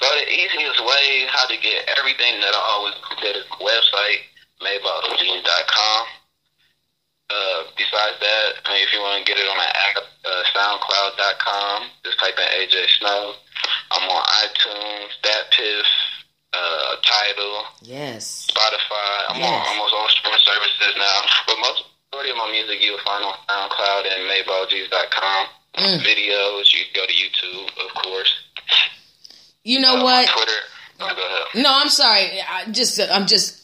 So 0.00 0.06
the 0.06 0.28
easiest 0.30 0.84
way 0.84 1.26
how 1.28 1.46
to 1.46 1.56
get 1.56 1.88
everything 1.98 2.40
that 2.40 2.54
I 2.54 2.62
always 2.72 2.94
did 3.20 3.36
is 3.36 3.44
website, 3.60 4.20
madebyogs.com. 4.62 6.06
Uh, 7.28 7.60
besides 7.76 8.16
that, 8.20 8.48
I 8.64 8.72
mean, 8.72 8.82
if 8.88 8.92
you 8.92 9.00
want 9.00 9.20
to 9.20 9.28
get 9.28 9.36
it 9.38 9.44
on 9.44 9.60
app, 9.60 10.00
uh, 10.24 10.42
SoundCloud.com, 10.56 11.82
just 12.04 12.18
type 12.18 12.38
in 12.38 12.48
AJ 12.56 12.88
Snow. 12.98 13.34
I'm 13.92 14.08
on 14.08 14.24
iTunes, 14.24 15.12
DatPiff, 15.22 15.84
uh, 16.52 16.96
Tidal, 17.02 17.64
Yes. 17.82 18.46
Spotify. 18.50 19.24
I'm 19.28 19.40
Yes. 19.40 19.48
on 19.68 19.76
almost 19.76 19.94
all 19.94 20.08
streaming 20.08 20.38
services 20.40 20.94
now. 20.96 21.20
But 21.46 21.58
most 21.60 21.82
majority 22.12 22.30
of 22.30 22.36
my 22.38 22.50
music 22.50 22.78
you'll 22.82 22.98
find 23.04 23.24
on 23.24 23.34
SoundCloud 23.48 24.04
and 24.12 24.28
madebyogs.com. 24.30 25.46
Mm. 25.76 26.00
Videos, 26.02 26.72
you 26.74 26.80
go 26.94 27.06
to 27.06 27.12
YouTube, 27.12 27.68
of 27.86 28.02
course. 28.02 28.32
You 29.64 29.80
know 29.80 29.96
Uh, 29.98 30.02
what? 30.04 30.28
Twitter. 30.28 30.52
Oh. 31.00 31.44
No, 31.54 31.70
I'm 31.72 31.88
sorry. 31.90 32.40
I 32.42 32.64
just 32.72 32.98
I'm 33.00 33.26
just 33.26 33.56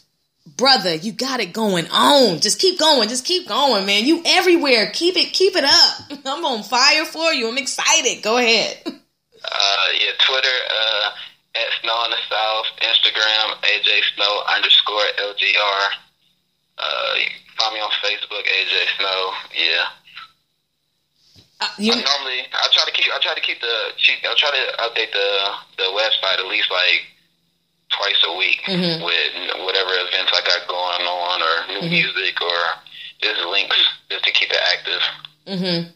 brother, 0.47 0.95
you 0.95 1.11
got 1.13 1.41
it 1.41 1.53
going 1.53 1.89
on. 1.91 2.39
Just 2.41 2.61
keep 2.61 2.79
going. 2.79 3.09
Just 3.09 3.25
keep 3.25 3.49
going, 3.49 3.87
man. 3.87 4.05
You 4.07 4.23
everywhere. 4.25 4.91
Keep 4.93 5.17
it 5.17 5.33
keep 5.33 5.57
it 5.57 5.65
up. 5.65 6.21
I'm 6.27 6.45
on 6.45 6.63
fire 6.63 7.05
for 7.07 7.33
you. 7.33 7.49
I'm 7.49 7.59
excited. 7.59 8.23
Go 8.23 8.37
ahead. 8.37 8.79
Uh, 9.47 9.77
yeah, 10.01 10.11
Twitter, 10.27 10.49
uh, 10.71 11.11
at 11.55 11.69
Snow 11.81 12.05
in 12.05 12.11
the 12.11 12.23
South, 12.29 12.67
Instagram, 12.83 13.57
AJ 13.63 14.01
Snow 14.17 14.43
underscore 14.55 15.07
LGR. 15.19 15.83
Uh, 16.79 17.15
you 17.19 17.27
can 17.27 17.41
find 17.57 17.75
me 17.75 17.81
on 17.81 17.91
Facebook, 18.03 18.43
AJ 18.43 18.75
Snow. 18.99 19.33
Yeah. 19.55 19.85
Uh, 21.61 21.69
you, 21.79 21.93
I 21.93 22.03
normally, 22.03 22.41
I 22.53 22.67
try 22.73 22.85
to 22.85 22.93
keep, 22.93 23.07
I 23.15 23.19
try 23.21 23.35
to 23.35 23.41
keep 23.41 23.61
the, 23.61 23.95
I 24.27 24.35
try 24.37 24.51
to 24.51 24.65
update 24.83 25.13
the 25.13 25.51
the 25.79 25.89
website 25.95 26.39
at 26.41 26.47
least 26.47 26.71
like 26.71 27.07
twice 27.91 28.19
a 28.25 28.37
week 28.37 28.61
Mhm. 28.67 29.05
with 29.05 29.65
whatever 29.65 29.91
events 30.09 30.33
I 30.35 30.41
got 30.43 30.67
going 30.67 31.07
on 31.07 31.43
or 31.43 31.67
new 31.69 31.87
Mhm. 31.87 31.91
music 31.91 32.41
or 32.43 32.79
just 33.23 33.41
links 33.47 33.77
just 34.11 34.25
to 34.25 34.33
keep 34.33 34.51
it 34.51 34.59
active. 34.61 35.03
Mm-hmm. 35.47 35.91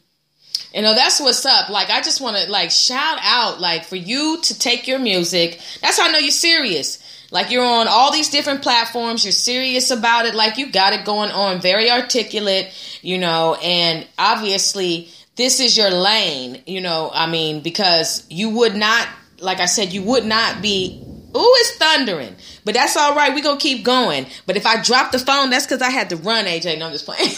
You 0.75 0.83
know, 0.83 0.95
that's 0.95 1.21
what's 1.21 1.45
up. 1.47 1.69
Like, 1.69 1.91
I 1.91 2.01
just 2.01 2.21
want 2.21 2.37
to 2.37 2.51
like 2.51 2.71
shout 2.71 3.19
out, 3.23 3.61
like, 3.61 3.85
for 3.85 3.97
you 3.97 4.41
to 4.43 4.59
take 4.59 4.87
your 4.87 4.99
music. 4.99 5.61
That's 5.81 5.99
how 5.99 6.09
I 6.09 6.13
know 6.13 6.19
you're 6.19 6.31
serious. 6.31 7.03
Like, 7.31 7.51
you're 7.51 7.65
on 7.65 7.89
all 7.89 8.13
these 8.13 8.31
different 8.31 8.63
platforms. 8.63 9.25
You're 9.25 9.33
serious 9.33 9.91
about 9.91 10.27
it. 10.27 10.35
Like, 10.35 10.57
you 10.57 10.71
got 10.71 10.93
it 10.93 11.05
going 11.05 11.31
on. 11.31 11.61
Very 11.61 11.91
articulate, 11.91 12.73
you 13.03 13.19
know, 13.19 13.55
and 13.63 14.07
obviously 14.19 15.09
this 15.39 15.61
is 15.61 15.77
your 15.77 15.91
lane, 15.91 16.63
you 16.67 16.81
know, 16.81 17.11
I 17.15 17.31
mean, 17.31 17.61
because 17.63 18.27
you 18.29 18.51
would 18.51 18.75
not, 18.75 19.07
like 19.41 19.61
I 19.61 19.67
said, 19.67 19.93
you 19.93 20.03
would 20.03 20.25
not 20.25 20.61
be 20.61 21.05
Ooh, 21.37 21.55
it's 21.57 21.77
thundering. 21.77 22.35
But 22.65 22.75
that's 22.75 22.97
all 22.97 23.15
right. 23.15 23.35
We're 23.35 23.43
going 23.43 23.59
to 23.59 23.63
keep 23.63 23.85
going. 23.85 24.27
But 24.47 24.57
if 24.57 24.67
I 24.67 24.83
drop 24.83 25.13
the 25.13 25.19
phone, 25.19 25.51
that's 25.51 25.67
because 25.67 25.83
I 25.83 25.91
had 25.91 26.09
to 26.11 26.17
run, 26.17 26.47
AJ. 26.47 26.79
No, 26.79 26.87
I'm 26.87 26.93
just 26.93 27.05
playing. 27.05 27.29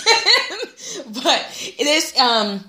but 1.13 1.75
it 1.79 1.87
is, 1.87 2.17
um, 2.17 2.65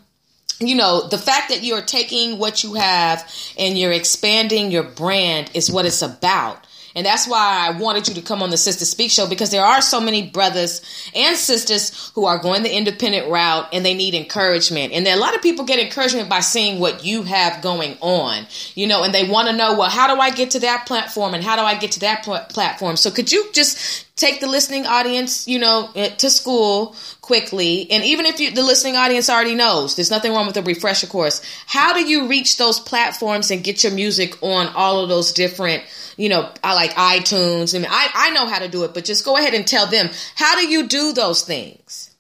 you 0.68 0.76
know, 0.76 1.08
the 1.08 1.18
fact 1.18 1.50
that 1.50 1.64
you're 1.64 1.82
taking 1.82 2.38
what 2.38 2.64
you 2.64 2.76
have 2.76 3.30
and 3.58 3.78
you're 3.78 3.92
expanding 3.92 4.72
your 4.72 4.84
brand 4.84 5.52
is 5.54 5.72
what 5.72 5.86
it's 5.86 6.02
about. 6.02 6.66
And 6.96 7.06
that's 7.06 7.28
why 7.28 7.68
I 7.68 7.78
wanted 7.78 8.08
you 8.08 8.14
to 8.16 8.22
come 8.22 8.44
on 8.44 8.50
the 8.50 8.58
Sister 8.58 8.86
Speak 8.86 9.12
show 9.12 9.28
because 9.28 9.50
there 9.50 9.64
are 9.64 9.82
so 9.82 10.02
many 10.02 10.30
brothers 10.30 10.82
and 11.16 11.38
sisters 11.38 12.12
who 12.16 12.26
are 12.26 12.38
going 12.38 12.64
the 12.64 12.76
independent 12.76 13.30
route 13.30 13.70
and 13.72 13.86
they 13.86 13.94
need 13.94 14.14
encouragement. 14.14 14.94
And 14.94 15.08
a 15.08 15.16
lot 15.16 15.36
of 15.36 15.42
people 15.42 15.66
get 15.66 15.80
encouragement 15.80 16.30
by 16.30 16.42
seeing 16.42 16.80
what 16.80 17.06
you 17.06 17.24
have 17.24 17.62
going 17.62 17.98
on, 18.02 18.46
you 18.76 18.88
know, 18.88 19.04
and 19.04 19.14
they 19.14 19.28
want 19.28 19.48
to 19.48 19.56
know, 19.56 19.78
well, 19.78 19.90
how 19.90 20.14
do 20.14 20.20
I 20.20 20.32
get 20.32 20.52
to 20.52 20.60
that 20.60 20.86
platform 20.86 21.34
and 21.34 21.44
how 21.44 21.56
do 21.56 21.62
I 21.62 21.76
get 21.78 21.92
to 21.94 22.00
that 22.02 22.24
pl- 22.24 22.46
platform? 22.50 22.98
So 22.98 23.12
could 23.12 23.32
you 23.32 23.50
just 23.54 24.08
take 24.18 24.40
the 24.40 24.48
listening 24.48 24.86
audience, 24.86 25.48
you 25.48 25.60
know, 25.60 25.90
eh, 25.96 26.10
to 26.10 26.30
school 26.30 26.96
quickly? 27.22 27.90
And 27.90 28.04
even 28.04 28.26
if 28.26 28.40
you, 28.40 28.52
the 28.52 28.64
listening 28.64 28.98
audience 28.98 29.30
already 29.30 29.56
knows, 29.56 29.96
there's 29.96 30.12
nothing 30.12 30.34
wrong 30.34 30.48
with 30.48 30.58
a 30.58 30.62
refresher 30.62 31.08
course. 31.08 31.42
How 31.66 31.94
do 31.94 32.06
you 32.06 32.28
reach 32.28 32.58
those 32.58 32.80
platforms 32.80 33.50
and 33.50 33.64
get 33.64 33.84
your 33.84 33.94
music 33.94 34.42
on 34.44 34.68
all 34.76 35.02
of 35.02 35.10
those 35.10 35.32
different 35.32 35.84
you 36.22 36.30
know, 36.30 36.54
I 36.64 36.78
like 36.78 36.94
iTunes. 36.94 37.74
I 37.74 37.80
mean, 37.82 37.90
I, 37.90 38.06
I 38.14 38.30
know 38.30 38.46
how 38.46 38.60
to 38.60 38.70
do 38.70 38.84
it, 38.84 38.94
but 38.94 39.06
just 39.06 39.26
go 39.26 39.38
ahead 39.38 39.56
and 39.56 39.66
tell 39.66 39.88
them 39.88 40.12
how 40.36 40.54
do 40.54 40.68
you 40.70 40.86
do 40.86 41.14
those 41.14 41.42
things? 41.42 42.14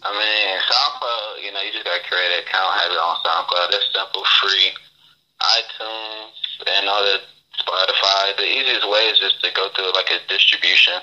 I 0.00 0.08
mean, 0.08 0.56
SoundCloud, 0.64 1.44
you 1.44 1.52
know, 1.52 1.60
you 1.60 1.70
just 1.70 1.84
got 1.84 2.00
to 2.00 2.08
create 2.08 2.32
an 2.32 2.48
account, 2.48 2.80
have 2.80 2.88
it 2.88 2.96
on 2.96 3.20
SoundCloud. 3.20 3.76
That's 3.76 3.92
simple, 3.92 4.24
free. 4.40 4.72
iTunes 5.36 6.32
and 6.64 6.88
all 6.88 7.04
the 7.04 7.20
Spotify. 7.60 8.36
The 8.40 8.48
easiest 8.48 8.88
way 8.88 9.12
is 9.12 9.18
just 9.18 9.44
to 9.44 9.52
go 9.52 9.68
through 9.76 9.92
like 9.92 10.08
a 10.08 10.24
distribution, 10.32 10.96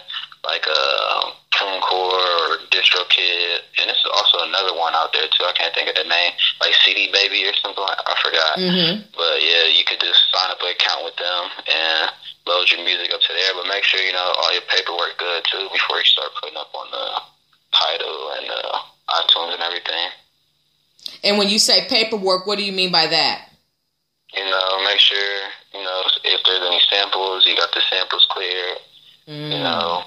like 0.43 0.65
a 0.65 0.81
um, 1.13 1.37
TuneCore 1.57 2.21
or 2.21 2.61
DistroKid, 2.69 3.65
and 3.81 3.89
there's 3.89 4.05
also 4.13 4.45
another 4.45 4.77
one 4.77 4.93
out 4.93 5.09
there 5.11 5.25
too. 5.33 5.43
I 5.43 5.57
can't 5.57 5.73
think 5.73 5.89
of 5.89 5.97
the 5.97 6.05
name, 6.05 6.31
like 6.61 6.73
CD 6.85 7.09
Baby 7.09 7.49
or 7.49 7.53
something. 7.57 7.81
Like, 7.81 7.97
I 8.05 8.13
forgot. 8.21 8.53
Mm-hmm. 8.61 8.93
But 9.17 9.41
yeah, 9.41 9.65
you 9.73 9.81
could 9.81 9.99
just 9.99 10.21
sign 10.29 10.53
up 10.53 10.61
an 10.61 10.69
account 10.69 11.01
with 11.01 11.17
them 11.17 11.43
and 11.65 12.13
load 12.45 12.69
your 12.69 12.85
music 12.85 13.09
up 13.09 13.21
to 13.25 13.33
there. 13.33 13.57
But 13.57 13.67
make 13.67 13.83
sure 13.83 13.99
you 14.05 14.13
know 14.13 14.29
all 14.37 14.53
your 14.53 14.65
paperwork 14.69 15.17
good 15.17 15.41
too 15.49 15.65
before 15.73 15.97
you 15.97 16.05
start 16.05 16.29
putting 16.37 16.57
up 16.57 16.69
on 16.77 16.87
the 16.93 17.05
Tidal 17.73 18.31
and 18.37 18.47
uh, 18.47 18.77
iTunes 19.17 19.53
and 19.57 19.63
everything. 19.65 20.07
And 21.23 21.37
when 21.37 21.49
you 21.49 21.59
say 21.59 21.87
paperwork, 21.89 22.45
what 22.45 22.57
do 22.57 22.63
you 22.63 22.71
mean 22.71 22.91
by 22.91 23.07
that? 23.07 23.49
You 24.33 24.45
know, 24.45 24.83
make 24.85 24.99
sure 24.99 25.49
you 25.73 25.81
know 25.81 26.01
if 26.23 26.41
there's 26.45 26.63
any 26.63 26.81
samples, 26.89 27.45
you 27.45 27.57
got 27.57 27.73
the 27.73 27.81
samples 27.89 28.27
clear. 28.29 28.77
Mm. 29.27 29.51
You 29.51 29.59
know, 29.59 30.03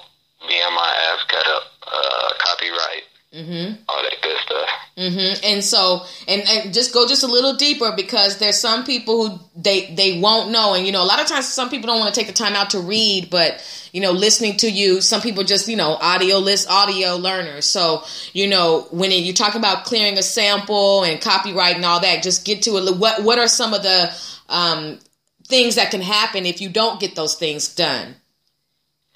BMIF 0.47 1.27
got 1.29 1.47
up 1.47 1.63
uh, 1.87 2.33
copyright, 2.39 3.03
Mm-hmm. 3.33 3.83
all 3.87 4.03
that 4.03 4.21
good 4.21 4.37
stuff. 4.45 4.69
Mm-hmm. 4.97 5.45
And 5.45 5.63
so, 5.63 6.01
and, 6.27 6.41
and 6.49 6.73
just 6.73 6.93
go 6.93 7.07
just 7.07 7.23
a 7.23 7.27
little 7.27 7.53
deeper 7.55 7.93
because 7.95 8.39
there's 8.39 8.59
some 8.59 8.83
people 8.83 9.29
who 9.29 9.39
they 9.55 9.85
they 9.95 10.19
won't 10.19 10.51
know, 10.51 10.73
and 10.73 10.85
you 10.85 10.91
know, 10.91 11.01
a 11.01 11.05
lot 11.05 11.21
of 11.21 11.27
times 11.27 11.47
some 11.47 11.69
people 11.69 11.87
don't 11.87 11.99
want 12.01 12.13
to 12.13 12.19
take 12.19 12.27
the 12.27 12.33
time 12.33 12.55
out 12.55 12.71
to 12.71 12.79
read, 12.81 13.29
but 13.29 13.63
you 13.93 14.01
know, 14.01 14.11
listening 14.11 14.57
to 14.57 14.69
you, 14.69 14.99
some 14.99 15.21
people 15.21 15.45
just 15.45 15.69
you 15.69 15.77
know 15.77 15.93
audio 16.01 16.39
list 16.39 16.69
audio 16.69 17.15
learners. 17.15 17.65
So 17.65 18.03
you 18.33 18.47
know, 18.49 18.87
when 18.91 19.11
you 19.11 19.33
talk 19.33 19.55
about 19.55 19.85
clearing 19.85 20.17
a 20.17 20.23
sample 20.23 21.03
and 21.03 21.21
copyright 21.21 21.77
and 21.77 21.85
all 21.85 22.01
that, 22.01 22.23
just 22.23 22.43
get 22.43 22.63
to 22.63 22.71
it. 22.79 22.97
What 22.97 23.23
what 23.23 23.39
are 23.39 23.47
some 23.47 23.73
of 23.73 23.81
the 23.81 24.13
um, 24.49 24.99
things 25.47 25.75
that 25.75 25.89
can 25.89 26.01
happen 26.01 26.45
if 26.45 26.59
you 26.59 26.67
don't 26.67 26.99
get 26.99 27.15
those 27.15 27.35
things 27.35 27.73
done? 27.73 28.15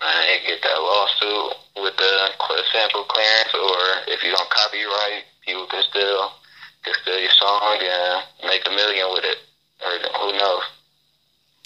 Man, 0.01 0.27
you 0.27 0.47
get 0.47 0.61
that 0.61 0.79
lawsuit 0.79 1.57
with 1.77 1.95
the 1.97 2.11
sample 2.71 3.03
clearance, 3.03 3.53
or 3.53 4.11
if 4.11 4.23
you 4.23 4.31
don't 4.31 4.49
copyright, 4.49 5.23
people 5.45 5.65
can 5.67 5.83
still 5.89 6.31
can 6.83 6.93
steal 7.01 7.19
your 7.19 7.31
song 7.31 7.77
and 7.81 8.23
make 8.47 8.61
a 8.67 8.71
million 8.71 9.07
with 9.13 9.23
it, 9.23 9.37
or 9.81 9.91
who 10.19 10.37
knows. 10.37 10.63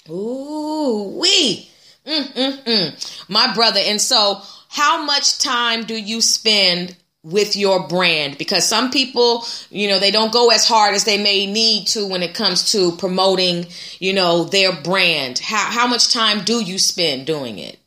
Ooh, 0.08 1.18
wee. 1.20 1.68
Mm, 2.06 2.32
mm, 2.32 2.64
mm. 2.64 3.28
My 3.28 3.52
brother. 3.54 3.80
And 3.82 4.00
so, 4.00 4.40
how 4.68 5.04
much 5.04 5.38
time 5.38 5.84
do 5.84 5.94
you 5.94 6.20
spend 6.20 6.96
with 7.22 7.56
your 7.56 7.86
brand? 7.86 8.38
Because 8.38 8.66
some 8.66 8.90
people, 8.90 9.44
you 9.68 9.88
know, 9.88 9.98
they 9.98 10.10
don't 10.10 10.32
go 10.32 10.50
as 10.50 10.66
hard 10.66 10.94
as 10.94 11.04
they 11.04 11.18
may 11.18 11.46
need 11.46 11.88
to 11.88 12.06
when 12.06 12.22
it 12.22 12.34
comes 12.34 12.72
to 12.72 12.92
promoting, 12.92 13.66
you 13.98 14.12
know, 14.12 14.44
their 14.44 14.72
brand. 14.72 15.38
How 15.40 15.70
how 15.70 15.86
much 15.86 16.12
time 16.12 16.44
do 16.44 16.60
you 16.60 16.78
spend 16.78 17.26
doing 17.26 17.58
it? 17.58 17.79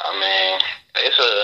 I 0.00 0.10
mean, 0.14 0.60
it's 1.04 1.18
a 1.18 1.34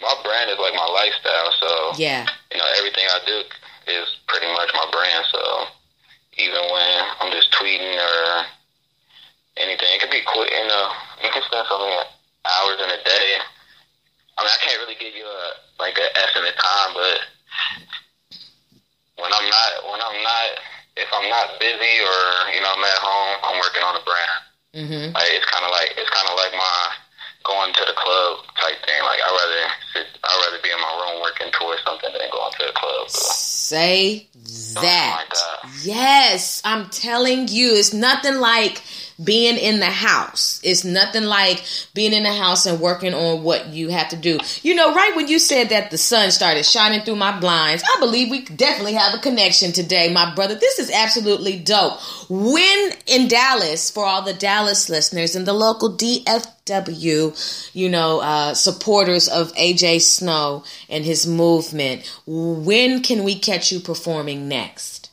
my 0.00 0.14
brand 0.24 0.50
is 0.50 0.58
like 0.60 0.74
my 0.74 0.88
lifestyle, 0.92 1.52
so 1.60 1.92
Yeah. 1.96 2.26
you 2.52 2.58
know 2.58 2.68
everything 2.78 3.04
I 3.08 3.20
do 3.24 3.42
is 3.92 4.08
pretty 4.28 4.48
much 4.52 4.70
my 4.74 4.88
brand. 4.92 5.24
So 5.32 5.40
even 6.38 6.62
when 6.72 6.92
I'm 7.20 7.32
just 7.32 7.52
tweeting 7.52 7.96
or 7.96 8.44
anything, 9.56 9.88
it 9.92 10.00
could 10.00 10.10
be 10.10 10.20
quick. 10.24 10.50
You 10.52 10.68
know, 10.68 10.86
you 11.24 11.30
can 11.32 11.42
spend 11.42 11.66
so 11.68 11.78
many 11.80 11.96
hours 12.44 12.78
in 12.80 12.90
a 12.92 13.00
day. 13.04 13.28
I 14.36 14.44
mean, 14.44 14.52
I 14.52 14.60
can't 14.60 14.80
really 14.84 15.00
give 15.00 15.14
you 15.16 15.24
a 15.24 15.42
like 15.80 15.96
an 15.96 16.12
estimate 16.16 16.56
time, 16.60 16.92
but 16.92 17.18
when 19.16 19.32
I'm 19.32 19.48
not 19.48 19.70
when 19.88 20.00
I'm 20.00 20.20
not 20.22 20.48
if 20.96 21.08
I'm 21.12 21.28
not 21.28 21.60
busy 21.60 21.94
or 22.04 22.20
you 22.52 22.60
know 22.60 22.72
I'm 22.72 22.84
at 22.84 23.00
home, 23.00 23.32
I'm 23.44 23.56
working 23.60 23.84
on 23.84 23.96
a 23.96 24.04
brand. 24.04 24.40
Mm-hmm. 24.76 25.04
Like 25.16 25.32
it's 25.32 25.48
kind 25.48 25.64
of 25.64 25.72
like 25.72 25.96
it's 25.96 26.10
kind 26.12 26.28
of 26.28 26.36
like 26.36 26.52
my 26.52 26.76
going 27.46 27.72
to 27.72 27.84
the 27.86 27.94
club 27.94 28.38
type 28.60 28.76
thing. 28.84 29.00
Like 29.02 29.20
I 29.22 29.30
rather 29.30 29.72
sit, 29.92 30.06
I 30.24 30.44
rather 30.46 30.62
be 30.62 30.70
in 30.70 30.80
my 30.80 30.92
room 31.00 31.22
working 31.22 31.52
towards 31.52 31.82
something 31.84 32.10
than 32.12 32.30
going 32.30 32.52
to 32.52 32.66
the 32.66 32.72
club. 32.72 33.08
Say 33.10 34.28
that. 34.74 35.16
like 35.20 35.30
that. 35.30 35.70
Yes, 35.84 36.60
I'm 36.64 36.90
telling 36.90 37.48
you, 37.48 37.74
it's 37.74 37.94
nothing 37.94 38.36
like 38.36 38.82
being 39.22 39.56
in 39.56 39.80
the 39.80 39.86
house. 39.86 40.60
It's 40.62 40.84
nothing 40.84 41.24
like 41.24 41.64
being 41.94 42.12
in 42.12 42.24
the 42.24 42.32
house 42.32 42.66
and 42.66 42.80
working 42.80 43.14
on 43.14 43.42
what 43.42 43.68
you 43.68 43.88
have 43.88 44.10
to 44.10 44.16
do. 44.16 44.38
You 44.62 44.74
know, 44.74 44.94
right 44.94 45.16
when 45.16 45.28
you 45.28 45.38
said 45.38 45.70
that 45.70 45.90
the 45.90 45.98
sun 45.98 46.30
started 46.30 46.64
shining 46.66 47.00
through 47.02 47.16
my 47.16 47.38
blinds, 47.38 47.82
I 47.82 48.00
believe 48.00 48.30
we 48.30 48.42
definitely 48.42 48.94
have 48.94 49.14
a 49.14 49.18
connection 49.18 49.72
today, 49.72 50.12
my 50.12 50.34
brother. 50.34 50.54
This 50.54 50.78
is 50.78 50.90
absolutely 50.90 51.58
dope. 51.58 51.98
When 52.28 52.92
in 53.06 53.28
Dallas, 53.28 53.90
for 53.90 54.04
all 54.04 54.22
the 54.22 54.34
Dallas 54.34 54.88
listeners 54.88 55.34
and 55.34 55.46
the 55.46 55.54
local 55.54 55.96
DFW, 55.96 57.70
you 57.74 57.88
know, 57.88 58.20
uh, 58.20 58.54
supporters 58.54 59.28
of 59.28 59.52
AJ 59.54 60.02
Snow 60.02 60.64
and 60.88 61.04
his 61.04 61.26
movement, 61.26 62.06
when 62.26 63.02
can 63.02 63.24
we 63.24 63.38
catch 63.38 63.72
you 63.72 63.80
performing 63.80 64.48
next? 64.48 65.05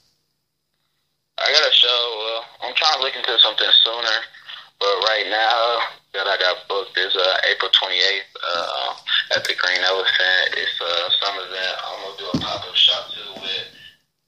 I 1.43 1.51
got 1.51 1.67
a 1.67 1.75
show. 1.75 1.99
Uh, 2.23 2.67
I'm 2.67 2.75
trying 2.75 2.95
to 2.95 3.01
look 3.03 3.15
into 3.19 3.35
something 3.43 3.67
sooner, 3.83 4.17
but 4.79 4.95
right 5.11 5.27
now 5.27 5.83
that 6.15 6.23
I 6.23 6.39
got 6.39 6.63
booked 6.71 6.95
is 6.95 7.11
uh, 7.19 7.51
April 7.51 7.67
28th 7.67 8.31
uh, 8.39 8.95
at 9.35 9.43
the 9.43 9.51
Green 9.59 9.83
Elephant. 9.83 10.55
It's 10.55 10.79
uh, 10.79 11.09
some 11.19 11.35
event. 11.43 11.75
I'm 11.83 11.99
gonna 11.99 12.15
do 12.15 12.27
a 12.31 12.37
pop 12.39 12.63
up 12.63 12.75
shop 12.79 13.11
too 13.11 13.43
with 13.43 13.67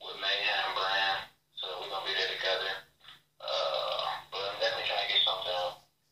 with 0.03 0.17
Mayhem 0.19 0.67
Brand, 0.75 1.31
so 1.55 1.65
we're 1.79 1.87
gonna 1.87 2.03
be 2.03 2.19
there 2.19 2.35
together. 2.35 2.73
Uh, 3.39 4.03
but 4.35 4.43
I'm 4.51 4.59
definitely 4.59 4.91
trying 4.91 5.07
to 5.07 5.11
get 5.15 5.23
something 5.23 5.63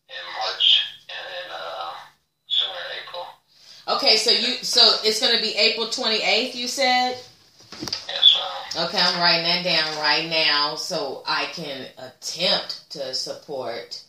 in 0.07 0.23
March 0.39 0.67
and 1.11 1.23
then 1.35 1.47
uh, 1.51 1.91
sooner 2.47 2.83
April. 2.95 3.27
Okay, 3.99 4.15
so 4.15 4.31
you 4.31 4.63
so 4.63 5.03
it's 5.03 5.19
gonna 5.19 5.43
be 5.43 5.51
April 5.59 5.91
twenty 5.91 6.23
eighth. 6.23 6.55
You 6.55 6.71
said. 6.71 7.19
Okay, 8.75 8.99
I'm 8.99 9.19
writing 9.19 9.43
that 9.43 9.63
down 9.63 9.97
right 10.01 10.29
now 10.29 10.75
so 10.75 11.23
I 11.27 11.45
can 11.53 11.87
attempt 11.97 12.89
to 12.91 13.13
support. 13.13 14.03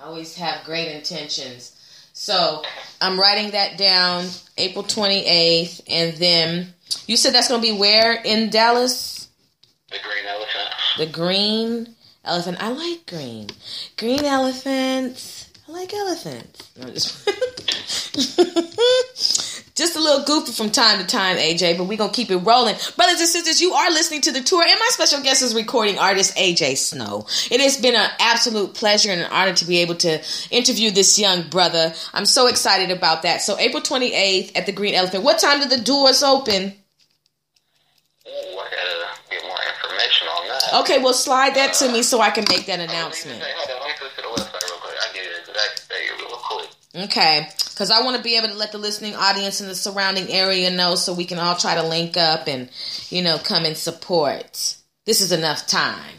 I 0.00 0.04
always 0.06 0.36
have 0.36 0.64
great 0.64 0.88
intentions. 0.88 1.72
So 2.12 2.62
I'm 3.00 3.20
writing 3.20 3.50
that 3.50 3.76
down 3.76 4.26
April 4.56 4.84
28th. 4.84 5.82
And 5.88 6.16
then 6.16 6.74
you 7.06 7.16
said 7.16 7.34
that's 7.34 7.48
going 7.48 7.60
to 7.60 7.72
be 7.72 7.78
where 7.78 8.14
in 8.24 8.50
Dallas? 8.50 9.28
The 9.90 9.98
Green 10.02 10.26
Elephant. 10.26 10.68
The 10.98 11.06
green 11.06 11.94
elephant. 12.26 12.56
I 12.60 12.68
like 12.70 13.06
green. 13.06 13.48
Green 13.96 14.24
elephants. 14.24 15.50
I 15.68 15.72
like 15.72 15.92
elephants. 15.92 16.70
No, 16.78 16.90
just, 16.90 17.28
just 19.76 19.94
a 19.94 20.00
little 20.00 20.24
goofy 20.24 20.52
from 20.52 20.70
time 20.70 20.98
to 20.98 21.06
time, 21.06 21.36
AJ, 21.36 21.76
but 21.76 21.84
we're 21.84 21.98
going 21.98 22.10
to 22.10 22.16
keep 22.16 22.30
it 22.30 22.38
rolling. 22.38 22.74
Brothers 22.96 23.20
and 23.20 23.28
sisters, 23.28 23.60
you 23.60 23.74
are 23.74 23.90
listening 23.90 24.22
to 24.22 24.32
the 24.32 24.40
tour, 24.40 24.62
and 24.62 24.80
my 24.80 24.88
special 24.90 25.22
guest 25.22 25.42
is 25.42 25.54
recording 25.54 25.98
artist 25.98 26.34
AJ 26.36 26.78
Snow. 26.78 27.26
It 27.50 27.60
has 27.60 27.76
been 27.76 27.94
an 27.94 28.10
absolute 28.18 28.72
pleasure 28.74 29.10
and 29.10 29.20
an 29.20 29.30
honor 29.30 29.52
to 29.52 29.66
be 29.66 29.78
able 29.78 29.96
to 29.96 30.22
interview 30.50 30.90
this 30.90 31.18
young 31.18 31.42
brother. 31.50 31.92
I'm 32.14 32.24
so 32.24 32.46
excited 32.46 32.90
about 32.90 33.22
that. 33.22 33.42
So, 33.42 33.58
April 33.58 33.82
28th 33.82 34.56
at 34.56 34.64
the 34.64 34.72
Green 34.72 34.94
Elephant. 34.94 35.24
What 35.24 35.38
time 35.38 35.60
do 35.60 35.68
the 35.68 35.82
doors 35.82 36.22
open? 36.22 36.72
Ooh, 38.26 38.28
I 38.28 38.68
gotta 38.70 39.20
get 39.30 39.42
more 39.44 39.58
information 39.76 40.26
on 40.28 40.48
that. 40.48 40.80
Okay, 40.80 41.02
well, 41.02 41.12
slide 41.12 41.54
that 41.54 41.74
to 41.74 41.92
me 41.92 42.00
uh, 42.00 42.02
so 42.02 42.22
I 42.22 42.30
can 42.30 42.44
make 42.48 42.64
that 42.66 42.80
announcement. 42.80 43.42
Hold 43.42 43.70
on, 43.70 43.86
let 43.86 43.88
me 43.88 43.94
go 44.00 44.08
to 44.08 44.16
the 44.16 44.42
website 44.42 44.70
real 44.70 44.78
quick. 44.78 44.96
I'll 45.06 45.14
give 45.14 45.24
you 45.24 45.30
the 45.30 45.50
exact 45.50 45.88
date 45.90 46.10
real 46.18 46.36
quick. 46.38 46.70
Okay, 47.10 47.48
because 47.76 47.90
I 47.90 48.02
want 48.02 48.16
to 48.16 48.22
be 48.22 48.38
able 48.38 48.48
to 48.48 48.54
let 48.54 48.72
the 48.72 48.78
listening 48.78 49.14
audience 49.14 49.60
in 49.60 49.68
the 49.68 49.74
surrounding 49.74 50.32
area 50.32 50.70
know 50.70 50.94
so 50.94 51.12
we 51.12 51.26
can 51.26 51.38
all 51.38 51.56
try 51.56 51.74
to 51.74 51.82
link 51.82 52.16
up 52.16 52.48
and, 52.48 52.70
you 53.10 53.20
know, 53.20 53.36
come 53.36 53.66
and 53.66 53.76
support. 53.76 54.76
This 55.04 55.20
is 55.20 55.30
enough 55.30 55.66
time. 55.66 56.14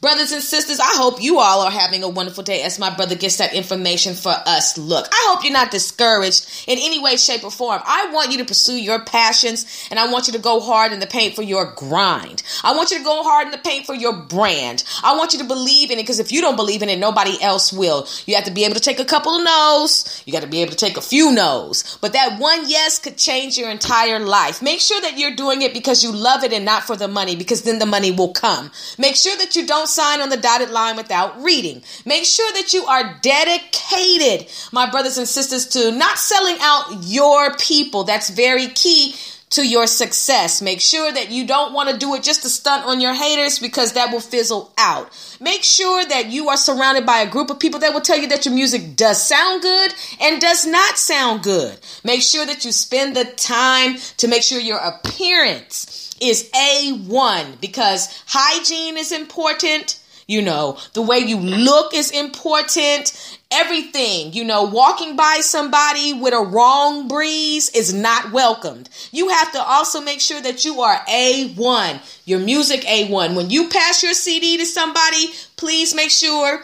Brothers 0.00 0.32
and 0.32 0.42
sisters, 0.42 0.80
I 0.80 0.92
hope 0.94 1.22
you 1.22 1.40
all 1.40 1.60
are 1.60 1.70
having 1.70 2.02
a 2.02 2.08
wonderful 2.08 2.42
day 2.42 2.62
as 2.62 2.78
my 2.78 2.88
brother 2.88 3.14
gets 3.14 3.36
that 3.36 3.52
information 3.52 4.14
for 4.14 4.30
us. 4.30 4.78
Look, 4.78 5.06
I 5.12 5.26
hope 5.28 5.44
you're 5.44 5.52
not 5.52 5.70
discouraged 5.70 6.64
in 6.66 6.78
any 6.78 6.98
way, 6.98 7.18
shape, 7.18 7.44
or 7.44 7.50
form. 7.50 7.82
I 7.84 8.10
want 8.10 8.32
you 8.32 8.38
to 8.38 8.46
pursue 8.46 8.80
your 8.80 9.04
passions 9.04 9.66
and 9.90 9.98
I 9.98 10.10
want 10.10 10.26
you 10.26 10.32
to 10.32 10.38
go 10.38 10.60
hard 10.60 10.94
in 10.94 11.00
the 11.00 11.06
paint 11.06 11.36
for 11.36 11.42
your 11.42 11.74
grind. 11.76 12.42
I 12.64 12.74
want 12.74 12.90
you 12.90 12.96
to 12.96 13.04
go 13.04 13.22
hard 13.22 13.48
in 13.48 13.50
the 13.50 13.58
paint 13.58 13.84
for 13.84 13.94
your 13.94 14.14
brand. 14.14 14.84
I 15.04 15.18
want 15.18 15.34
you 15.34 15.38
to 15.40 15.44
believe 15.44 15.90
in 15.90 15.98
it 15.98 16.04
because 16.04 16.18
if 16.18 16.32
you 16.32 16.40
don't 16.40 16.56
believe 16.56 16.80
in 16.80 16.88
it, 16.88 16.98
nobody 16.98 17.36
else 17.42 17.70
will. 17.70 18.08
You 18.24 18.36
have 18.36 18.44
to 18.44 18.50
be 18.52 18.64
able 18.64 18.76
to 18.76 18.80
take 18.80 19.00
a 19.00 19.04
couple 19.04 19.36
of 19.36 19.44
no's. 19.44 20.22
You 20.24 20.32
got 20.32 20.40
to 20.40 20.48
be 20.48 20.62
able 20.62 20.72
to 20.72 20.78
take 20.78 20.96
a 20.96 21.02
few 21.02 21.30
no's. 21.30 21.98
But 22.00 22.14
that 22.14 22.40
one 22.40 22.70
yes 22.70 22.98
could 22.98 23.18
change 23.18 23.58
your 23.58 23.68
entire 23.68 24.18
life. 24.18 24.62
Make 24.62 24.80
sure 24.80 25.00
that 25.02 25.18
you're 25.18 25.36
doing 25.36 25.60
it 25.60 25.74
because 25.74 26.02
you 26.02 26.10
love 26.10 26.42
it 26.42 26.54
and 26.54 26.64
not 26.64 26.84
for 26.84 26.96
the 26.96 27.06
money 27.06 27.36
because 27.36 27.64
then 27.64 27.78
the 27.78 27.84
money 27.84 28.10
will 28.10 28.32
come. 28.32 28.70
Make 28.96 29.16
sure 29.16 29.36
that 29.36 29.56
you 29.56 29.66
don't 29.66 29.89
sign 29.90 30.20
on 30.20 30.28
the 30.28 30.36
dotted 30.36 30.70
line 30.70 30.96
without 30.96 31.42
reading. 31.42 31.82
Make 32.04 32.24
sure 32.24 32.50
that 32.52 32.72
you 32.72 32.84
are 32.84 33.18
dedicated, 33.20 34.48
my 34.72 34.90
brothers 34.90 35.18
and 35.18 35.28
sisters, 35.28 35.66
to 35.68 35.92
not 35.92 36.18
selling 36.18 36.56
out 36.60 36.98
your 37.02 37.56
people. 37.56 38.04
That's 38.04 38.30
very 38.30 38.68
key 38.68 39.14
to 39.50 39.66
your 39.66 39.86
success. 39.86 40.62
Make 40.62 40.80
sure 40.80 41.10
that 41.12 41.30
you 41.30 41.46
don't 41.46 41.72
want 41.72 41.90
to 41.90 41.96
do 41.96 42.14
it 42.14 42.22
just 42.22 42.42
to 42.42 42.48
stunt 42.48 42.86
on 42.86 43.00
your 43.00 43.14
haters 43.14 43.58
because 43.58 43.92
that 43.92 44.12
will 44.12 44.20
fizzle 44.20 44.72
out. 44.78 45.10
Make 45.40 45.62
sure 45.62 46.04
that 46.04 46.30
you 46.30 46.48
are 46.48 46.56
surrounded 46.56 47.04
by 47.04 47.18
a 47.18 47.30
group 47.30 47.50
of 47.50 47.58
people 47.58 47.80
that 47.80 47.92
will 47.92 48.00
tell 48.00 48.18
you 48.18 48.28
that 48.28 48.44
your 48.44 48.54
music 48.54 48.96
does 48.96 49.22
sound 49.22 49.62
good 49.62 49.94
and 50.20 50.40
does 50.40 50.66
not 50.66 50.98
sound 50.98 51.42
good. 51.42 51.78
Make 52.04 52.22
sure 52.22 52.46
that 52.46 52.64
you 52.64 52.72
spend 52.72 53.16
the 53.16 53.24
time 53.24 53.96
to 54.18 54.28
make 54.28 54.42
sure 54.42 54.60
your 54.60 54.78
appearance 54.78 56.14
is 56.20 56.50
A1 56.50 57.60
because 57.60 58.22
hygiene 58.26 58.96
is 58.96 59.12
important. 59.12 59.99
You 60.30 60.42
know, 60.42 60.78
the 60.92 61.02
way 61.02 61.18
you 61.18 61.38
look 61.38 61.92
is 61.92 62.12
important. 62.12 63.36
Everything, 63.50 64.32
you 64.32 64.44
know, 64.44 64.62
walking 64.62 65.16
by 65.16 65.38
somebody 65.40 66.12
with 66.12 66.32
a 66.32 66.44
wrong 66.44 67.08
breeze 67.08 67.68
is 67.70 67.92
not 67.92 68.30
welcomed. 68.30 68.88
You 69.10 69.30
have 69.30 69.50
to 69.50 69.60
also 69.60 70.00
make 70.00 70.20
sure 70.20 70.40
that 70.40 70.64
you 70.64 70.82
are 70.82 71.00
A1, 71.06 72.20
your 72.26 72.38
music 72.38 72.82
A1. 72.82 73.34
When 73.34 73.50
you 73.50 73.70
pass 73.70 74.04
your 74.04 74.14
CD 74.14 74.56
to 74.58 74.66
somebody, 74.66 75.30
please 75.56 75.96
make 75.96 76.12
sure 76.12 76.62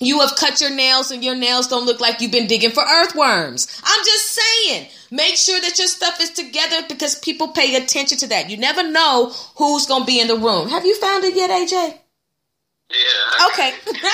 you 0.00 0.20
have 0.20 0.34
cut 0.36 0.62
your 0.62 0.70
nails 0.70 1.10
and 1.10 1.22
your 1.22 1.36
nails 1.36 1.68
don't 1.68 1.84
look 1.84 2.00
like 2.00 2.22
you've 2.22 2.32
been 2.32 2.46
digging 2.46 2.70
for 2.70 2.82
earthworms. 2.82 3.68
I'm 3.84 4.04
just 4.06 4.40
saying, 4.40 4.88
make 5.10 5.36
sure 5.36 5.60
that 5.60 5.78
your 5.78 5.86
stuff 5.86 6.18
is 6.18 6.30
together 6.30 6.86
because 6.88 7.18
people 7.18 7.48
pay 7.48 7.76
attention 7.76 8.16
to 8.20 8.26
that. 8.28 8.48
You 8.48 8.56
never 8.56 8.90
know 8.90 9.34
who's 9.56 9.84
going 9.84 10.04
to 10.04 10.06
be 10.06 10.18
in 10.18 10.28
the 10.28 10.36
room. 10.38 10.70
Have 10.70 10.86
you 10.86 10.98
found 10.98 11.24
it 11.24 11.36
yet, 11.36 11.50
AJ? 11.50 11.98
Yeah. 12.92 13.46
Okay. 13.52 13.72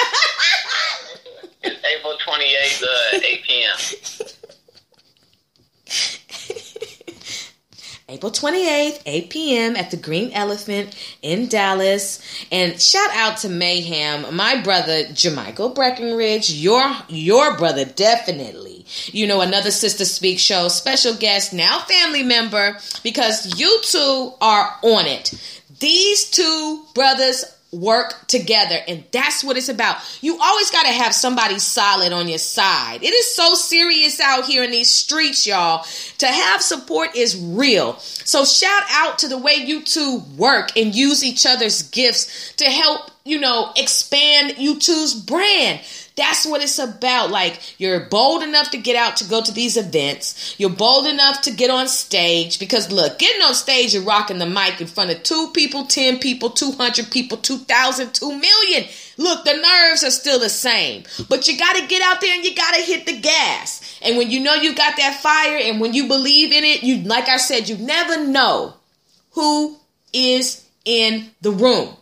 It's 1.60 1.84
April 1.84 2.16
28th, 2.24 2.82
uh, 2.84 3.18
8 3.20 3.42
p.m. 3.42 3.76
April 8.10 8.32
28th, 8.32 9.02
8 9.04 9.28
p.m. 9.30 9.76
at 9.76 9.90
the 9.90 9.98
Green 9.98 10.32
Elephant 10.32 10.96
in 11.20 11.46
Dallas. 11.48 12.22
And 12.50 12.80
shout 12.80 13.10
out 13.12 13.36
to 13.38 13.50
Mayhem, 13.50 14.34
my 14.34 14.62
brother 14.62 15.04
Jamichael 15.04 15.74
Breckenridge, 15.74 16.50
your 16.50 16.90
your 17.08 17.58
brother 17.58 17.84
definitely. 17.84 18.86
You 19.06 19.26
know, 19.26 19.42
another 19.42 19.70
Sister 19.70 20.06
Speak 20.06 20.38
show, 20.38 20.68
special 20.68 21.14
guest, 21.14 21.52
now 21.52 21.80
family 21.80 22.22
member, 22.22 22.78
because 23.02 23.60
you 23.60 23.80
two 23.82 24.32
are 24.40 24.74
on 24.82 25.04
it. 25.04 25.34
These 25.78 26.30
two 26.30 26.84
brothers 26.94 27.44
work 27.70 28.26
together 28.28 28.76
and 28.88 29.04
that's 29.12 29.44
what 29.44 29.56
it's 29.56 29.68
about. 29.68 29.98
You 30.22 30.38
always 30.40 30.70
got 30.70 30.84
to 30.86 30.92
have 30.92 31.14
somebody 31.14 31.58
solid 31.58 32.12
on 32.12 32.28
your 32.28 32.38
side. 32.38 33.02
It 33.02 33.12
is 33.12 33.34
so 33.34 33.54
serious 33.54 34.20
out 34.20 34.46
here 34.46 34.64
in 34.64 34.70
these 34.70 34.90
streets 34.90 35.46
y'all. 35.46 35.84
To 36.18 36.26
have 36.26 36.62
support 36.62 37.14
is 37.14 37.38
real. 37.38 37.98
So 37.98 38.44
shout 38.44 38.82
out 38.90 39.18
to 39.18 39.28
the 39.28 39.38
way 39.38 39.54
you 39.54 39.82
two 39.82 40.22
work 40.36 40.76
and 40.76 40.94
use 40.94 41.22
each 41.22 41.44
other's 41.44 41.82
gifts 41.82 42.54
to 42.54 42.64
help 42.64 43.10
you 43.24 43.38
know 43.38 43.70
expand 43.76 44.54
you 44.56 44.78
two's 44.78 45.14
brand 45.14 45.80
that's 46.18 46.44
what 46.44 46.60
it's 46.60 46.78
about. 46.78 47.30
Like, 47.30 47.80
you're 47.80 48.00
bold 48.00 48.42
enough 48.42 48.72
to 48.72 48.76
get 48.76 48.96
out 48.96 49.16
to 49.18 49.24
go 49.24 49.40
to 49.40 49.52
these 49.52 49.76
events. 49.76 50.56
You're 50.58 50.68
bold 50.68 51.06
enough 51.06 51.42
to 51.42 51.52
get 51.52 51.70
on 51.70 51.88
stage 51.88 52.58
because, 52.58 52.90
look, 52.92 53.18
getting 53.18 53.40
on 53.42 53.54
stage 53.54 53.94
and 53.94 54.04
rocking 54.04 54.38
the 54.38 54.46
mic 54.46 54.80
in 54.80 54.88
front 54.88 55.10
of 55.10 55.22
two 55.22 55.50
people, 55.54 55.86
10 55.86 56.18
people, 56.18 56.50
200 56.50 57.10
people, 57.10 57.38
2,000, 57.38 58.12
2 58.12 58.38
million. 58.38 58.88
Look, 59.16 59.44
the 59.44 59.54
nerves 59.54 60.04
are 60.04 60.10
still 60.10 60.38
the 60.38 60.48
same, 60.48 61.04
but 61.28 61.48
you 61.48 61.56
got 61.56 61.76
to 61.76 61.86
get 61.86 62.02
out 62.02 62.20
there 62.20 62.34
and 62.34 62.44
you 62.44 62.54
got 62.54 62.74
to 62.74 62.82
hit 62.82 63.06
the 63.06 63.18
gas. 63.18 63.98
And 64.02 64.18
when 64.18 64.30
you 64.30 64.40
know 64.40 64.54
you've 64.54 64.76
got 64.76 64.96
that 64.96 65.20
fire 65.22 65.56
and 65.56 65.80
when 65.80 65.94
you 65.94 66.08
believe 66.08 66.52
in 66.52 66.64
it, 66.64 66.82
you, 66.82 67.02
like 67.04 67.28
I 67.28 67.36
said, 67.36 67.68
you 67.68 67.78
never 67.78 68.26
know 68.26 68.74
who 69.30 69.76
is 70.12 70.68
in 70.84 71.30
the 71.40 71.52
room. 71.52 71.96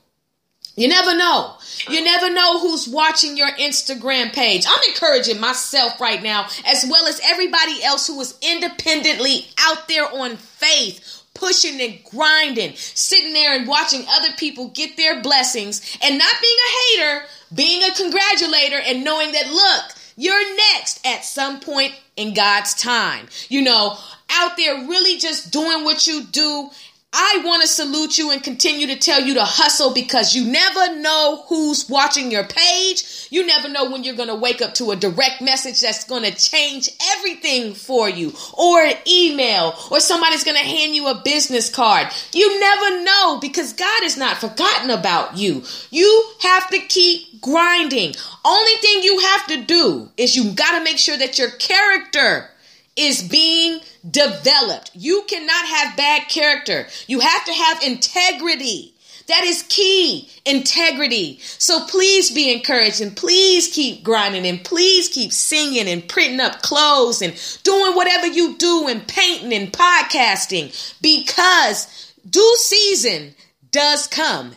You 0.76 0.88
never 0.88 1.16
know. 1.16 1.54
You 1.88 2.04
never 2.04 2.30
know 2.30 2.60
who's 2.60 2.86
watching 2.86 3.36
your 3.36 3.50
Instagram 3.52 4.32
page. 4.32 4.66
I'm 4.68 4.82
encouraging 4.88 5.40
myself 5.40 5.98
right 6.00 6.22
now, 6.22 6.48
as 6.66 6.86
well 6.88 7.06
as 7.06 7.20
everybody 7.24 7.82
else 7.82 8.06
who 8.06 8.20
is 8.20 8.38
independently 8.42 9.46
out 9.58 9.88
there 9.88 10.06
on 10.06 10.36
faith, 10.36 11.22
pushing 11.32 11.80
and 11.80 11.98
grinding, 12.04 12.76
sitting 12.76 13.32
there 13.32 13.56
and 13.56 13.66
watching 13.66 14.04
other 14.10 14.32
people 14.36 14.68
get 14.68 14.98
their 14.98 15.22
blessings 15.22 15.98
and 16.02 16.18
not 16.18 16.34
being 16.42 16.56
a 16.56 17.00
hater, 17.00 17.26
being 17.54 17.82
a 17.82 17.94
congratulator 17.94 18.78
and 18.78 19.02
knowing 19.02 19.32
that, 19.32 19.50
look, 19.50 19.96
you're 20.16 20.56
next 20.56 21.06
at 21.06 21.24
some 21.24 21.60
point 21.60 21.94
in 22.16 22.34
God's 22.34 22.74
time. 22.74 23.28
You 23.48 23.62
know, 23.62 23.96
out 24.30 24.56
there 24.56 24.86
really 24.88 25.18
just 25.18 25.52
doing 25.52 25.84
what 25.84 26.06
you 26.06 26.24
do 26.24 26.70
I 27.18 27.40
want 27.46 27.62
to 27.62 27.68
salute 27.68 28.18
you 28.18 28.30
and 28.30 28.42
continue 28.42 28.88
to 28.88 28.96
tell 28.96 29.22
you 29.22 29.32
to 29.34 29.44
hustle 29.44 29.94
because 29.94 30.36
you 30.36 30.44
never 30.44 30.96
know 31.00 31.44
who's 31.48 31.88
watching 31.88 32.30
your 32.30 32.44
page. 32.44 33.28
You 33.30 33.46
never 33.46 33.70
know 33.70 33.90
when 33.90 34.04
you're 34.04 34.16
going 34.16 34.28
to 34.28 34.34
wake 34.34 34.60
up 34.60 34.74
to 34.74 34.90
a 34.90 34.96
direct 34.96 35.40
message 35.40 35.80
that's 35.80 36.04
going 36.04 36.24
to 36.24 36.36
change 36.36 36.90
everything 37.16 37.72
for 37.72 38.06
you, 38.10 38.34
or 38.52 38.82
an 38.82 38.96
email, 39.08 39.74
or 39.90 39.98
somebody's 39.98 40.44
going 40.44 40.58
to 40.58 40.62
hand 40.62 40.94
you 40.94 41.08
a 41.08 41.22
business 41.24 41.70
card. 41.70 42.08
You 42.34 42.60
never 42.60 43.02
know 43.02 43.38
because 43.40 43.72
God 43.72 44.02
is 44.02 44.18
not 44.18 44.36
forgotten 44.36 44.90
about 44.90 45.38
you. 45.38 45.62
You 45.90 46.30
have 46.42 46.68
to 46.68 46.78
keep 46.80 47.40
grinding. 47.40 48.14
Only 48.44 48.72
thing 48.82 49.02
you 49.02 49.20
have 49.20 49.46
to 49.46 49.64
do 49.64 50.10
is 50.18 50.36
you 50.36 50.52
got 50.52 50.76
to 50.78 50.84
make 50.84 50.98
sure 50.98 51.16
that 51.16 51.38
your 51.38 51.50
character 51.52 52.50
is 52.96 53.22
being 53.22 53.80
developed. 54.10 54.90
You 54.94 55.24
cannot 55.28 55.66
have 55.66 55.96
bad 55.96 56.28
character. 56.28 56.86
You 57.06 57.20
have 57.20 57.44
to 57.44 57.52
have 57.52 57.82
integrity. 57.82 58.94
That 59.28 59.44
is 59.44 59.64
key. 59.68 60.30
Integrity. 60.44 61.38
So 61.40 61.84
please 61.86 62.30
be 62.30 62.52
encouraged 62.52 63.00
and 63.00 63.16
please 63.16 63.68
keep 63.68 64.04
grinding 64.04 64.46
and 64.46 64.64
please 64.64 65.08
keep 65.08 65.32
singing 65.32 65.88
and 65.88 66.08
printing 66.08 66.40
up 66.40 66.62
clothes 66.62 67.22
and 67.22 67.34
doing 67.64 67.94
whatever 67.94 68.26
you 68.26 68.56
do 68.56 68.88
and 68.88 69.06
painting 69.06 69.52
and 69.52 69.72
podcasting 69.72 70.72
because 71.02 72.12
due 72.28 72.56
season 72.58 73.34
does 73.72 74.06
come 74.06 74.54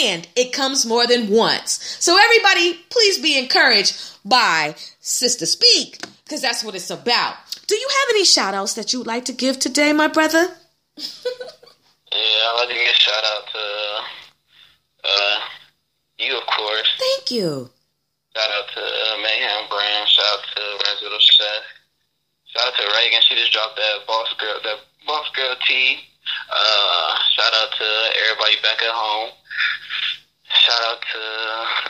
and 0.00 0.26
it 0.34 0.52
comes 0.52 0.86
more 0.86 1.06
than 1.06 1.28
once. 1.28 1.96
So 2.00 2.16
everybody, 2.18 2.80
please 2.88 3.18
be 3.18 3.38
encouraged 3.38 3.96
by 4.24 4.74
Sister 5.00 5.44
Speak 5.46 6.00
because 6.24 6.40
that's 6.40 6.64
what 6.64 6.74
it's 6.74 6.90
about. 6.90 7.36
Do 7.66 7.74
you 7.74 7.88
have 7.88 8.08
any 8.10 8.24
shout 8.24 8.54
outs 8.54 8.74
that 8.74 8.92
you 8.92 9.00
would 9.00 9.06
like 9.06 9.24
to 9.26 9.32
give 9.32 9.58
today, 9.58 9.92
my 9.92 10.08
brother? 10.08 10.46
yeah, 10.96 11.02
I'd 12.12 12.56
like 12.60 12.68
to 12.68 12.74
give 12.74 12.86
a 12.86 12.94
shout 12.94 13.24
out 13.24 13.44
to 13.52 13.64
uh, 15.04 15.38
you, 16.18 16.36
of 16.36 16.46
course. 16.46 16.88
Thank 16.98 17.30
you. 17.30 17.70
Shout 18.36 18.50
out 18.50 18.68
to 18.74 18.80
uh, 18.80 19.16
Mayhem 19.22 19.68
Brand. 19.68 20.08
Shout 20.08 20.24
out 20.32 20.44
to 20.54 20.62
Renzo 20.86 21.18
Chef. 21.18 21.62
Shout 22.44 22.68
out 22.68 22.74
to 22.78 22.86
Reagan. 22.98 23.20
She 23.28 23.34
just 23.34 23.52
dropped 23.52 23.76
that 23.76 24.06
Boss 24.06 24.28
Girl, 24.38 24.60
that 24.62 24.78
Boss 25.06 25.28
Girl 25.34 25.56
tea. 25.66 25.98
Uh, 26.50 27.18
shout 27.34 27.52
out 27.54 27.72
to 27.78 27.88
everybody 28.22 28.56
back 28.62 28.82
at 28.82 28.90
home. 28.92 29.30
Shout 30.62 30.82
out 30.88 31.00
to 31.12 31.20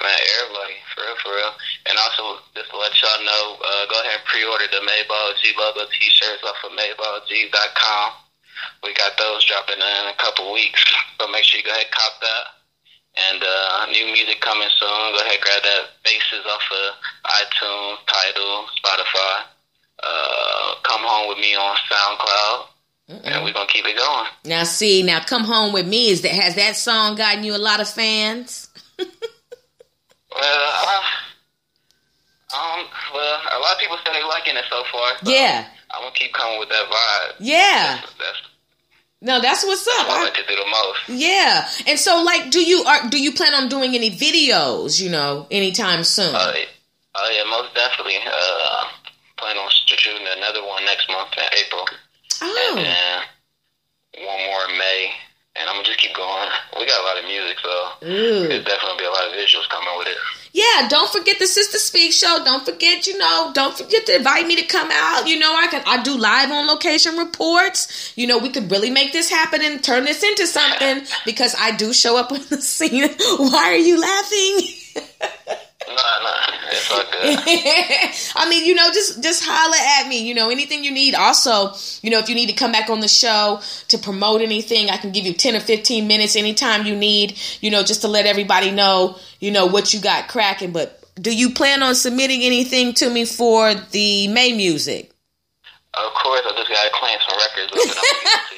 man, 0.02 0.18
everybody, 0.42 0.76
for 0.92 1.00
real, 1.06 1.16
for 1.22 1.32
real. 1.34 1.54
And 1.86 1.96
also, 1.98 2.42
just 2.54 2.70
to 2.70 2.76
let 2.76 2.92
y'all 3.00 3.24
know, 3.24 3.56
uh, 3.62 3.86
go 3.86 4.00
ahead 4.02 4.18
and 4.18 4.24
pre-order 4.26 4.66
the 4.66 4.82
Mayball 4.82 5.32
G 5.40 5.54
logo 5.56 5.86
T-shirts 5.86 6.42
off 6.42 6.58
of 6.64 6.72
MayballG.com. 6.74 8.12
We 8.82 8.92
got 8.94 9.16
those 9.18 9.44
dropping 9.44 9.78
in 9.78 10.02
a 10.10 10.16
couple 10.18 10.52
weeks, 10.52 10.82
so 11.18 11.28
make 11.28 11.44
sure 11.44 11.58
you 11.60 11.64
go 11.64 11.70
ahead 11.70 11.86
and 11.86 11.94
cop 11.94 12.20
that. 12.20 12.44
And 13.16 13.40
uh, 13.40 13.86
new 13.92 14.12
music 14.12 14.40
coming 14.40 14.68
soon. 14.76 15.14
Go 15.14 15.20
ahead 15.20 15.38
and 15.38 15.42
grab 15.42 15.62
that 15.62 15.96
Bases 16.04 16.44
off 16.44 16.66
of 16.68 16.86
iTunes, 17.32 17.98
Tidal, 18.04 18.66
Spotify. 18.76 19.48
Uh, 20.02 20.74
come 20.82 21.00
home 21.00 21.28
with 21.28 21.38
me 21.38 21.54
on 21.54 21.76
SoundCloud. 21.88 22.75
Mm-mm. 23.10 23.20
And 23.24 23.44
we're 23.44 23.52
gonna 23.52 23.68
keep 23.68 23.84
it 23.86 23.96
going. 23.96 24.26
Now, 24.44 24.64
see, 24.64 25.02
now 25.02 25.20
come 25.20 25.44
home 25.44 25.72
with 25.72 25.86
me. 25.86 26.08
Is 26.08 26.22
that 26.22 26.32
has 26.32 26.56
that 26.56 26.76
song 26.76 27.16
gotten 27.16 27.44
you 27.44 27.54
a 27.54 27.58
lot 27.58 27.80
of 27.80 27.88
fans? 27.88 28.68
well, 28.98 29.08
uh, 30.34 31.02
um, 32.56 32.86
well, 33.14 33.40
a 33.52 33.58
lot 33.60 33.74
of 33.74 33.78
people 33.78 33.96
say 34.04 34.12
they're 34.12 34.26
liking 34.26 34.56
it 34.56 34.64
so 34.68 34.82
far. 34.90 35.18
So 35.22 35.30
yeah, 35.30 35.68
I'm 35.92 36.02
gonna 36.02 36.14
keep 36.14 36.32
coming 36.32 36.58
with 36.58 36.68
that 36.70 36.86
vibe. 36.86 37.34
Yeah, 37.38 38.00
that's, 38.00 38.14
that's 38.14 38.42
no, 39.22 39.40
that's 39.40 39.64
what's 39.64 39.86
up. 39.86 40.10
I 40.10 40.24
like 40.24 40.34
to 40.34 40.42
do 40.46 40.56
the 40.56 40.66
most. 40.66 41.20
Yeah, 41.20 41.68
and 41.86 41.98
so 41.98 42.22
like, 42.22 42.50
do 42.50 42.60
you 42.60 42.82
are 42.84 43.08
do 43.08 43.22
you 43.22 43.32
plan 43.32 43.54
on 43.54 43.68
doing 43.68 43.94
any 43.94 44.10
videos? 44.10 45.00
You 45.00 45.10
know, 45.10 45.46
anytime 45.50 46.02
soon? 46.02 46.34
Oh, 46.34 46.38
uh, 46.38 46.54
uh, 47.14 47.28
yeah, 47.32 47.44
most 47.48 47.72
definitely. 47.74 48.16
Uh, 48.26 48.84
plan 49.38 49.56
on 49.58 49.70
shooting 49.86 50.26
another 50.36 50.66
one 50.66 50.84
next 50.84 51.08
month 51.08 51.32
in 51.36 51.44
April. 51.64 51.84
Oh. 52.42 52.74
And 52.76 52.86
then 52.86 54.26
one 54.26 54.46
more 54.46 54.70
in 54.70 54.78
May. 54.78 55.10
And 55.58 55.70
I'm 55.70 55.76
gonna 55.76 55.86
just 55.86 55.98
keep 55.98 56.14
going. 56.14 56.50
We 56.78 56.84
got 56.84 57.00
a 57.00 57.06
lot 57.06 57.18
of 57.18 57.24
music, 57.24 57.56
so 57.62 57.88
Ooh. 58.04 58.46
there's 58.46 58.64
definitely 58.64 58.98
be 58.98 59.04
a 59.06 59.10
lot 59.10 59.26
of 59.26 59.32
visuals 59.32 59.66
coming 59.70 59.88
with 59.96 60.06
it. 60.08 60.16
yeah, 60.52 60.86
don't 60.88 61.10
forget 61.10 61.38
the 61.38 61.46
Sister 61.46 61.78
Speak 61.78 62.12
show. 62.12 62.42
Don't 62.44 62.62
forget, 62.66 63.06
you 63.06 63.16
know, 63.16 63.52
don't 63.54 63.74
forget 63.76 64.04
to 64.04 64.16
invite 64.16 64.46
me 64.46 64.56
to 64.56 64.66
come 64.66 64.90
out. 64.92 65.26
You 65.26 65.38
know, 65.38 65.54
I 65.56 65.66
can 65.68 65.82
I 65.86 66.02
do 66.02 66.14
live 66.14 66.50
on 66.52 66.66
location 66.66 67.16
reports. 67.16 68.12
You 68.16 68.26
know, 68.26 68.36
we 68.36 68.50
could 68.50 68.70
really 68.70 68.90
make 68.90 69.12
this 69.12 69.30
happen 69.30 69.62
and 69.62 69.82
turn 69.82 70.04
this 70.04 70.22
into 70.22 70.46
something 70.46 71.06
because 71.24 71.54
I 71.58 71.74
do 71.74 71.94
show 71.94 72.18
up 72.18 72.32
on 72.32 72.40
the 72.50 72.60
scene. 72.60 73.08
Why 73.38 73.64
are 73.72 73.76
you 73.76 73.98
laughing? 73.98 74.58
Nah, 75.96 76.02
nah, 76.22 76.68
it's 76.72 76.90
all 76.90 77.02
good. 77.10 77.38
I 78.36 78.48
mean, 78.50 78.66
you 78.66 78.74
know, 78.74 78.88
just 78.92 79.22
just 79.22 79.42
holler 79.46 80.02
at 80.02 80.08
me. 80.08 80.26
You 80.26 80.34
know, 80.34 80.50
anything 80.50 80.84
you 80.84 80.90
need. 80.90 81.14
Also, 81.14 81.72
you 82.02 82.10
know, 82.10 82.18
if 82.18 82.28
you 82.28 82.34
need 82.34 82.48
to 82.48 82.54
come 82.54 82.70
back 82.70 82.90
on 82.90 83.00
the 83.00 83.08
show 83.08 83.60
to 83.88 83.96
promote 83.96 84.42
anything, 84.42 84.90
I 84.90 84.98
can 84.98 85.10
give 85.10 85.24
you 85.24 85.32
ten 85.32 85.56
or 85.56 85.60
fifteen 85.60 86.06
minutes 86.06 86.36
anytime 86.36 86.84
you 86.84 86.94
need. 86.94 87.38
You 87.62 87.70
know, 87.70 87.82
just 87.82 88.02
to 88.02 88.08
let 88.08 88.26
everybody 88.26 88.70
know, 88.70 89.16
you 89.40 89.50
know, 89.50 89.66
what 89.66 89.94
you 89.94 90.00
got 90.00 90.28
cracking. 90.28 90.72
But 90.72 91.02
do 91.14 91.34
you 91.34 91.50
plan 91.50 91.82
on 91.82 91.94
submitting 91.94 92.42
anything 92.42 92.92
to 92.94 93.08
me 93.08 93.24
for 93.24 93.74
the 93.74 94.28
May 94.28 94.52
music? 94.52 95.12
Of 95.94 96.12
course, 96.12 96.42
I 96.44 96.52
just 96.56 96.68
gotta 96.68 96.90
claim 96.92 97.18
some 97.26 97.38
records. 97.38 97.72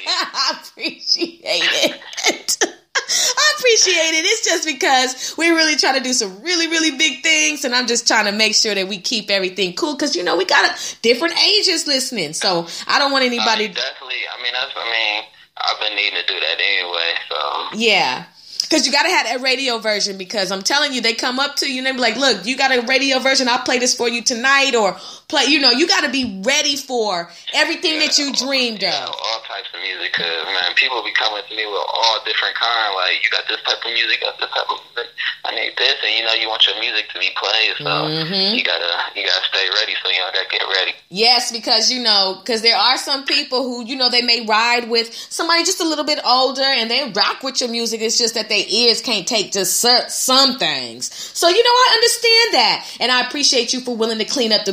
I 0.09 0.61
appreciate 0.61 1.43
it. 1.45 2.66
I 3.09 3.55
appreciate 3.59 4.19
it. 4.19 4.25
It's 4.25 4.45
just 4.45 4.67
because 4.67 5.35
we're 5.39 5.55
really 5.55 5.77
trying 5.77 5.95
to 5.95 6.01
do 6.01 6.13
some 6.13 6.43
really, 6.43 6.69
really 6.69 6.97
big 6.97 7.23
things, 7.23 7.65
and 7.65 7.75
I'm 7.75 7.87
just 7.87 8.07
trying 8.07 8.27
to 8.27 8.33
make 8.33 8.55
sure 8.55 8.75
that 8.75 8.89
we 8.89 8.99
keep 8.99 9.31
everything 9.31 9.75
cool 9.75 9.95
because 9.95 10.15
you 10.15 10.23
know 10.23 10.37
we 10.37 10.45
got 10.45 10.71
a, 10.71 10.97
different 11.01 11.43
ages 11.43 11.87
listening, 11.87 12.35
so 12.35 12.67
I 12.87 12.99
don't 12.99 13.13
want 13.13 13.25
anybody. 13.25 13.65
I 13.65 13.69
mean, 13.69 13.75
definitely. 13.75 14.23
I 14.39 14.43
mean, 14.43 14.53
that's. 14.53 14.73
I 14.77 14.85
mean, 14.85 15.25
I've 15.57 15.81
been 15.81 15.97
needing 15.97 16.21
to 16.21 16.27
do 16.27 16.39
that 16.39 16.61
anyway. 16.61 17.15
So 17.29 17.79
yeah. 17.79 18.25
Because 18.63 18.87
you 18.87 18.93
got 18.93 19.05
to 19.05 19.09
have 19.09 19.25
that 19.25 19.41
radio 19.41 19.79
version 19.79 20.19
because 20.19 20.53
I'm 20.53 20.61
telling 20.61 20.93
you, 20.93 21.01
they 21.01 21.15
come 21.15 21.39
up 21.39 21.57
to 21.57 21.73
you 21.73 21.79
and 21.79 21.87
they 21.87 21.93
be 21.93 21.99
like, 21.99 22.17
look, 22.17 22.45
you 22.45 22.55
got 22.55 22.71
a 22.71 22.83
radio 22.83 23.19
version. 23.19 23.49
I'll 23.49 23.61
play 23.61 23.79
this 23.79 23.95
for 23.95 24.11
you 24.11 24.23
tonight 24.23 24.75
or 24.75 24.95
play, 25.29 25.45
you 25.45 25.61
know, 25.61 25.70
you 25.70 25.87
got 25.87 26.05
to 26.05 26.11
be 26.11 26.41
ready 26.45 26.76
for 26.76 27.31
everything 27.55 28.01
yeah, 28.01 28.07
that 28.09 28.18
you 28.18 28.33
dreamed 28.33 28.83
yeah, 28.83 29.05
of. 29.05 29.12
all 29.12 29.41
types 29.45 29.68
of 29.72 29.81
music. 29.81 30.12
Because, 30.16 30.45
man, 30.49 30.72
people 30.74 31.05
be 31.05 31.12
coming 31.12 31.45
to 31.45 31.55
me 31.55 31.64
with 31.68 31.85
all 31.85 32.16
different 32.24 32.57
kind. 32.57 32.97
Like, 32.97 33.20
you 33.24 33.31
got 33.31 33.45
this 33.47 33.61
type 33.62 33.85
of 33.85 33.93
music, 33.93 34.20
got 34.20 34.41
this 34.41 34.49
type 34.49 34.68
of 34.72 34.81
music. 34.89 35.12
I 35.45 35.55
need 35.55 35.76
this. 35.76 35.97
And, 36.03 36.16
you 36.16 36.24
know, 36.24 36.33
you 36.33 36.49
want 36.49 36.66
your 36.66 36.81
music 36.81 37.09
to 37.12 37.18
be 37.20 37.31
played. 37.37 37.76
So 37.76 37.85
mm-hmm. 37.85 38.57
you 38.57 38.64
got 38.64 38.81
to 38.81 39.20
you 39.20 39.26
gotta 39.26 39.45
stay 39.53 39.68
ready. 39.81 39.95
So, 40.03 40.11
you 40.11 40.18
know, 40.18 40.33
got 40.33 40.49
to 40.49 40.51
get 40.51 40.64
ready. 40.64 40.93
Yes, 41.11 41.53
because 41.53 41.91
you 41.91 42.03
know, 42.03 42.41
because 42.41 42.62
there 42.62 42.76
are 42.76 42.97
some 42.97 43.24
people 43.24 43.62
who 43.62 43.85
you 43.85 43.97
know 43.97 44.11
they 44.11 44.22
may 44.22 44.45
ride 44.45 44.91
with 44.91 45.14
somebody 45.14 45.64
just 45.64 45.81
a 45.81 45.89
little 45.89 46.05
bit 46.05 46.20
older 46.24 46.62
and 46.62 46.91
they 46.91 47.11
rock 47.12 47.43
with 47.43 47.61
your 47.61 47.70
music. 47.70 48.01
It's 48.01 48.18
just 48.18 48.35
that 48.35 48.49
their 48.49 48.64
ears 48.68 49.01
can't 49.01 49.26
take 49.26 49.53
just 49.53 49.81
some 49.81 50.59
things. 50.59 51.12
So 51.12 51.49
you 51.49 51.62
know, 51.62 51.70
I 51.70 51.93
understand 51.95 52.55
that, 52.55 52.97
and 53.01 53.12
I 53.12 53.26
appreciate 53.26 53.72
you 53.72 53.81
for 53.81 53.97
willing 53.97 54.18
to 54.18 54.24
clean 54.24 54.53
up 54.53 54.64
the 54.64 54.72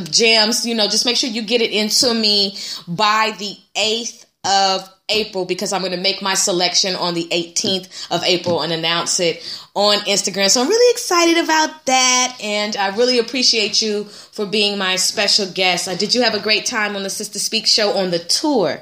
You 0.65 0.75
know, 0.75 0.87
just 0.87 1.05
make 1.05 1.17
sure 1.17 1.29
you 1.29 1.41
get 1.41 1.61
it 1.61 1.71
into 1.71 2.13
me 2.13 2.57
by 2.87 3.35
the 3.37 3.55
eighth 3.75 4.25
of 4.45 4.89
April 5.09 5.45
because 5.45 5.73
I'm 5.73 5.81
going 5.81 5.91
to 5.91 5.99
make 5.99 6.21
my 6.21 6.33
selection 6.33 6.95
on 6.95 7.13
the 7.13 7.25
18th 7.25 8.07
of 8.11 8.23
April 8.23 8.61
and 8.61 8.71
announce 8.71 9.19
it 9.19 9.43
on 9.75 9.97
Instagram. 9.99 10.49
So 10.49 10.61
I'm 10.61 10.67
really 10.67 10.91
excited 10.91 11.43
about 11.43 11.85
that, 11.85 12.37
and 12.41 12.75
I 12.75 12.95
really 12.95 13.19
appreciate 13.19 13.81
you 13.81 14.05
for 14.05 14.45
being 14.45 14.77
my 14.77 14.95
special 14.95 15.51
guest. 15.51 15.87
Uh, 15.87 15.95
did 15.95 16.15
you 16.15 16.23
have 16.23 16.33
a 16.33 16.39
great 16.39 16.65
time 16.65 16.95
on 16.95 17.03
the 17.03 17.09
Sister 17.09 17.39
Speak 17.39 17.67
show 17.67 17.91
on 17.97 18.11
the 18.11 18.19
tour? 18.19 18.81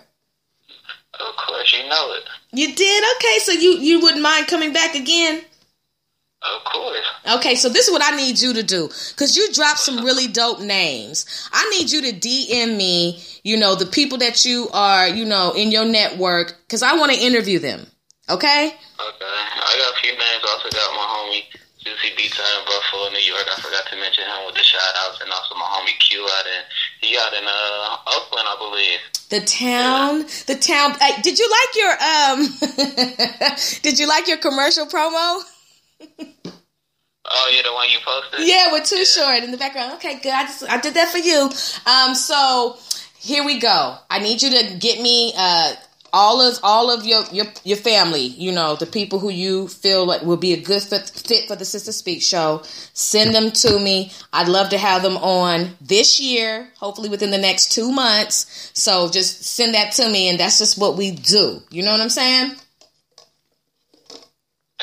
Of 1.14 1.36
course, 1.48 1.74
you 1.74 1.88
know 1.90 2.14
it. 2.14 2.24
You 2.52 2.74
did 2.74 3.04
okay, 3.16 3.40
so 3.40 3.52
you 3.52 3.78
you 3.80 4.00
wouldn't 4.00 4.22
mind 4.22 4.48
coming 4.48 4.74
back 4.74 4.96
again? 4.96 5.42
Of 6.44 6.64
course. 6.66 7.06
Okay, 7.38 7.56
so 7.56 7.70
this 7.70 7.88
is 7.88 7.92
what 7.94 8.04
I 8.04 8.16
need 8.18 8.40
you 8.40 8.54
to 8.54 8.64
do 8.64 8.90
because 9.12 9.38
you 9.38 9.52
dropped 9.54 9.80
some 9.80 10.04
really 10.04 10.28
dope 10.28 10.60
names. 10.60 11.26
I 11.54 11.70
need 11.70 11.90
you 11.90 12.02
to 12.02 12.12
DM 12.12 12.76
me, 12.76 13.24
you 13.44 13.56
know, 13.56 13.76
the 13.76 13.86
people 13.86 14.18
that 14.18 14.44
you 14.44 14.68
are, 14.74 15.08
you 15.08 15.24
know, 15.24 15.54
in 15.56 15.72
your 15.72 15.86
network 15.86 16.58
because 16.68 16.84
I 16.84 16.96
want 16.98 17.14
to 17.14 17.18
interview 17.18 17.60
them. 17.60 17.88
Okay? 18.30 18.68
Okay. 18.68 18.76
I 19.00 19.76
got 19.78 19.98
a 19.98 20.02
few 20.02 20.12
names. 20.12 20.44
I 20.44 20.52
also 20.52 20.70
got 20.70 20.92
my 20.96 21.04
homie 21.04 21.44
Juicy 21.84 22.12
out 22.40 22.60
in 22.60 22.66
Buffalo, 22.66 23.10
New 23.10 23.20
York. 23.20 23.44
I 23.52 23.60
forgot 23.60 23.86
to 23.88 23.96
mention 23.98 24.24
him 24.24 24.46
with 24.46 24.56
the 24.56 24.64
shout 24.64 24.82
outs, 25.04 25.20
and 25.22 25.30
also 25.32 25.56
my 25.56 25.66
homie 25.66 26.00
Q 26.00 26.24
out 26.24 26.46
in 26.46 26.64
he 27.02 27.18
out 27.18 27.34
in 27.34 27.44
uh 27.44 27.98
Oakland, 28.08 28.48
I 28.48 28.56
believe. 28.58 29.00
The 29.30 29.42
town, 29.42 30.20
the 30.48 30.56
town. 30.56 30.96
Did 31.22 31.40
you 31.40 31.48
like 31.48 31.76
your 31.76 31.92
um? 31.92 33.58
did 33.82 34.00
you 34.00 34.08
like 34.08 34.28
your 34.28 34.38
commercial 34.38 34.86
promo? 34.86 35.44
Oh 37.26 37.52
yeah, 37.56 37.62
the 37.64 37.74
one 37.74 37.90
you 37.90 37.98
posted. 38.06 38.48
Yeah, 38.48 38.72
with 38.72 38.86
Too 38.86 39.06
Short 39.06 39.44
in 39.44 39.52
the 39.52 39.58
background. 39.58 39.94
Okay, 39.94 40.20
good. 40.20 40.34
I 40.34 40.44
just 40.44 40.70
I 40.70 40.80
did 40.80 40.94
that 40.96 41.10
for 41.10 41.18
you. 41.18 41.50
Um, 41.86 42.16
so 42.16 42.78
here 43.18 43.46
we 43.46 43.60
go. 43.60 43.96
I 44.10 44.20
need 44.20 44.42
you 44.42 44.50
to 44.52 44.78
get 44.78 45.02
me 45.02 45.34
uh 45.38 45.74
all 46.12 46.42
of 46.42 46.60
all 46.62 46.92
of 46.92 47.06
your 47.06 47.24
your 47.32 47.46
your 47.64 47.78
family. 47.78 48.22
You 48.22 48.52
know 48.52 48.76
the 48.76 48.86
people 48.86 49.20
who 49.20 49.30
you 49.30 49.68
feel 49.68 50.06
like 50.06 50.22
will 50.22 50.38
be 50.38 50.54
a 50.54 50.62
good 50.62 50.84
fit, 50.84 51.10
fit 51.10 51.48
for 51.48 51.56
the 51.56 51.66
Sister 51.66 51.92
Speak 51.92 52.22
show. 52.22 52.62
Send 52.94 53.34
them 53.34 53.52
to 53.52 53.80
me. 53.80 54.12
I'd 54.32 54.48
love 54.48 54.70
to 54.70 54.78
have 54.78 55.02
them 55.02 55.18
on 55.18 55.76
this 55.82 56.20
year. 56.20 56.70
Hopefully 56.78 57.10
within 57.10 57.32
the 57.32 57.38
next 57.38 57.72
two 57.72 57.92
months. 57.92 58.72
So 58.74 59.10
just 59.10 59.44
send 59.44 59.74
that 59.74 59.94
to 59.94 60.10
me, 60.10 60.30
and 60.30 60.40
that's 60.40 60.60
just 60.60 60.78
what 60.78 60.98
we 60.98 61.12
do. 61.12 61.64
You 61.72 61.84
know 61.84 61.92
what 61.92 62.02
I'm 62.02 62.10
saying? 62.10 62.52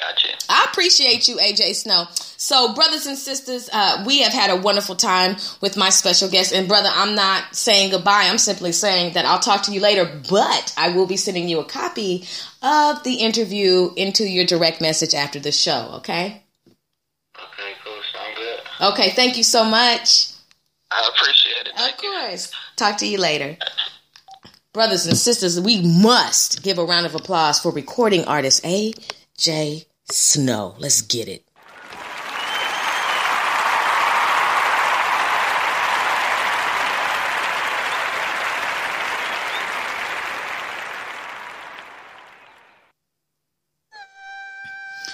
Gotcha. 0.00 0.28
I 0.48 0.66
appreciate 0.70 1.28
you, 1.28 1.36
AJ 1.36 1.74
Snow. 1.74 2.06
So, 2.12 2.72
brothers 2.74 3.06
and 3.06 3.18
sisters, 3.18 3.68
uh, 3.70 4.02
we 4.06 4.22
have 4.22 4.32
had 4.32 4.50
a 4.50 4.56
wonderful 4.56 4.96
time 4.96 5.36
with 5.60 5.76
my 5.76 5.90
special 5.90 6.30
guest. 6.30 6.54
And, 6.54 6.66
brother, 6.66 6.88
I'm 6.90 7.14
not 7.14 7.54
saying 7.54 7.90
goodbye. 7.90 8.28
I'm 8.30 8.38
simply 8.38 8.72
saying 8.72 9.12
that 9.12 9.26
I'll 9.26 9.40
talk 9.40 9.64
to 9.64 9.72
you 9.72 9.80
later, 9.80 10.10
but 10.30 10.74
I 10.78 10.90
will 10.90 11.06
be 11.06 11.18
sending 11.18 11.48
you 11.48 11.60
a 11.60 11.64
copy 11.64 12.24
of 12.62 13.02
the 13.04 13.16
interview 13.16 13.90
into 13.94 14.24
your 14.26 14.46
direct 14.46 14.80
message 14.80 15.12
after 15.14 15.38
the 15.38 15.52
show, 15.52 15.90
okay? 15.96 16.42
Okay, 17.36 17.72
cool. 17.84 17.92
Sound 18.12 18.36
good. 18.36 18.92
Okay, 18.92 19.10
thank 19.10 19.36
you 19.36 19.44
so 19.44 19.64
much. 19.64 20.32
I 20.90 21.10
appreciate 21.14 21.66
it. 21.66 21.74
Of 21.78 22.02
you. 22.02 22.10
course. 22.10 22.50
Talk 22.76 22.96
to 22.98 23.06
you 23.06 23.18
later. 23.18 23.58
Brothers 24.72 25.06
and 25.06 25.16
sisters, 25.16 25.60
we 25.60 25.82
must 25.82 26.62
give 26.62 26.78
a 26.78 26.84
round 26.84 27.04
of 27.04 27.14
applause 27.14 27.60
for 27.60 27.70
recording 27.70 28.24
artist 28.24 28.64
AJ 28.64 29.84
Snow. 30.12 30.74
Let's 30.78 31.02
get 31.02 31.28
it. 31.28 31.44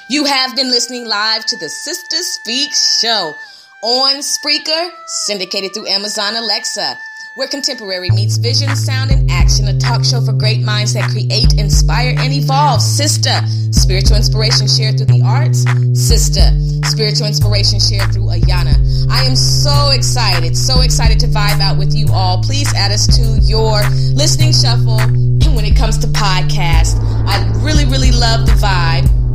You 0.09 0.25
have 0.25 0.55
been 0.55 0.71
listening 0.71 1.05
live 1.05 1.45
to 1.47 1.57
the 1.59 1.69
Sister 1.69 2.17
Speak 2.23 2.73
show 2.73 3.35
on 3.83 4.21
Spreaker, 4.21 4.91
syndicated 5.27 5.75
through 5.75 5.89
Amazon 5.89 6.37
Alexa, 6.37 6.97
where 7.37 7.47
contemporary 7.47 8.09
meets 8.11 8.39
vision, 8.39 8.74
sound, 8.74 9.11
and 9.11 9.30
action. 9.30 9.68
A 9.68 9.78
talk 9.78 10.03
show 10.03 10.22
for 10.22 10.32
great 10.32 10.62
minds 10.62 10.95
that 10.95 11.11
create, 11.11 11.53
inspire, 11.61 12.14
and 12.16 12.32
evolve. 12.32 12.80
Sister, 12.80 13.45
spiritual 13.72 14.16
inspiration 14.16 14.66
shared 14.66 14.97
through 14.97 15.12
the 15.12 15.20
arts. 15.20 15.68
Sister, 15.93 16.49
spiritual 16.89 17.26
inspiration 17.26 17.78
shared 17.78 18.11
through 18.11 18.32
Ayana. 18.32 18.72
I 19.11 19.24
am 19.24 19.37
so 19.37 19.91
excited, 19.91 20.57
so 20.57 20.80
excited 20.80 21.20
to 21.20 21.26
vibe 21.26 21.61
out 21.61 21.76
with 21.76 21.95
you 21.95 22.09
all. 22.11 22.43
Please 22.43 22.72
add 22.74 22.91
us 22.91 23.07
to 23.18 23.22
your 23.45 23.84
listening 24.16 24.53
shuffle 24.53 24.97
when 25.53 25.66
it 25.66 25.76
comes 25.76 25.99
to 25.99 26.07
podcasts. 26.07 26.97
I 27.28 27.45
really, 27.61 27.84
really 27.84 28.12
love 28.12 28.47
the 28.47 28.57
vibe. 28.57 29.26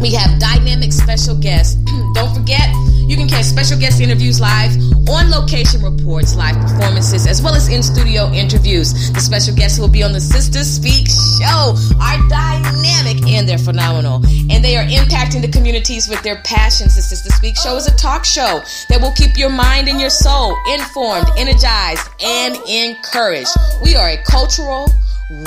We 0.00 0.12
have 0.14 0.38
dynamic 0.38 0.92
special 0.92 1.36
guests. 1.36 1.74
Don't 2.14 2.34
forget, 2.34 2.68
you 3.06 3.16
can 3.16 3.28
catch 3.28 3.44
special 3.44 3.78
guest 3.78 4.00
interviews 4.00 4.40
live, 4.40 4.72
on 5.08 5.30
location 5.30 5.82
reports, 5.82 6.34
live 6.34 6.56
performances, 6.56 7.26
as 7.26 7.42
well 7.42 7.54
as 7.54 7.68
in 7.68 7.82
studio 7.82 8.30
interviews. 8.32 9.12
The 9.12 9.20
special 9.20 9.54
guests 9.54 9.78
will 9.78 9.88
be 9.88 10.02
on 10.02 10.12
the 10.12 10.20
Sister 10.20 10.64
Speak 10.64 11.06
show 11.08 11.74
are 12.00 12.28
dynamic 12.28 13.26
and 13.28 13.48
they're 13.48 13.58
phenomenal. 13.58 14.16
And 14.50 14.64
they 14.64 14.76
are 14.76 14.84
impacting 14.84 15.42
the 15.42 15.50
communities 15.50 16.08
with 16.08 16.22
their 16.22 16.40
passions. 16.42 16.96
The 16.96 17.02
Sister 17.02 17.30
Speak 17.30 17.56
show 17.56 17.76
is 17.76 17.86
a 17.86 17.96
talk 17.96 18.24
show 18.24 18.62
that 18.88 19.00
will 19.00 19.12
keep 19.12 19.36
your 19.36 19.50
mind 19.50 19.88
and 19.88 20.00
your 20.00 20.10
soul 20.10 20.56
informed, 20.72 21.28
energized, 21.36 22.08
and 22.22 22.56
encouraged. 22.68 23.50
We 23.82 23.94
are 23.96 24.08
a 24.08 24.22
cultural 24.24 24.88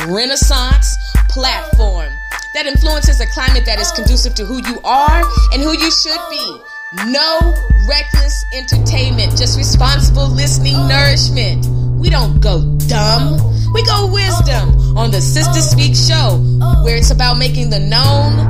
renaissance 0.07 0.95
platform 1.29 2.09
that 2.57 2.65
influences 2.65 3.21
a 3.21 3.27
climate 3.27 3.65
that 3.65 3.77
is 3.77 3.91
conducive 3.91 4.33
to 4.33 4.43
who 4.43 4.57
you 4.65 4.81
are 4.83 5.21
and 5.53 5.61
who 5.61 5.77
you 5.77 5.91
should 5.91 6.17
be. 6.27 6.57
No 7.05 7.53
reckless 7.87 8.33
entertainment, 8.51 9.37
just 9.37 9.55
responsible 9.59 10.27
listening 10.27 10.73
nourishment. 10.89 11.67
We 12.01 12.09
don't 12.09 12.41
go 12.41 12.65
dumb, 12.89 13.37
we 13.73 13.85
go 13.85 14.09
wisdom 14.11 14.97
on 14.97 15.11
the 15.11 15.21
Sister 15.21 15.61
Speak 15.61 15.93
show, 15.93 16.41
where 16.81 16.97
it's 16.97 17.11
about 17.11 17.37
making 17.37 17.69
the 17.69 17.77
known 17.77 18.41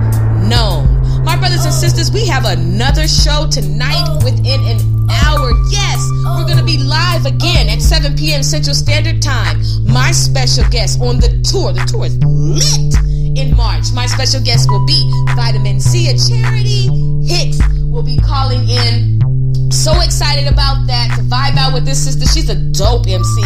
known. 0.48 0.88
My 1.26 1.36
brothers 1.36 1.66
and 1.66 1.74
sisters, 1.74 2.10
we 2.10 2.26
have 2.28 2.46
another 2.46 3.10
show 3.10 3.46
tonight 3.52 4.24
within 4.24 4.64
an 4.72 4.80
hour. 5.12 5.52
Yes, 5.68 6.00
we're 6.24 6.48
going 6.48 6.60
to 6.60 6.64
be 6.64 6.78
live 6.78 7.26
again 7.26 7.68
at 7.68 7.82
7 7.82 8.16
p.m. 8.16 8.42
Central 8.42 8.74
Standard 8.74 9.22
Time. 9.22 9.60
My 9.84 10.12
special 10.14 10.64
guest 10.72 11.02
on 11.02 11.20
the 11.20 11.44
tour, 11.44 11.74
the 11.74 11.84
tour 11.92 12.06
is 12.06 12.16
lit 12.24 13.17
in 13.38 13.56
March. 13.56 13.94
My 13.94 14.08
special 14.08 14.42
guest 14.42 14.70
will 14.70 14.86
be 14.86 14.98
Vitamin 15.36 15.80
C, 15.80 16.10
a 16.10 16.18
charity. 16.18 16.90
Hicks 17.24 17.60
will 17.86 18.04
be 18.04 18.18
calling 18.18 18.68
in. 18.68 19.22
So 19.72 19.94
excited 20.02 20.48
about 20.48 20.88
that 20.88 21.14
to 21.16 21.22
vibe 21.24 21.56
out 21.58 21.74
with 21.74 21.86
this 21.86 22.04
sister. 22.04 22.26
She's 22.26 22.50
a 22.50 22.56
dope 22.56 23.08
MC. 23.08 23.42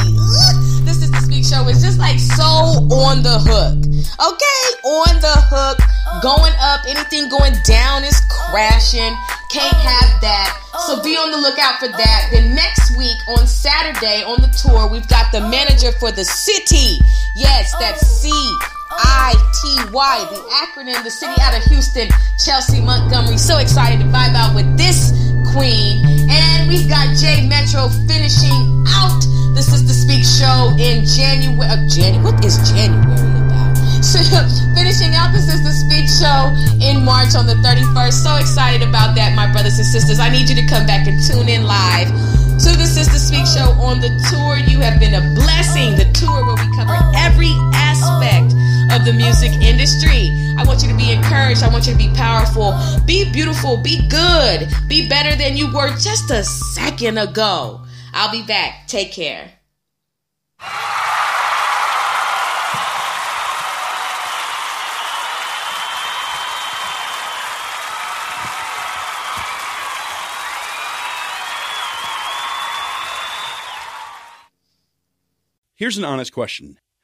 This 0.88 1.04
is 1.04 1.12
the 1.12 1.20
Speak 1.22 1.44
show 1.46 1.68
It's 1.68 1.82
just 1.84 2.00
like 2.00 2.20
so 2.20 2.88
on 3.04 3.22
the 3.22 3.38
hook. 3.44 3.78
Okay, 4.16 4.64
on 4.88 5.20
the 5.20 5.36
hook. 5.52 5.78
Going 6.24 6.54
up, 6.60 6.82
anything 6.88 7.28
going 7.30 7.54
down 7.66 8.04
is 8.04 8.16
crashing. 8.30 9.12
Can't 9.52 9.76
have 9.76 10.22
that. 10.22 10.56
So 10.88 11.04
be 11.04 11.16
on 11.18 11.32
the 11.32 11.38
lookout 11.38 11.80
for 11.80 11.90
that. 11.90 12.30
Then 12.32 12.56
next 12.56 12.98
week 12.98 13.18
on 13.28 13.46
Saturday 13.46 14.24
on 14.24 14.42
the 14.42 14.52
tour, 14.56 14.88
we've 14.88 15.08
got 15.08 15.32
the 15.32 15.42
manager 15.42 15.92
for 16.00 16.12
the 16.12 16.24
city. 16.24 17.00
Yes, 17.36 17.74
that's 17.80 18.08
C 18.08 18.32
I 19.64 19.86
T 19.86 19.94
Y, 19.94 20.18
the 20.32 20.42
acronym, 20.66 21.04
the 21.04 21.12
city 21.12 21.40
out 21.42 21.56
of 21.56 21.64
Houston, 21.70 22.10
Chelsea 22.44 22.82
Montgomery. 22.82 23.38
So 23.38 23.58
excited 23.58 24.00
to 24.00 24.06
vibe 24.06 24.34
out 24.34 24.56
with 24.56 24.78
this 24.78 25.12
queen. 25.54 26.02
And 26.30 26.70
we've 26.70 26.90
got 26.90 27.16
J 27.18 27.48
Metro 27.48 27.90
finishing 28.08 28.86
out 28.90 29.22
the 29.54 29.62
Sister 29.62 29.94
Speak 29.94 30.26
show 30.26 30.74
in 30.80 31.06
January. 31.06 31.62
Uh, 31.62 31.88
January. 31.88 32.24
What 32.24 32.44
is 32.46 32.58
January 32.70 33.06
about? 33.46 33.78
So, 34.02 34.18
finishing 34.74 35.14
out 35.14 35.30
the 35.30 35.38
Sister 35.38 35.70
Speak 35.70 36.10
show 36.10 36.50
in 36.82 37.06
March 37.06 37.38
on 37.38 37.46
the 37.46 37.54
31st. 37.62 38.18
So 38.18 38.36
excited 38.38 38.82
about 38.82 39.14
that, 39.14 39.36
my 39.36 39.46
brothers 39.52 39.78
and 39.78 39.86
sisters. 39.86 40.20
I 40.20 40.30
need 40.30 40.50
you 40.50 40.56
to 40.58 40.66
come 40.66 40.88
back 40.88 41.06
and 41.06 41.22
tune 41.22 41.48
in 41.48 41.70
live 41.70 42.10
to 42.66 42.74
the 42.74 42.90
Sister 42.90 43.22
Speak 43.22 43.46
show 43.46 43.78
on 43.78 44.02
the 44.02 44.10
tour. 44.26 44.58
You 44.58 44.82
have 44.82 45.00
been 45.00 45.14
a 45.14 45.22
blessing. 45.38 45.94
The 46.02 46.10
tour 46.18 46.42
where 46.50 46.58
we 46.58 46.66
cover 46.76 46.98
every 47.14 47.54
aspect 47.78 48.58
of 48.92 49.06
the 49.06 49.14
music 49.14 49.52
industry. 49.62 50.30
I 50.58 50.64
want 50.66 50.84
you 50.84 50.90
to 50.90 50.96
be 50.96 51.12
encouraged. 51.12 51.64
I 51.64 51.70
want 51.70 51.88
you 51.88 51.94
to 51.94 51.98
be 51.98 52.14
powerful. 52.14 52.78
Be 53.06 53.32
beautiful. 53.32 53.78
Be 53.78 54.08
good. 54.10 54.70
Be 54.88 55.08
better 55.08 55.36
than 55.36 55.56
you 55.56 55.74
were 55.74 55.90
just 55.98 56.30
a 56.30 56.44
second 56.44 57.18
ago. 57.18 57.82
I'll 58.14 58.32
be 58.32 58.44
back. 58.44 58.88
Take 58.88 59.14
care. 59.14 59.54
Here's 75.76 75.98
an 75.98 76.06
honest 76.06 76.32
question 76.32 76.78